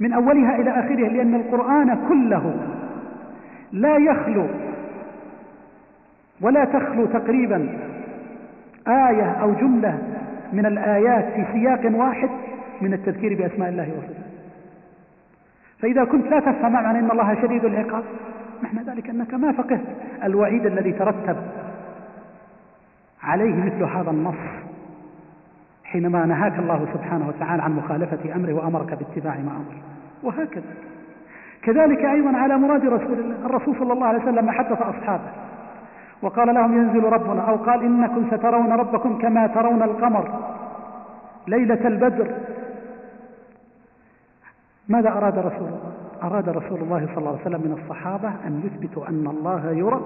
من 0.00 0.12
أولها 0.12 0.56
إلى 0.56 0.70
آخرها 0.70 1.08
لأن 1.08 1.34
القرآن 1.34 1.98
كله 2.08 2.54
لا 3.72 3.96
يخلو 3.96 4.46
ولا 6.40 6.64
تخلو 6.64 7.06
تقريبا 7.06 7.68
آية 8.88 9.30
أو 9.30 9.52
جملة 9.52 9.98
من 10.52 10.66
الآيات 10.66 11.24
في 11.24 11.44
سياق 11.52 11.98
واحد 11.98 12.30
من 12.80 12.92
التذكير 12.92 13.34
بأسماء 13.34 13.68
الله 13.68 13.92
وصفاته 13.98 14.26
فإذا 15.78 16.04
كنت 16.04 16.26
لا 16.26 16.40
تفهم 16.40 16.72
معنى 16.72 16.98
أن 16.98 17.10
الله 17.10 17.42
شديد 17.42 17.64
العقاب 17.64 18.04
معنى 18.62 18.86
ذلك 18.86 19.10
أنك 19.10 19.34
ما 19.34 19.52
فقهت 19.52 19.84
الوعيد 20.24 20.66
الذي 20.66 20.92
ترتب 20.92 21.36
عليه 23.22 23.54
مثل 23.54 23.82
هذا 23.82 24.10
النص. 24.10 24.65
حينما 25.86 26.26
نهاك 26.26 26.58
الله 26.58 26.86
سبحانه 26.94 27.28
وتعالى 27.28 27.62
عن 27.62 27.76
مخالفة 27.76 28.34
أمره 28.36 28.52
وأمرك 28.52 28.94
باتباع 28.94 29.34
ما 29.34 29.50
أمر. 29.50 29.74
وهكذا. 30.22 30.74
كذلك 31.62 32.04
أيضا 32.04 32.36
على 32.36 32.58
مراد 32.58 32.86
رسول 32.86 33.18
الله 33.18 33.46
الرسول 33.46 33.76
صلى 33.78 33.92
الله 33.92 34.06
عليه 34.06 34.22
وسلم 34.22 34.50
حدث 34.50 34.82
أصحابه. 34.82 35.30
وقال 36.22 36.54
لهم 36.54 36.76
ينزل 36.76 37.04
ربنا. 37.04 37.42
أو 37.42 37.56
قال 37.56 37.82
إنكم 37.82 38.24
سترون 38.30 38.72
ربكم 38.72 39.18
كما 39.18 39.46
ترون 39.46 39.82
القمر. 39.82 40.28
ليلة 41.46 41.88
البدر. 41.88 42.34
ماذا 44.88 45.08
أراد 45.08 45.38
رسول 45.38 45.68
الله؟ 45.68 45.92
أراد 46.22 46.48
رسول 46.48 46.80
الله 46.80 47.06
صلى 47.06 47.18
الله 47.18 47.30
عليه 47.30 47.40
وسلم 47.40 47.60
من 47.60 47.82
الصحابة 47.82 48.28
أن 48.28 48.62
يثبتوا 48.64 49.08
أن 49.08 49.26
الله 49.26 49.70
يرى 49.72 50.00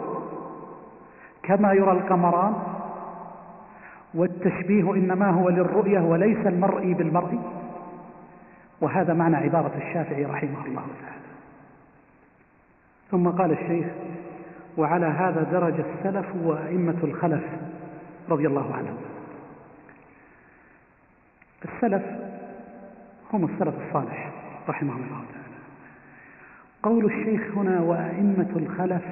كما 1.43 1.73
يرى 1.73 1.93
القمران 1.93 2.53
والتشبيه 4.15 4.95
إنما 4.95 5.31
هو 5.31 5.49
للرؤية 5.49 6.01
وليس 6.01 6.47
المرئي 6.47 6.95
بالمرئي 6.95 7.41
وهذا 8.81 9.15
معنى 9.15 9.37
عبارة 9.37 9.73
الشافعي 9.77 10.25
رحمه 10.25 10.67
الله 10.67 10.87
تعالى. 11.01 11.21
ثم 13.11 13.29
قال 13.29 13.53
الشيخ 13.53 13.87
وعلى 14.77 15.07
هذا 15.07 15.43
درج 15.43 15.75
السلف 15.81 16.27
وأئمة 16.43 16.99
الخلف 17.05 17.43
رضي 18.29 18.47
الله 18.47 18.75
عنهم. 18.75 18.97
السلف 21.65 22.03
هم 23.33 23.45
السلف 23.45 23.75
الصالح 23.87 24.31
رحمه 24.69 24.93
الله 24.93 25.25
تعالى. 25.33 25.41
قول 26.83 27.05
الشيخ 27.05 27.57
هنا 27.57 27.81
وأئمة 27.81 28.51
الخلف 28.57 29.03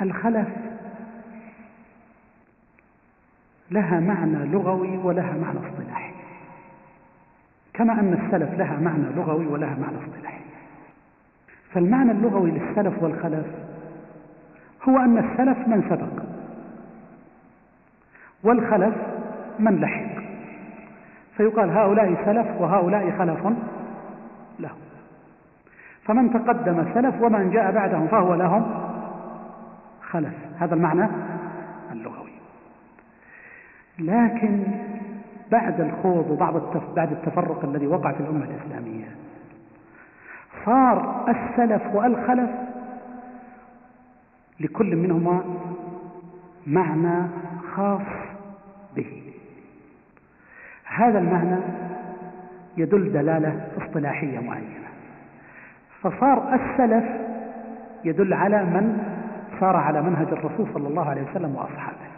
الخلف 0.00 0.48
لها 3.70 4.00
معنى 4.00 4.44
لغوي 4.44 4.96
ولها 4.96 5.32
معنى 5.32 5.58
اصطلاحي. 5.58 6.12
كما 7.74 7.92
أن 7.92 8.12
السلف 8.12 8.54
لها 8.58 8.76
معنى 8.80 9.04
لغوي 9.16 9.46
ولها 9.46 9.76
معنى 9.80 9.96
اصطلاحي. 9.96 10.40
فالمعنى 11.72 12.10
اللغوي 12.12 12.50
للسلف 12.50 13.02
والخلف 13.02 13.46
هو 14.88 14.96
أن 14.98 15.18
السلف 15.18 15.68
من 15.68 15.82
سبق 15.90 16.24
والخلف 18.42 18.94
من 19.58 19.80
لحق. 19.80 20.22
فيقال 21.36 21.70
هؤلاء 21.70 22.24
سلف 22.24 22.60
وهؤلاء 22.60 23.18
خلف 23.18 23.46
له 24.58 24.70
فمن 26.04 26.32
تقدم 26.32 26.94
سلف 26.94 27.22
ومن 27.22 27.50
جاء 27.50 27.72
بعدهم 27.72 28.06
فهو 28.08 28.34
لهم 28.34 28.66
خلف. 30.10 30.34
هذا 30.58 30.74
المعنى 30.74 31.08
اللغوي. 31.92 32.27
لكن 33.98 34.62
بعد 35.50 35.80
الخوض 35.80 36.30
وبعد 36.30 36.62
بعد 36.96 37.12
التفرق 37.12 37.64
الذي 37.64 37.86
وقع 37.86 38.12
في 38.12 38.20
الأمة 38.20 38.44
الإسلامية 38.44 39.08
صار 40.64 41.24
السلف 41.28 41.82
والخلف 41.94 42.50
لكل 44.60 44.96
منهما 44.96 45.42
معنى 46.66 47.28
خاص 47.74 48.06
به. 48.96 49.22
هذا 50.84 51.18
المعنى 51.18 51.56
يدل 52.76 53.12
دلالة 53.12 53.68
اصطلاحية 53.78 54.38
معينة. 54.40 54.88
فصار 56.02 56.54
السلف 56.54 57.04
يدل 58.04 58.34
على 58.34 58.64
من 58.64 58.98
صار 59.60 59.76
على 59.76 60.02
منهج 60.02 60.26
الرسول 60.26 60.66
صلى 60.74 60.88
الله 60.88 61.10
عليه 61.10 61.22
وسلم 61.30 61.54
وأصحابه. 61.56 62.17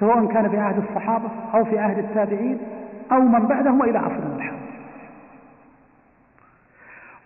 سواء 0.00 0.26
كان 0.26 0.50
في 0.50 0.58
عهد 0.58 0.84
الصحابة 0.88 1.28
أو 1.54 1.64
في 1.64 1.78
عهد 1.78 1.98
التابعين 1.98 2.58
أو 3.12 3.20
من 3.20 3.46
بعدهم 3.46 3.80
وإلى 3.80 3.98
عصرنا 3.98 4.36
الحاضر 4.36 4.58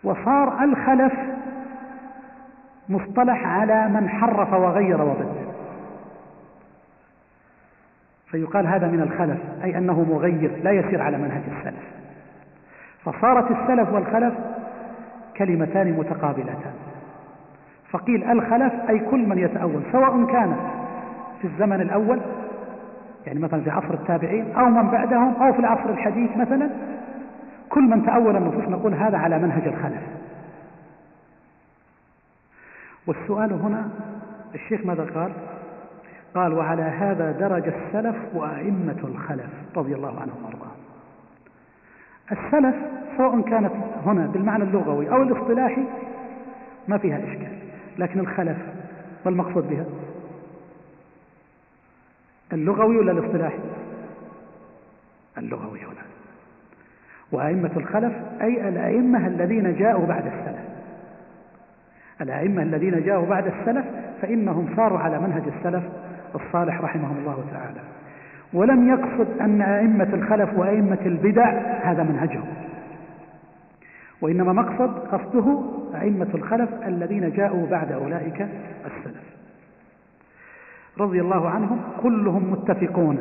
وصار 0.04 0.64
الخلف 0.64 1.12
مصطلح 2.88 3.46
على 3.46 3.88
من 3.88 4.08
حرف 4.08 4.52
وغير 4.52 5.02
وبدل 5.02 5.52
فيقال 8.30 8.66
هذا 8.66 8.86
من 8.86 9.00
الخلف 9.00 9.38
أي 9.64 9.78
أنه 9.78 10.02
مغير 10.02 10.60
لا 10.62 10.70
يسير 10.70 11.02
على 11.02 11.18
منهج 11.18 11.42
السلف. 11.58 11.84
فصارت 13.04 13.50
السلف 13.50 13.92
والخلف 13.92 14.34
كلمتان 15.36 15.92
متقابلتان. 15.92 16.72
فقيل 17.90 18.30
الخلف 18.30 18.72
أي 18.88 18.98
كل 18.98 19.28
من 19.28 19.38
يتأول 19.38 19.82
سواء 19.92 20.24
كان 20.24 20.56
في 21.40 21.46
الزمن 21.46 21.80
الأول 21.80 22.20
يعني 23.26 23.40
مثلا 23.40 23.60
في 23.60 23.70
عصر 23.70 23.94
التابعين 23.94 24.52
أو 24.52 24.66
من 24.66 24.90
بعدهم 24.90 25.34
أو 25.42 25.52
في 25.52 25.58
العصر 25.58 25.90
الحديث 25.90 26.36
مثلا 26.36 26.70
كل 27.68 27.82
من 27.82 28.06
تأول 28.06 28.36
النصوص 28.36 28.68
نقول 28.68 28.94
هذا 28.94 29.18
على 29.18 29.38
منهج 29.38 29.66
الخلف. 29.66 30.02
والسؤال 33.06 33.52
هنا 33.52 33.88
الشيخ 34.54 34.86
ماذا 34.86 35.02
قال؟ 35.14 35.32
قال 36.34 36.52
وعلى 36.52 36.82
هذا 36.82 37.32
درج 37.32 37.68
السلف 37.68 38.16
وأئمة 38.34 38.98
الخلف 39.04 39.50
رضي 39.76 39.94
الله 39.94 40.20
عنهم 40.20 40.44
وأرضاهم. 40.44 40.82
السلف 42.32 42.74
سواء 43.16 43.40
كانت 43.40 43.72
هنا 44.06 44.26
بالمعنى 44.26 44.64
اللغوي 44.64 45.10
أو 45.10 45.22
الاصطلاحي 45.22 45.84
ما 46.88 46.98
فيها 46.98 47.18
إشكال 47.18 47.58
لكن 47.98 48.20
الخلف 48.20 48.56
ما 49.24 49.30
المقصود 49.30 49.68
بها؟ 49.68 49.84
اللغوي 52.52 52.96
ولا 52.96 53.12
الاصطلاحي؟ 53.12 53.58
اللغوي 55.38 55.78
هنا. 55.78 56.02
وأئمة 57.32 57.70
الخلف 57.76 58.12
أي 58.42 58.68
الأئمة 58.68 59.26
الذين 59.26 59.76
جاءوا 59.76 60.06
بعد 60.06 60.26
السلف. 60.26 60.62
الأئمة 62.20 62.62
الذين 62.62 63.02
جاءوا 63.02 63.26
بعد 63.26 63.46
السلف 63.46 63.84
فإنهم 64.22 64.68
صاروا 64.76 64.98
على 64.98 65.20
منهج 65.20 65.42
السلف 65.58 65.84
الصالح 66.34 66.80
رحمهم 66.80 67.16
الله 67.18 67.44
تعالى. 67.52 67.80
ولم 68.52 68.88
يقصد 68.88 69.40
أن 69.40 69.62
أئمة 69.62 70.14
الخلف 70.14 70.58
وأئمة 70.58 70.98
البدع 71.06 71.50
هذا 71.82 72.02
منهجهم. 72.02 72.46
وإنما 74.20 74.52
مقصد 74.52 74.98
قصده 74.98 75.62
أئمة 75.94 76.28
الخلف 76.34 76.70
الذين 76.86 77.30
جاءوا 77.30 77.66
بعد 77.66 77.92
أولئك 77.92 78.48
السلف. 78.86 79.11
رضي 81.02 81.20
الله 81.20 81.48
عنهم 81.48 81.80
كلهم 82.02 82.52
متفقون 82.52 83.18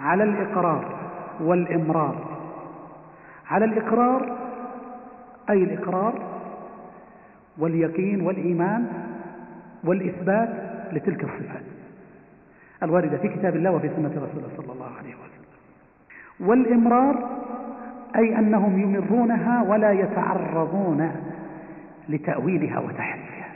على 0.00 0.24
الإقرار 0.24 0.84
والإمرار. 1.40 2.16
على 3.50 3.64
الإقرار 3.64 4.36
أي 5.50 5.62
الإقرار 5.62 6.14
واليقين 7.58 8.20
والإيمان 8.20 8.86
والإثبات 9.84 10.48
لتلك 10.92 11.24
الصفات 11.24 11.62
الواردة 12.82 13.16
في 13.18 13.28
كتاب 13.28 13.56
الله 13.56 13.70
وفي 13.70 13.88
سنة 13.88 14.08
رسوله 14.08 14.48
صلى 14.56 14.72
الله 14.72 14.90
عليه 14.98 15.14
وسلم. 15.14 15.46
والإمرار 16.48 17.28
أي 18.16 18.38
أنهم 18.38 18.80
يمرونها 18.80 19.62
ولا 19.62 19.92
يتعرضون 19.92 21.12
لتأويلها 22.08 22.78
وتحريفها 22.78 23.46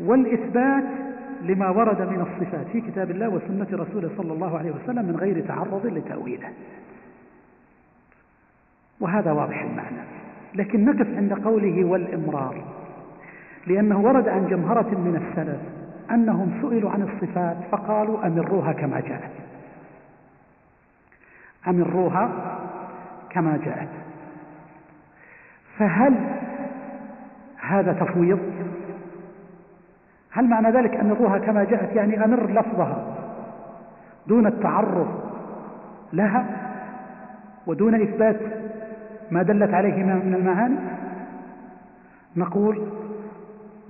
والإثبات 0.00 0.84
لما 1.42 1.68
ورد 1.70 2.02
من 2.02 2.20
الصفات 2.20 2.66
في 2.66 2.80
كتاب 2.80 3.10
الله 3.10 3.28
وسنة 3.28 3.66
رسوله 3.72 4.10
صلى 4.16 4.32
الله 4.32 4.58
عليه 4.58 4.70
وسلم 4.70 5.04
من 5.04 5.16
غير 5.16 5.46
تعرض 5.46 5.86
لتأويله. 5.86 6.48
وهذا 9.00 9.32
واضح 9.32 9.62
المعنى. 9.62 10.02
لكن 10.54 10.84
نقف 10.84 11.16
عند 11.16 11.32
قوله 11.32 11.84
والإمرار 11.84 12.64
لأنه 13.66 14.00
ورد 14.00 14.28
عن 14.28 14.46
جمهرة 14.46 14.90
من 14.98 15.16
السلف 15.16 15.60
أنهم 16.10 16.60
سئلوا 16.62 16.90
عن 16.90 17.02
الصفات 17.02 17.56
فقالوا 17.70 18.26
أمروها 18.26 18.72
كما 18.72 19.00
جاءت. 19.00 19.32
أمروها 21.68 22.30
كما 23.30 23.60
جاءت. 23.64 23.88
فهل 25.78 26.14
هذا 27.60 27.92
تفويض؟ 27.92 28.40
هل 30.32 30.48
معنى 30.48 30.70
ذلك 30.70 30.94
أمروها 30.94 31.38
كما 31.38 31.64
جاءت؟ 31.64 31.96
يعني 31.96 32.24
أمر 32.24 32.50
لفظها 32.50 33.04
دون 34.26 34.46
التعرض 34.46 35.08
لها 36.12 36.46
ودون 37.66 38.02
إثبات 38.02 38.40
ما 39.30 39.42
دلت 39.42 39.74
عليه 39.74 40.04
من 40.04 40.34
المعاني؟ 40.34 40.76
نقول 42.36 42.82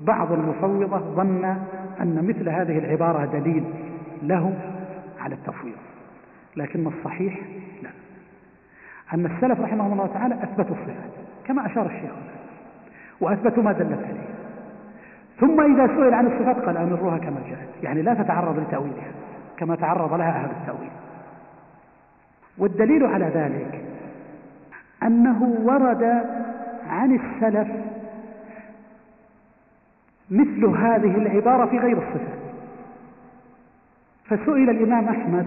بعض 0.00 0.32
المفوضة 0.32 0.98
ظن 0.98 1.44
أن 2.00 2.24
مثل 2.28 2.48
هذه 2.48 2.78
العبارة 2.78 3.24
دليل 3.24 3.64
له 4.22 4.54
على 5.20 5.34
التفويض 5.34 5.76
لكن 6.56 6.86
الصحيح 6.86 7.40
لا. 7.82 7.90
أن 9.14 9.26
السلف 9.26 9.60
رحمهم 9.60 9.92
الله 9.92 10.06
تعالى 10.06 10.34
أثبتوا 10.34 10.76
الصفات 10.76 11.10
كما 11.44 11.66
أشار 11.66 11.86
الشيخ. 11.86 12.12
وأثبتوا 13.20 13.62
ما 13.62 13.72
دلت 13.72 14.04
عليه. 14.04 14.31
ثم 15.42 15.60
إذا 15.60 15.86
سئل 15.86 16.14
عن 16.14 16.26
الصفات 16.26 16.56
قال 16.56 16.76
أمروها 16.76 17.18
كما 17.18 17.40
جاءت. 17.48 17.68
يعني 17.82 18.02
لا 18.02 18.14
تتعرض 18.14 18.58
لتأويلها 18.58 19.12
كما 19.56 19.76
تعرض 19.76 20.14
لها 20.14 20.44
أهل 20.44 20.50
التأويل. 20.50 20.90
والدليل 22.58 23.06
على 23.06 23.24
ذلك 23.24 23.84
أنه 25.02 25.42
ورد 25.62 26.02
عن 26.88 27.14
السلف 27.14 27.68
مثل 30.30 30.66
هذه 30.66 31.16
العبارة 31.16 31.66
في 31.66 31.78
غير 31.78 31.98
الصفات. 31.98 32.42
فسئل 34.24 34.70
الإمام 34.70 35.08
أحمد 35.08 35.46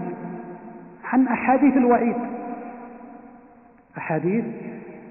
عن 1.04 1.28
أحاديث 1.28 1.76
الوعيد. 1.76 2.16
أحاديث 3.98 4.44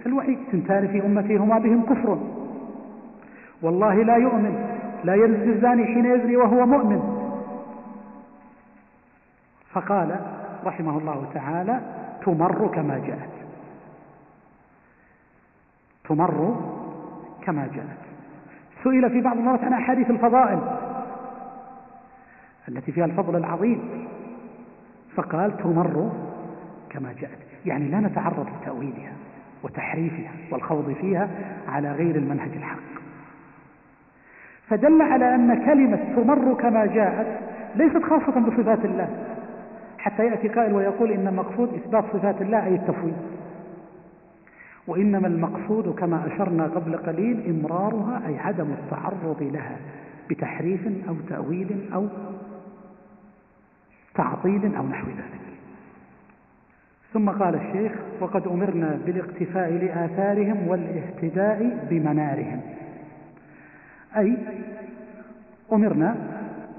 الوعيد. 0.05 0.37
تنتان 0.51 0.87
في 0.87 1.05
أمتي 1.05 1.35
هما 1.37 1.59
بهم 1.59 1.81
كفر. 1.85 2.19
والله 3.61 4.03
لا 4.03 4.15
يؤمن. 4.15 4.74
لا 5.05 5.15
يزني 5.15 5.53
الزاني 5.53 5.85
حين 5.85 6.05
يزني 6.05 6.35
وهو 6.35 6.65
مؤمن. 6.65 7.01
فقال 9.71 10.19
رحمه 10.65 10.97
الله 10.97 11.29
تعالى 11.33 11.81
تمر 12.25 12.67
كما 12.67 12.97
جاءت. 12.97 13.29
تمر 16.03 16.61
كما 17.41 17.69
جاءت. 17.75 18.05
سئل 18.83 19.09
في 19.09 19.21
بعض 19.21 19.37
المرات 19.37 19.63
عن 19.63 19.73
أحاديث 19.73 20.09
الفضائل 20.09 20.59
التي 22.67 22.91
فيها 22.91 23.05
الفضل 23.05 23.35
العظيم. 23.35 24.07
فقال 25.15 25.57
تمر 25.57 26.11
كما 26.89 27.13
جاءت. 27.13 27.37
يعني 27.65 27.87
لا 27.87 27.99
نتعرض 27.99 28.47
لتأويلها 28.61 29.13
وتحريفها 29.63 30.31
والخوض 30.51 30.95
فيها 31.01 31.29
على 31.67 31.91
غير 31.91 32.15
المنهج 32.15 32.51
الحق. 32.55 33.04
فدل 34.67 35.01
على 35.01 35.35
أن 35.35 35.65
كلمة 35.65 35.99
تمر 36.15 36.53
كما 36.53 36.85
جاءت 36.85 37.27
ليست 37.75 38.03
خاصة 38.03 38.39
بصفات 38.39 38.85
الله. 38.85 39.09
حتى 39.97 40.25
يأتي 40.25 40.47
قائل 40.47 40.73
ويقول 40.73 41.11
إن 41.11 41.27
المقصود 41.27 41.73
إثبات 41.73 42.03
صفات 42.13 42.41
الله 42.41 42.65
أي 42.65 42.75
التفويض. 42.75 43.17
وإنما 44.87 45.27
المقصود 45.27 45.95
كما 45.95 46.27
أشرنا 46.27 46.63
قبل 46.63 46.97
قليل 46.97 47.49
إمرارها 47.49 48.21
أي 48.27 48.39
عدم 48.39 48.67
التعرض 48.71 49.49
لها 49.53 49.77
بتحريف 50.29 50.87
أو 51.09 51.15
تأويل 51.29 51.89
أو 51.93 52.07
تعطيل 54.15 54.75
أو 54.75 54.87
نحو 54.87 55.07
ذلك. 55.07 55.45
ثم 57.13 57.29
قال 57.29 57.55
الشيخ 57.55 57.91
وقد 58.21 58.47
أمرنا 58.47 58.99
بالاقتفاء 59.05 59.71
لآثارهم 59.71 60.67
والاهتداء 60.67 61.87
بمنارهم. 61.89 62.61
أي 64.17 64.37
أمرنا 65.73 66.15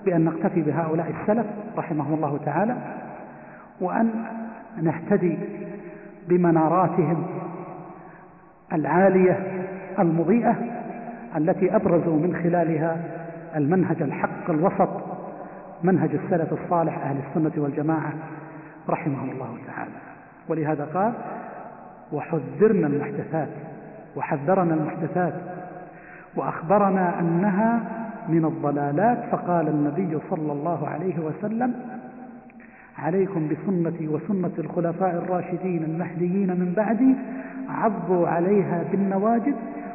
بأن 0.04 0.24
نقتفي 0.24 0.62
بهؤلاء 0.62 1.14
السلف 1.20 1.46
رحمهم 1.76 2.14
الله 2.14 2.38
تعالى 2.44 2.76
وأن 3.80 4.10
نهتدي 4.82 5.38
بمناراتهم 6.28 7.26
العالية 8.72 9.64
المضيئة 9.98 10.56
التي 11.36 11.76
أبرزوا 11.76 12.16
من 12.16 12.36
خلالها 12.42 12.96
المنهج 13.56 14.02
الحق 14.02 14.50
الوسط 14.50 14.88
منهج 15.82 16.10
السلف 16.24 16.52
الصالح 16.52 16.98
أهل 16.98 17.16
السنة 17.28 17.62
والجماعة 17.62 18.12
رحمهم 18.88 19.30
الله 19.30 19.56
تعالى. 19.66 19.90
ولهذا 20.48 20.84
قال 20.94 21.12
وحذرنا 22.12 22.86
المحدثات 22.86 23.48
وحذرنا 24.16 24.74
المحدثات 24.74 25.34
وأخبرنا 26.36 27.20
أنها 27.20 27.80
من 28.28 28.44
الضلالات 28.44 29.18
فقال 29.32 29.68
النبي 29.68 30.18
صلى 30.30 30.52
الله 30.52 30.88
عليه 30.88 31.18
وسلم 31.18 31.74
عليكم 32.98 33.48
بسنتي 33.48 34.08
وسنة 34.08 34.52
الخلفاء 34.58 35.10
الراشدين 35.10 35.84
المهديين 35.84 36.48
من 36.48 36.72
بعدي 36.76 37.14
عضوا 37.68 38.28
عليها 38.28 38.84
بالنواجد 38.92 39.54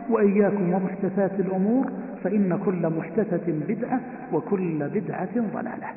وإياكم 0.09 0.73
ومحدثات 0.73 1.39
الأمور 1.39 1.91
فإن 2.23 2.59
كل 2.65 2.89
محدثة 2.89 3.43
بدعة 3.47 3.99
وكل 4.33 4.89
بدعة 4.89 5.35
ضلالة. 5.53 5.87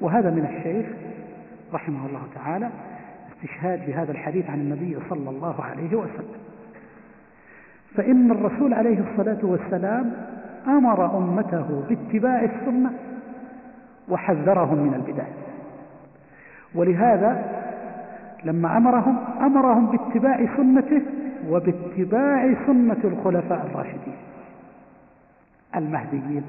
وهذا 0.00 0.30
من 0.30 0.56
الشيخ 0.56 0.86
رحمه 1.74 2.06
الله 2.06 2.22
تعالى 2.34 2.70
استشهاد 3.32 3.86
بهذا 3.86 4.12
الحديث 4.12 4.50
عن 4.50 4.60
النبي 4.60 4.96
صلى 5.10 5.30
الله 5.30 5.62
عليه 5.62 5.96
وسلم. 5.96 6.41
فإن 7.96 8.30
الرسول 8.30 8.74
عليه 8.74 8.98
الصلاة 9.10 9.38
والسلام 9.42 10.12
أمر 10.66 11.18
أمته 11.18 11.84
باتباع 11.88 12.44
السنة 12.44 12.90
وحذرهم 14.08 14.78
من 14.78 14.94
البدع. 14.94 15.24
ولهذا 16.74 17.44
لما 18.44 18.76
أمرهم 18.76 19.16
أمرهم 19.40 19.86
باتباع 19.86 20.56
سنته 20.56 21.02
وباتباع 21.50 22.54
سنة 22.66 22.96
الخلفاء 23.04 23.66
الراشدين 23.66 24.16
المهديين. 25.76 26.42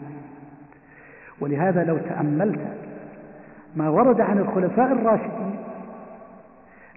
ولهذا 1.41 1.83
لو 1.83 1.97
تأملت 1.97 2.59
ما 3.75 3.89
ورد 3.89 4.21
عن 4.21 4.37
الخلفاء 4.37 4.91
الراشدين 4.91 5.55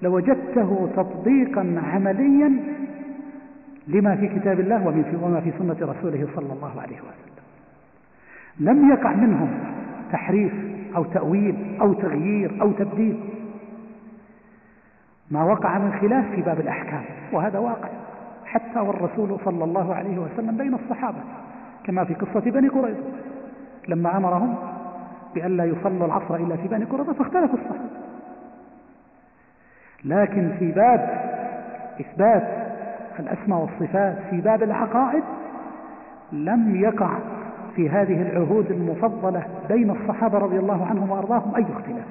لوجدته 0.02 0.88
تطبيقا 0.96 1.82
عمليا 1.92 2.52
لما 3.86 4.16
في 4.16 4.28
كتاب 4.28 4.60
الله 4.60 4.86
وما 5.22 5.40
في 5.40 5.52
سنة 5.58 5.76
رسوله 5.80 6.28
صلى 6.34 6.52
الله 6.52 6.80
عليه 6.80 6.96
وسلم. 6.96 7.36
لم 8.60 8.90
يقع 8.90 9.12
منهم 9.12 9.48
تحريف 10.12 10.52
أو 10.96 11.04
تأويل 11.04 11.76
أو 11.80 11.92
تغيير 11.92 12.62
أو 12.62 12.72
تبديل. 12.72 13.20
ما 15.30 15.44
وقع 15.44 15.78
من 15.78 15.92
خلاف 15.92 16.24
في 16.34 16.42
باب 16.42 16.60
الأحكام 16.60 17.04
وهذا 17.32 17.58
واقع. 17.58 17.88
حتى 18.44 18.80
والرسول 18.80 19.38
صلى 19.44 19.64
الله 19.64 19.94
عليه 19.94 20.18
وسلم 20.18 20.56
بين 20.56 20.74
الصحابة 20.74 21.18
كما 21.84 22.04
في 22.04 22.14
قصة 22.14 22.50
بني 22.50 22.68
قريظة. 22.68 23.02
لما 23.88 24.16
أمرهم 24.16 24.54
بأن 25.34 25.56
لا 25.56 25.64
يصلوا 25.64 26.06
العصر 26.06 26.36
إلا 26.36 26.56
في 26.56 26.68
بني 26.68 26.84
قريظة 26.84 27.12
فاختلف 27.12 27.54
الصحابة. 27.54 27.90
لكن 30.04 30.52
في 30.58 30.72
باب 30.72 31.20
إثبات 32.00 32.65
الأسماء 33.20 33.58
والصفات 33.58 34.16
في 34.30 34.40
باب 34.40 34.62
العقائد 34.62 35.22
لم 36.32 36.76
يقع 36.76 37.18
في 37.76 37.90
هذه 37.90 38.22
العهود 38.22 38.70
المفضلة 38.70 39.46
بين 39.68 39.90
الصحابة 39.90 40.38
رضي 40.38 40.58
الله 40.58 40.86
عنهم 40.86 41.10
وأرضاهم 41.10 41.54
أي 41.54 41.62
اختلاف. 41.62 42.06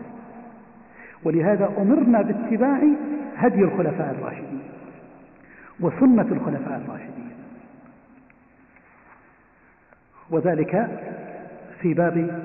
ولهذا 1.23 1.69
أمرنا 1.77 2.21
باتباع 2.21 2.79
هدي 3.37 3.63
الخلفاء 3.63 4.15
الراشدين 4.19 4.61
وسنة 5.79 6.27
الخلفاء 6.31 6.81
الراشدين. 6.85 7.31
وذلك 10.29 10.99
في 11.81 11.93
باب 11.93 12.41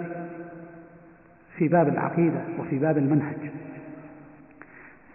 في 1.57 1.69
باب 1.69 1.89
العقيدة 1.89 2.41
وفي 2.59 2.79
باب 2.79 2.99
المنهج. 2.99 3.51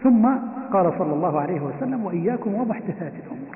ثم 0.05 0.25
قال 0.73 0.93
صلى 0.99 1.13
الله 1.13 1.39
عليه 1.39 1.61
وسلم 1.61 2.05
وإياكم 2.05 2.53
ومحدثات 2.53 3.13
الأمور. 3.25 3.55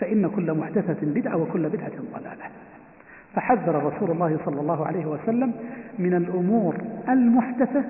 فإن 0.00 0.30
كل 0.36 0.54
محدثة 0.54 1.06
بدعة 1.06 1.36
وكل 1.36 1.68
بدعة 1.68 1.92
ضلالة. 2.14 2.44
فحذر 3.34 3.92
رسول 3.92 4.10
الله 4.10 4.38
صلى 4.44 4.60
الله 4.60 4.86
عليه 4.86 5.06
وسلم 5.06 5.52
من 5.98 6.14
الأمور 6.14 6.76
المحدثة 7.08 7.84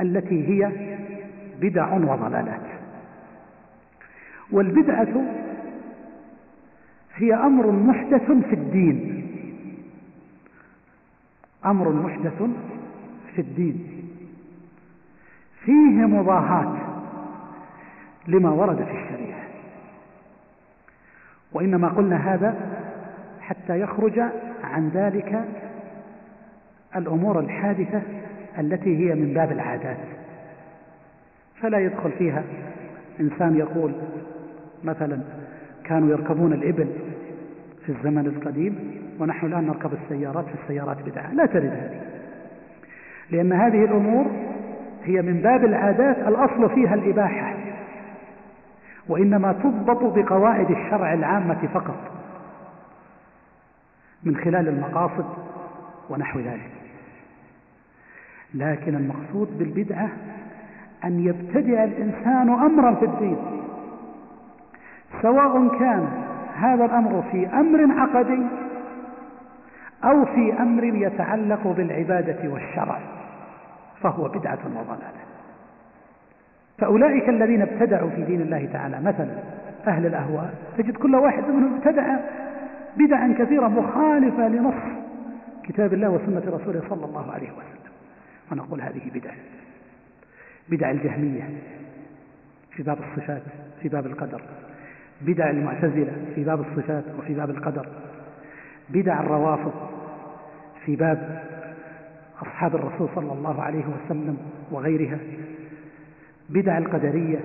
التي 0.00 0.48
هي 0.48 0.72
بدع 1.60 1.92
وضلالات. 1.92 2.66
والبدعة 4.52 5.24
هي 7.16 7.34
أمر 7.34 7.70
محدث 7.70 8.30
في 8.30 8.54
الدين. 8.54 9.26
أمر 11.66 11.92
محدث 11.92 12.42
في 13.34 13.40
الدين. 13.40 13.95
فيه 15.66 16.06
مضاهاة 16.06 16.76
لما 18.28 18.50
ورد 18.50 18.76
في 18.76 18.90
الشريعة. 18.90 19.40
وإنما 21.52 21.88
قلنا 21.88 22.34
هذا 22.34 22.54
حتى 23.40 23.80
يخرج 23.80 24.20
عن 24.64 24.88
ذلك 24.88 25.44
الأمور 26.96 27.40
الحادثة 27.40 28.02
التي 28.58 28.96
هي 28.98 29.14
من 29.14 29.34
باب 29.34 29.52
العادات. 29.52 29.96
فلا 31.60 31.78
يدخل 31.78 32.12
فيها 32.12 32.42
إنسان 33.20 33.56
يقول 33.56 33.92
مثلا 34.84 35.20
كانوا 35.84 36.10
يركبون 36.10 36.52
الإبل 36.52 36.88
في 37.86 37.92
الزمن 37.92 38.26
القديم 38.26 39.00
ونحن 39.20 39.46
الآن 39.46 39.66
نركب 39.66 39.90
السيارات 39.92 40.44
في 40.44 40.54
السيارات 40.64 40.96
بدعة. 41.06 41.32
لا 41.32 41.46
ترد 41.46 41.64
هذه. 41.64 42.00
لأن 43.30 43.52
هذه 43.52 43.84
الأمور 43.84 44.45
هي 45.06 45.22
من 45.22 45.40
باب 45.40 45.64
العادات 45.64 46.18
الأصل 46.18 46.70
فيها 46.74 46.94
الإباحة 46.94 47.54
وإنما 49.08 49.52
تضبط 49.52 50.18
بقواعد 50.18 50.70
الشرع 50.70 51.12
العامة 51.14 51.68
فقط 51.74 51.96
من 54.22 54.36
خلال 54.36 54.68
المقاصد 54.68 55.26
ونحو 56.10 56.38
ذلك. 56.38 56.70
لكن 58.54 58.94
المقصود 58.94 59.58
بالبدعة 59.58 60.08
أن 61.04 61.20
يبتدع 61.26 61.84
الإنسان 61.84 62.48
أمرا 62.48 62.94
في 62.94 63.04
الدين 63.04 63.36
سواء 65.22 65.78
كان 65.78 66.08
هذا 66.56 66.84
الأمر 66.84 67.24
في 67.32 67.46
أمر 67.46 68.00
عقدي 68.00 68.42
أو 70.04 70.24
في 70.24 70.52
أمر 70.60 70.84
يتعلق 70.84 71.66
بالعبادة 71.66 72.48
والشرع. 72.50 73.15
فهو 74.02 74.28
بدعة 74.28 74.58
وضلالة. 74.64 75.26
فأولئك 76.78 77.28
الذين 77.28 77.62
ابتدعوا 77.62 78.10
في 78.10 78.22
دين 78.22 78.40
الله 78.40 78.68
تعالى 78.72 79.00
مثلا 79.00 79.28
أهل 79.86 80.06
الأهواء 80.06 80.54
تجد 80.78 80.96
كل 80.96 81.14
واحد 81.14 81.42
منهم 81.42 81.74
ابتدع 81.74 82.16
بدعا 82.96 83.34
كثيرة 83.38 83.68
مخالفة 83.68 84.48
لنص 84.48 84.74
كتاب 85.64 85.94
الله 85.94 86.08
وسنة 86.10 86.42
رسوله 86.46 86.82
صلى 86.88 87.04
الله 87.04 87.32
عليه 87.32 87.48
وسلم. 87.50 87.92
ونقول 88.52 88.80
هذه 88.80 89.10
بدع 89.14 89.30
بدع 90.68 90.90
الجهمية 90.90 91.42
في 92.70 92.82
باب 92.82 92.98
الصفات 92.98 93.42
في 93.82 93.88
باب 93.88 94.06
القدر. 94.06 94.42
بدع 95.20 95.50
المعتزلة 95.50 96.12
في 96.34 96.44
باب 96.44 96.60
الصفات 96.60 97.04
وفي 97.18 97.34
باب 97.34 97.50
القدر. 97.50 97.88
بدع 98.90 99.20
الروافض 99.20 99.72
في 100.84 100.96
باب 100.96 101.45
أصحاب 102.42 102.74
الرسول 102.74 103.08
صلى 103.14 103.32
الله 103.32 103.62
عليه 103.62 103.84
وسلم 103.84 104.36
وغيرها. 104.70 105.18
بدع 106.48 106.78
القدرية 106.78 107.38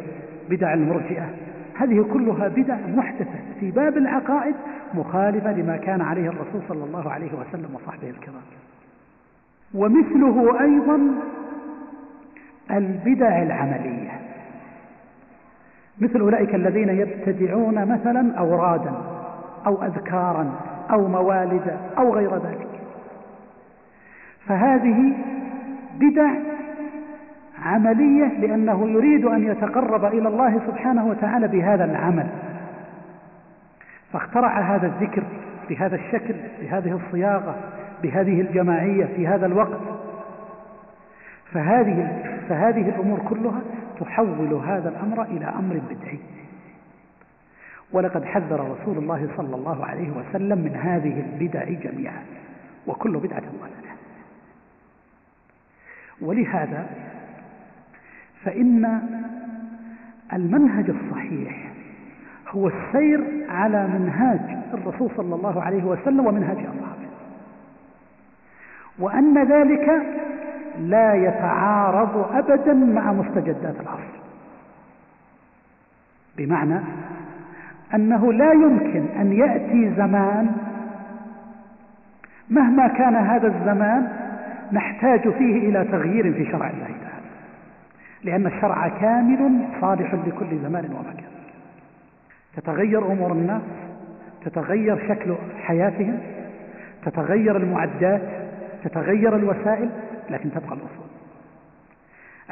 بدع 0.49 0.73
المرجئة. 0.73 1.29
هذه 1.75 2.05
كلها 2.13 2.47
بدع 2.47 2.77
محدثة 2.95 3.39
في 3.59 3.71
باب 3.71 3.97
العقائد 3.97 4.55
مخالفة 4.93 5.51
لما 5.51 5.77
كان 5.77 6.01
عليه 6.01 6.29
الرسول 6.29 6.61
صلى 6.67 6.83
الله 6.83 7.11
عليه 7.11 7.31
وسلم 7.33 7.75
وصحبه 7.75 8.09
الكرام. 8.09 8.41
ومثله 9.73 10.61
أيضا 10.61 10.99
البدع 12.71 13.43
العملية. 13.43 14.11
مثل 15.99 16.19
أولئك 16.19 16.55
الذين 16.55 16.89
يبتدعون 16.89 17.85
مثلا 17.85 18.35
أورادا 18.37 18.93
أو 19.65 19.83
أذكارا 19.83 20.59
أو 20.91 21.07
موالد 21.07 21.77
أو 21.97 22.15
غير 22.15 22.35
ذلك. 22.35 22.70
فهذه 24.47 25.13
بدع 25.99 26.31
عملية 27.65 28.27
لأنه 28.27 28.89
يريد 28.89 29.25
أن 29.25 29.43
يتقرب 29.43 30.05
إلى 30.05 30.27
الله 30.27 30.61
سبحانه 30.67 31.07
وتعالى 31.07 31.47
بهذا 31.47 31.85
العمل. 31.85 32.27
فاخترع 34.13 34.75
هذا 34.75 34.87
الذكر 34.87 35.23
بهذا 35.69 35.95
الشكل 35.95 36.35
بهذه 36.61 36.99
الصياغة 37.05 37.55
بهذه 38.03 38.41
الجماعية 38.41 39.05
في 39.05 39.27
هذا 39.27 39.45
الوقت. 39.45 39.79
فهذه 41.51 42.23
فهذه 42.49 42.89
الأمور 42.89 43.19
كلها 43.19 43.61
تحول 43.99 44.53
هذا 44.53 44.89
الأمر 44.89 45.23
إلى 45.23 45.45
أمر 45.45 45.81
بدعي. 45.89 46.19
ولقد 47.91 48.25
حذر 48.25 48.75
رسول 48.81 48.97
الله 48.97 49.27
صلى 49.37 49.55
الله 49.55 49.85
عليه 49.85 50.09
وسلم 50.09 50.57
من 50.57 50.75
هذه 50.75 51.23
البدع 51.25 51.63
جميعا 51.63 52.23
وكل 52.87 53.17
بدعة 53.17 53.39
ضلالة. 53.39 53.90
ولهذا 56.21 56.85
فإن 58.43 59.01
المنهج 60.33 60.89
الصحيح 60.89 61.71
هو 62.49 62.67
السير 62.67 63.45
على 63.49 63.87
منهاج 63.87 64.57
الرسول 64.73 65.11
صلى 65.17 65.35
الله 65.35 65.61
عليه 65.61 65.83
وسلم 65.83 66.25
ومنهاج 66.25 66.57
أصحابه. 66.57 67.07
وأن 68.99 69.43
ذلك 69.43 70.01
لا 70.79 71.13
يتعارض 71.13 72.35
أبدا 72.35 72.73
مع 72.73 73.13
مستجدات 73.13 73.75
العصر. 73.81 74.21
بمعنى 76.37 76.79
أنه 77.95 78.33
لا 78.33 78.51
يمكن 78.53 79.05
أن 79.19 79.33
يأتي 79.33 79.93
زمان 79.95 80.51
مهما 82.49 82.87
كان 82.87 83.15
هذا 83.15 83.47
الزمان 83.47 84.20
نحتاج 84.71 85.29
فيه 85.29 85.69
إلى 85.69 85.83
تغيير 85.91 86.33
في 86.33 86.51
شرع 86.51 86.69
الله 86.69 86.85
تعالى. 86.85 87.21
لأن 88.23 88.47
الشرع 88.47 88.87
كامل 88.87 89.67
صالح 89.81 90.13
لكل 90.13 90.59
زمان 90.63 90.85
ومكان. 90.85 91.31
تتغير 92.55 93.11
أمور 93.11 93.31
الناس 93.31 93.61
تتغير 94.45 95.07
شكل 95.09 95.35
حياتهم 95.63 96.19
تتغير 97.05 97.57
المعدات 97.57 98.21
تتغير 98.83 99.35
الوسائل 99.35 99.89
لكن 100.29 100.51
تبقى 100.51 100.73
الأصول. 100.73 101.11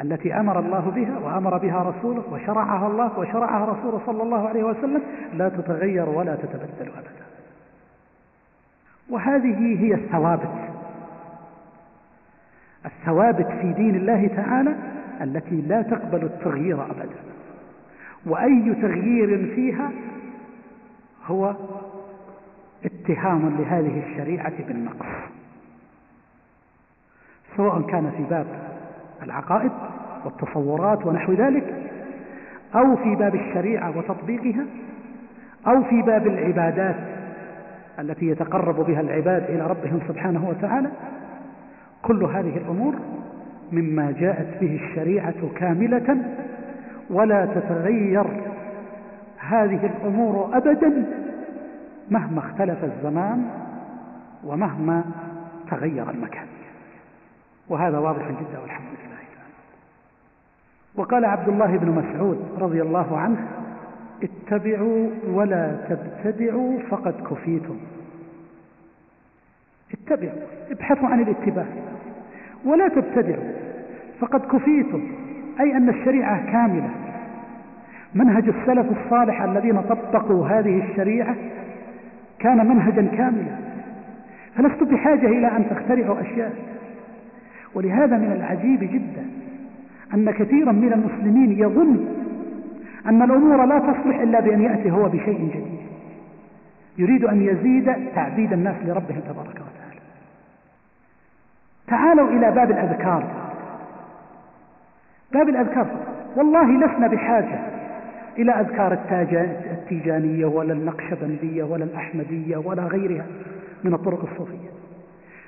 التي 0.02 0.34
أمر 0.34 0.58
الله 0.58 0.92
بها 0.94 1.18
وأمر 1.18 1.58
بها 1.58 1.82
رسوله 1.82 2.22
وشرعها 2.32 2.86
الله 2.86 3.18
وشرعها 3.18 3.64
رسوله 3.64 4.00
صلى 4.06 4.22
الله 4.22 4.48
عليه 4.48 4.64
وسلم 4.64 5.02
لا 5.34 5.48
تتغير 5.48 6.08
ولا 6.08 6.34
تتبدل 6.34 6.92
أبدا. 6.98 7.24
وهذه 9.10 9.84
هي 9.84 9.94
الثوابت 9.94 10.69
الثوابت 12.86 13.46
في 13.46 13.72
دين 13.72 13.94
الله 13.94 14.26
تعالى 14.26 14.76
التي 15.20 15.60
لا 15.60 15.82
تقبل 15.82 16.22
التغيير 16.22 16.84
أبدا. 16.84 17.20
وأي 18.26 18.74
تغيير 18.82 19.54
فيها 19.54 19.90
هو 21.26 21.54
اتهام 22.84 23.56
لهذه 23.58 24.02
الشريعة 24.06 24.66
بالنقص. 24.68 25.06
سواء 27.56 27.82
كان 27.82 28.12
في 28.16 28.22
باب 28.30 28.46
العقائد 29.22 29.72
والتصورات 30.24 31.06
ونحو 31.06 31.32
ذلك 31.32 31.74
أو 32.74 32.96
في 32.96 33.14
باب 33.14 33.34
الشريعة 33.34 33.98
وتطبيقها 33.98 34.64
أو 35.66 35.82
في 35.82 36.02
باب 36.02 36.26
العبادات 36.26 36.96
التي 37.98 38.26
يتقرب 38.26 38.86
بها 38.86 39.00
العباد 39.00 39.42
إلى 39.42 39.66
ربهم 39.66 40.00
سبحانه 40.08 40.48
وتعالى 40.48 40.90
كل 42.02 42.24
هذه 42.24 42.56
الأمور 42.56 42.94
مما 43.72 44.10
جاءت 44.10 44.60
به 44.60 44.74
الشريعة 44.84 45.48
كاملة 45.56 46.16
ولا 47.10 47.46
تتغير 47.46 48.26
هذه 49.38 49.86
الأمور 49.86 50.56
أبدا 50.56 51.06
مهما 52.10 52.38
اختلف 52.38 52.84
الزمان 52.84 53.44
ومهما 54.44 55.04
تغير 55.70 56.10
المكان. 56.10 56.46
وهذا 57.68 57.98
واضح 57.98 58.28
جدا 58.28 58.58
والحمد 58.62 58.86
لله 58.86 59.20
وقال 60.94 61.24
عبد 61.24 61.48
الله 61.48 61.76
بن 61.76 61.90
مسعود 61.90 62.48
رضي 62.58 62.82
الله 62.82 63.18
عنه 63.18 63.48
اتبعوا 64.22 65.10
ولا 65.26 65.76
تبتدعوا 65.88 66.78
فقد 66.90 67.14
كفيتم. 67.30 67.76
اتبعوا 69.92 70.38
ابحثوا 70.70 71.08
عن 71.08 71.20
الاتباع. 71.20 71.66
ولا 72.64 72.88
تبتدعوا 72.88 73.52
فقد 74.20 74.40
كفيتم 74.40 75.02
أي 75.60 75.76
أن 75.76 75.88
الشريعة 75.88 76.52
كاملة. 76.52 76.90
منهج 78.14 78.48
السلف 78.48 78.86
الصالح 78.90 79.42
الذين 79.42 79.80
طبقوا 79.80 80.46
هذه 80.46 80.84
الشريعة 80.90 81.34
كان 82.38 82.66
منهجا 82.66 83.08
كاملا. 83.16 83.56
فلست 84.56 84.82
بحاجة 84.82 85.26
إلى 85.26 85.46
أن 85.46 85.64
تخترعوا 85.70 86.20
أشياء. 86.20 86.52
ولهذا 87.74 88.16
من 88.18 88.32
العجيب 88.32 88.80
جدا 88.80 89.24
أن 90.14 90.30
كثيرا 90.30 90.72
من 90.72 90.92
المسلمين 90.92 91.52
يظن 91.52 92.06
أن 93.06 93.22
الأمور 93.22 93.64
لا 93.64 93.78
تصلح 93.78 94.20
إلا 94.20 94.40
بأن 94.40 94.62
يأتي 94.62 94.90
هو 94.90 95.08
بشيء 95.08 95.48
جديد. 95.48 95.80
يريد 96.98 97.24
أن 97.24 97.42
يزيد 97.42 97.92
تعبيد 98.14 98.52
الناس 98.52 98.76
لربهم 98.84 99.20
تبارك 99.20 99.59
تعالوا 101.90 102.28
إلى 102.28 102.50
باب 102.50 102.70
الأذكار. 102.70 103.24
باب 105.32 105.48
الأذكار. 105.48 105.86
والله 106.36 106.64
لسنا 106.64 107.06
بحاجة 107.06 107.58
إلى 108.38 108.52
أذكار 108.52 108.98
التيجانية 109.72 110.46
ولا 110.46 110.72
النقشبندية 110.72 111.64
ولا 111.64 111.84
الأحمدية 111.84 112.56
ولا 112.56 112.82
غيرها 112.82 113.26
من 113.84 113.94
الطرق 113.94 114.28
الصوفية. 114.32 114.70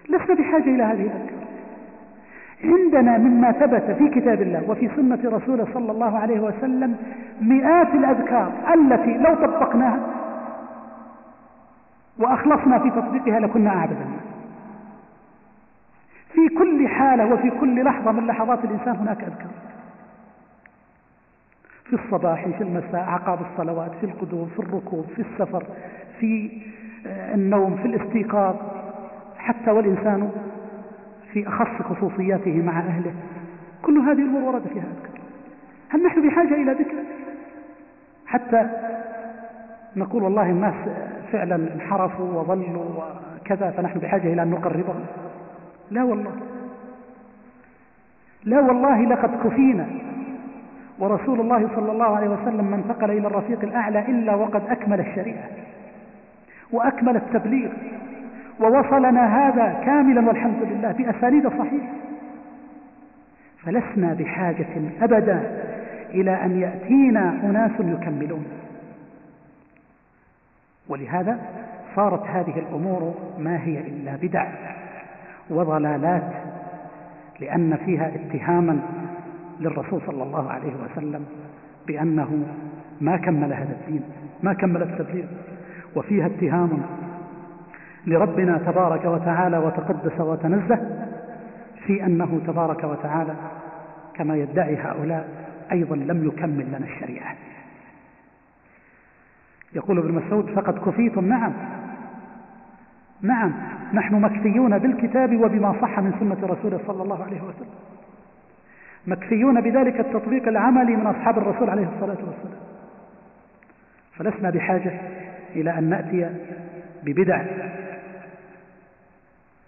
لسنا 0.09 0.35
بحاجة 0.35 0.75
إلى 0.75 0.83
هذه 0.83 1.03
الأذكار. 1.03 1.43
عندنا 2.65 3.19
مما 3.19 3.53
ثبت 3.53 3.97
في 3.99 4.09
كتاب 4.09 4.43
الله 4.43 4.71
وفي 4.71 4.89
سنة 4.97 5.19
رسوله 5.25 5.67
صلى 5.75 5.93
الله 5.93 6.19
عليه 6.19 6.41
وسلم 6.41 6.97
مئات 7.41 7.95
الأذكار 7.95 8.53
التي 8.75 9.19
لو 9.19 9.35
طبقناها 9.35 10.01
وأخلصنا 12.19 12.79
في 12.79 12.91
تطبيقها 12.91 13.41
لكنا 13.41 13.71
أعبد 13.71 13.93
الناس. 13.93 14.32
في 16.35 16.49
كل 16.59 16.89
حالة 16.89 17.35
وفي 17.35 17.51
كل 17.51 17.85
لحظة 17.85 18.13
من 18.13 18.27
لحظات 18.27 18.65
الإنسان 18.65 18.97
هناك 18.97 19.25
أذكار 19.25 19.51
في 21.85 21.93
الصباح 22.05 22.49
في 22.49 22.63
المساء 22.63 23.01
عقاب 23.01 23.39
الصلوات 23.53 23.91
في 24.01 24.07
القدوم 24.07 24.47
في 24.47 24.59
الركوب 24.59 25.07
في 25.17 25.23
السفر 25.23 25.65
في 26.21 26.51
النوم 27.07 27.77
في 27.77 27.85
الاستيقاظ. 27.87 28.57
حتى 29.39 29.71
والإنسان 29.71 30.31
في 31.33 31.49
أخص 31.49 31.83
خصوصياته 31.83 32.63
مع 32.63 32.81
أهله. 32.81 33.15
كل 33.83 33.99
هذه 33.99 34.19
الأمور 34.19 34.43
ورد 34.43 34.63
فيها 34.63 34.83
أذكار 34.83 35.21
هل 35.89 36.03
نحن 36.03 36.29
بحاجة 36.29 36.55
إلى 36.55 36.73
ذكر؟ 36.73 36.95
حتى 38.27 38.71
نقول 39.97 40.23
والله 40.23 40.51
الناس 40.51 40.75
فعلا 41.33 41.75
انحرفوا 41.75 42.41
وظلوا 42.41 42.85
وكذا 43.41 43.71
فنحن 43.71 43.99
بحاجة 43.99 44.33
إلى 44.33 44.43
أن 44.43 44.51
نقربهم. 44.51 45.07
لا 45.93 46.03
والله. 46.03 46.33
لا 48.45 48.61
والله 48.61 49.03
لقد 49.03 49.31
كفينا 49.45 49.87
ورسول 50.99 51.41
الله 51.41 51.69
صلى 51.77 51.93
الله 51.93 52.17
عليه 52.17 52.29
وسلم 52.29 52.65
ما 52.65 52.77
انتقل 52.77 53.11
إلى 53.11 53.27
الرفيق 53.27 53.63
الأعلى 53.63 53.99
إلا 53.99 54.35
وقد 54.35 54.63
أكمل 54.69 55.01
الشريعة 55.01 55.45
وأكمل 56.73 57.17
التبليغ 57.17 57.71
ووصلنا 58.61 59.49
هذا 59.49 59.83
كاملا 59.85 60.29
والحمد 60.29 60.63
لله 60.63 60.93
بأسانيد 60.93 61.49
صحيحة. 61.49 61.93
فلسنا 63.63 64.15
بحاجة 64.15 64.67
أبدا 65.03 65.63
إلى 66.11 66.45
أن 66.45 66.61
يأتينا 66.61 67.31
أناس 67.45 67.73
يكملون. 67.81 68.47
ولهذا 70.89 71.39
صارت 71.97 72.27
هذه 72.27 72.59
الأمور 72.59 73.15
ما 73.39 73.65
هي 73.65 73.79
إلا 73.79 74.17
بدع. 74.23 74.47
وضلالات 75.53 76.33
لأن 77.41 77.77
فيها 77.77 78.13
اتهاما 78.15 78.79
للرسول 79.61 80.01
صلى 80.07 80.23
الله 80.23 80.51
عليه 80.51 80.73
وسلم 80.85 81.25
بأنه 81.87 82.45
ما 83.01 83.17
كمل 83.17 83.53
هذا 83.53 83.77
الدين 83.81 84.03
ما 84.43 84.53
كمل 84.53 84.83
التبليغ 84.83 85.25
وفيها 85.97 86.27
اتهام 86.27 86.83
لربنا 88.07 88.59
تبارك 88.59 89.05
وتعالى 89.05 89.59
وتقدس 89.59 90.21
وتنزه 90.21 91.09
في 91.87 92.07
أنه 92.07 92.41
تبارك 92.47 92.85
وتعالى 92.85 93.35
كما 94.15 94.37
يدعي 94.37 94.77
هؤلاء 94.77 95.29
أيضا 95.73 95.97
لم 95.97 96.27
يكمل 96.29 96.67
لنا 96.67 96.79
الشريعة. 96.87 97.35
يقول 99.75 99.99
ابن 99.99 100.13
مسعود 100.13 100.51
فقد 100.51 100.79
كفيتم 100.79 101.25
نعم 101.25 101.53
نعم 103.23 103.53
نحن 103.95 104.15
مكفيون 104.15 104.79
بالكتاب 104.79 105.37
وبما 105.37 105.81
صح 105.81 105.99
من 105.99 106.13
سنة 106.21 106.47
رسوله 106.47 106.81
صلى 106.87 107.03
الله 107.03 107.25
عليه 107.25 107.41
وسلم. 107.43 107.75
مكفيون 109.07 109.61
بذلك 109.61 110.01
التطبيق 110.01 110.49
العملي 110.49 110.97
من 110.97 111.07
أصحاب 111.07 111.39
الرسول 111.39 111.71
عليه 111.71 111.89
الصلاة 111.95 112.19
والسلام. 112.19 112.63
فلسنا 114.17 114.51
بحاجة 114.51 115.01
إلى 115.55 115.79
أن 115.79 115.85
نأتي 115.85 116.31
ببدع. 117.03 117.43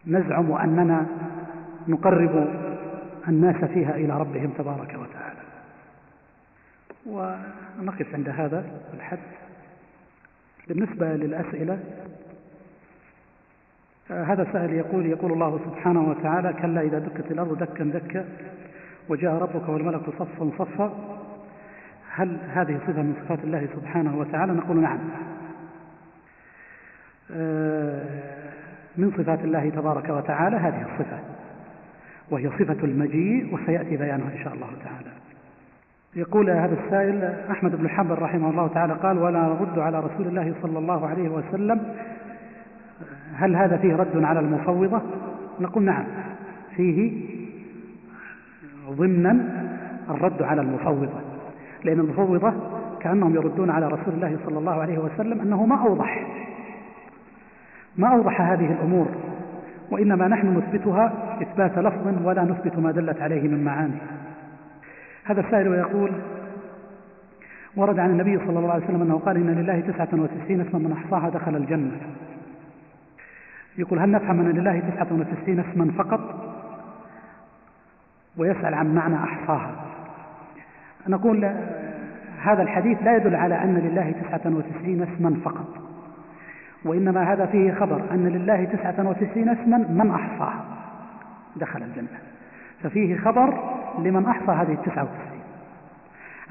نزعم 0.06 0.52
أننا 0.52 1.06
نقرب 1.88 2.48
الناس 3.28 3.64
فيها 3.64 3.94
إلى 3.94 4.18
ربهم 4.20 4.50
تبارك 4.58 4.96
وتعالى. 4.98 5.40
ونقف 7.06 8.14
عند 8.14 8.28
هذا 8.28 8.64
الحد. 8.94 9.18
بالنسبة 10.68 11.06
للأسئلة 11.06 11.78
هذا 14.10 14.46
سائل 14.52 14.72
يقول 14.72 15.06
يقول 15.06 15.32
الله 15.32 15.60
سبحانه 15.64 16.08
وتعالى 16.08 16.52
كلا 16.52 16.80
إذا 16.80 16.98
دكت 16.98 17.30
الأرض 17.30 17.58
دكا 17.58 17.84
دكا 17.84 18.24
وجاء 19.08 19.34
ربك 19.34 19.68
والملك 19.68 20.02
صفا 20.18 20.50
صفا. 20.58 20.92
هل 22.10 22.38
هذه 22.54 22.78
صفة 22.86 23.02
من 23.02 23.14
صفات 23.24 23.44
الله 23.44 23.68
سبحانه 23.76 24.18
وتعالى؟ 24.18 24.52
نقول 24.52 24.80
نعم. 24.80 24.98
آه، 27.32 28.02
من 28.96 29.10
صفات 29.10 29.40
الله 29.44 29.68
تبارك 29.68 30.08
وتعالى 30.08 30.56
هذه 30.56 30.82
الصفة 30.82 31.18
وهي 32.30 32.50
صفة 32.50 32.84
المجيء 32.84 33.54
وسيأتي 33.54 33.96
بيانها 33.96 34.32
إن 34.32 34.44
شاء 34.44 34.54
الله 34.54 34.70
تعالى. 34.84 35.10
يقول 36.16 36.50
هذا 36.50 36.76
السائل 36.84 37.34
أحمد 37.50 37.76
بن 37.76 37.88
حنبل 37.88 38.18
رحمه 38.18 38.50
الله 38.50 38.68
تعالى 38.68 38.92
قال 38.92 39.18
ولا 39.18 39.40
نرد 39.40 39.78
على 39.78 40.00
رسول 40.00 40.26
الله 40.26 40.54
صلى 40.62 40.78
الله 40.78 41.06
عليه 41.06 41.28
وسلم 41.28 41.94
هل 43.36 43.56
هذا 43.56 43.76
فيه 43.76 43.96
رد 43.96 44.24
على 44.24 44.40
المفوضة؟ 44.40 45.02
نقول 45.60 45.84
نعم. 45.84 46.04
فيه 46.76 47.12
ضمنا 48.90 49.36
الرد 50.10 50.42
على 50.42 50.60
المفوضة 50.60 51.20
لأن 51.84 52.00
المفوضة 52.00 52.52
كأنهم 53.00 53.34
يردون 53.34 53.70
على 53.70 53.86
رسول 53.86 54.14
الله 54.14 54.38
صلى 54.46 54.58
الله 54.58 54.72
عليه 54.72 54.98
وسلم 54.98 55.40
أنه 55.40 55.66
ما 55.66 55.76
أوضح 55.76 56.26
ما 57.96 58.08
أوضح 58.08 58.40
هذه 58.40 58.72
الأمور 58.72 59.06
وإنما 59.90 60.28
نحن 60.28 60.58
نثبتها 60.58 61.12
إثبات 61.42 61.78
لفظ 61.78 62.26
ولا 62.26 62.44
نثبت 62.44 62.78
ما 62.78 62.92
دلت 62.92 63.20
عليه 63.20 63.48
من 63.48 63.64
معاني. 63.64 63.98
هذا 65.24 65.40
السائل 65.40 65.66
يقول 65.66 66.10
ورد 67.76 67.98
عن 67.98 68.10
النبي 68.10 68.38
صلى 68.38 68.58
الله 68.58 68.72
عليه 68.72 68.84
وسلم 68.84 69.02
أنه 69.02 69.18
قال 69.18 69.36
إن 69.36 69.50
لله 69.50 69.80
تسعة 69.80 70.08
وتسعين 70.12 70.60
اسما 70.60 70.78
من 70.78 70.92
أحصاها 70.92 71.28
دخل 71.28 71.56
الجنة. 71.56 71.92
يقول 73.78 73.98
هل 73.98 74.10
نفهم 74.10 74.40
أن 74.40 74.48
لله 74.48 74.80
تسعة 74.80 75.06
وتسعين 75.10 75.60
اسما 75.60 75.92
فقط؟ 75.98 76.20
ويسأل 78.36 78.74
عن 78.74 78.94
معنى 78.94 79.16
أحصاها. 79.16 79.70
نقول 81.08 81.44
هذا 82.42 82.62
الحديث 82.62 83.02
لا 83.02 83.16
يدل 83.16 83.34
على 83.34 83.62
أن 83.62 83.74
لله 83.78 84.10
تسعة 84.22 84.54
وتسعين 84.54 85.02
اسما 85.02 85.40
فقط. 85.44 85.68
وإنما 86.84 87.32
هذا 87.32 87.46
فيه 87.46 87.72
خبر 87.72 88.02
أن 88.12 88.28
لله 88.28 88.64
تسعة 88.64 89.08
وتسعين 89.08 89.48
اسما 89.48 89.78
من 89.78 90.10
أحصاها. 90.10 90.64
دخل 91.56 91.82
الجنة. 91.82 92.18
ففيه 92.82 93.16
خبر 93.16 93.74
لمن 93.98 94.26
أحصى 94.26 94.52
هذه 94.52 94.72
التسعة 94.72 95.02
وتسعين. 95.02 95.42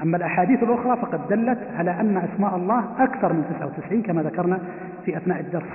أما 0.02 0.16
الأحاديث 0.16 0.62
الأخرى 0.62 0.96
فقد 0.96 1.28
دلت 1.28 1.58
على 1.76 1.90
أن 1.90 2.16
أسماء 2.16 2.56
الله 2.56 2.84
أكثر 2.98 3.32
من 3.32 3.54
تسعة 3.54 3.66
وتسعين 3.66 4.02
كما 4.02 4.22
ذكرنا 4.22 4.58
في 5.04 5.16
أثناء 5.16 5.40
الدرس. 5.40 5.72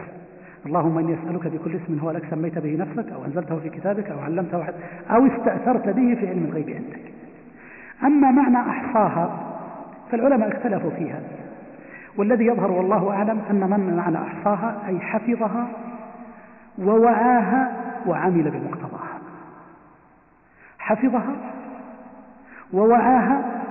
اللهم 0.65 0.98
إني 0.98 1.14
أسألك 1.14 1.48
بكل 1.48 1.76
اسم 1.76 1.99
هو 1.99 2.11
لك 2.11 2.23
سميت 2.30 2.57
به 2.57 2.76
نفسك 2.76 3.11
أو 3.11 3.26
أنزلته 3.26 3.60
في 3.60 3.69
كتابك 3.69 4.10
أو 4.10 4.19
علمته 4.19 4.61
أحد 4.61 4.73
أو 5.11 5.26
استأثرت 5.26 5.90
به 5.90 6.15
في 6.15 6.27
علم 6.27 6.45
الغيب 6.45 6.69
عندك. 6.69 6.99
أما 8.03 8.31
معنى 8.31 8.57
أحصاها 8.57 9.40
فالعلماء 10.11 10.57
اختلفوا 10.57 10.90
فيها. 10.90 11.22
والذي 12.18 12.45
يظهر 12.45 12.72
والله 12.72 13.11
أعلم 13.11 13.41
أن 13.49 13.69
من 13.69 13.95
معنى 13.98 14.18
أحصاها 14.18 14.81
أي 14.88 14.99
حفظها 14.99 15.68
ووعاها 16.80 17.72
وعمل 18.06 18.52
بمقتضاها. 18.52 19.19
حفظها 20.80 21.36
ووعاها 22.73 23.61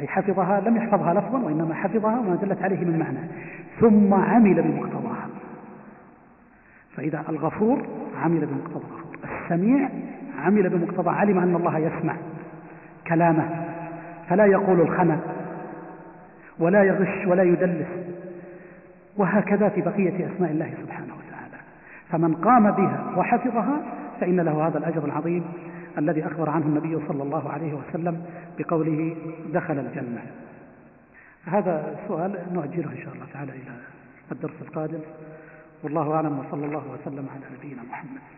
أي 0.00 0.06
حفظها 0.06 0.60
لم 0.60 0.76
يحفظها 0.76 1.14
لفظا 1.14 1.38
وإنما 1.38 1.74
حفظها 1.74 2.18
وما 2.18 2.36
دلت 2.42 2.62
عليه 2.62 2.84
من 2.84 2.98
معنى 2.98 3.18
ثم 3.80 4.14
عمل 4.14 4.62
بمقتضاها. 4.62 5.28
فإذا 6.96 7.24
الغفور 7.28 7.86
عمل 8.22 8.46
بمقتضى 8.46 8.84
الغفور 8.84 9.16
السميع 9.24 9.88
عمل 10.38 10.68
بمقتضى 10.68 11.10
علم 11.10 11.38
أن 11.38 11.56
الله 11.56 11.78
يسمع 11.78 12.16
كلامه 13.06 13.64
فلا 14.28 14.46
يقول 14.46 14.80
الخنا 14.80 15.20
ولا 16.58 16.82
يغش 16.82 17.26
ولا 17.26 17.42
يدلس 17.42 17.88
وهكذا 19.16 19.68
في 19.68 19.80
بقية 19.80 20.26
أسماء 20.34 20.50
الله 20.50 20.74
سبحانه 20.82 21.12
وتعالى. 21.14 21.56
فمن 22.10 22.34
قام 22.34 22.70
بها 22.70 23.12
وحفظها 23.16 23.78
فإن 24.20 24.40
له 24.40 24.66
هذا 24.66 24.78
الأجر 24.78 25.04
العظيم 25.04 25.44
الذي 25.98 26.26
أخبر 26.26 26.50
عنه 26.50 26.66
النبي 26.66 26.98
صلى 27.08 27.22
الله 27.22 27.52
عليه 27.52 27.74
وسلم 27.74 28.24
بقوله 28.58 29.16
دخل 29.52 29.78
الجنة. 29.78 30.22
هذا 31.46 31.98
السؤال 32.02 32.38
نؤجله 32.52 32.92
إن 32.92 32.98
شاء 33.04 33.14
الله 33.14 33.26
تعالى 33.32 33.52
إلى 33.52 33.72
الدرس 34.32 34.62
القادم. 34.62 35.00
والله 35.82 36.14
أعلم 36.14 36.38
وصلى 36.38 36.66
الله 36.66 36.84
وسلم 36.92 37.28
على 37.28 37.56
نبينا 37.58 37.82
محمد. 37.82 38.35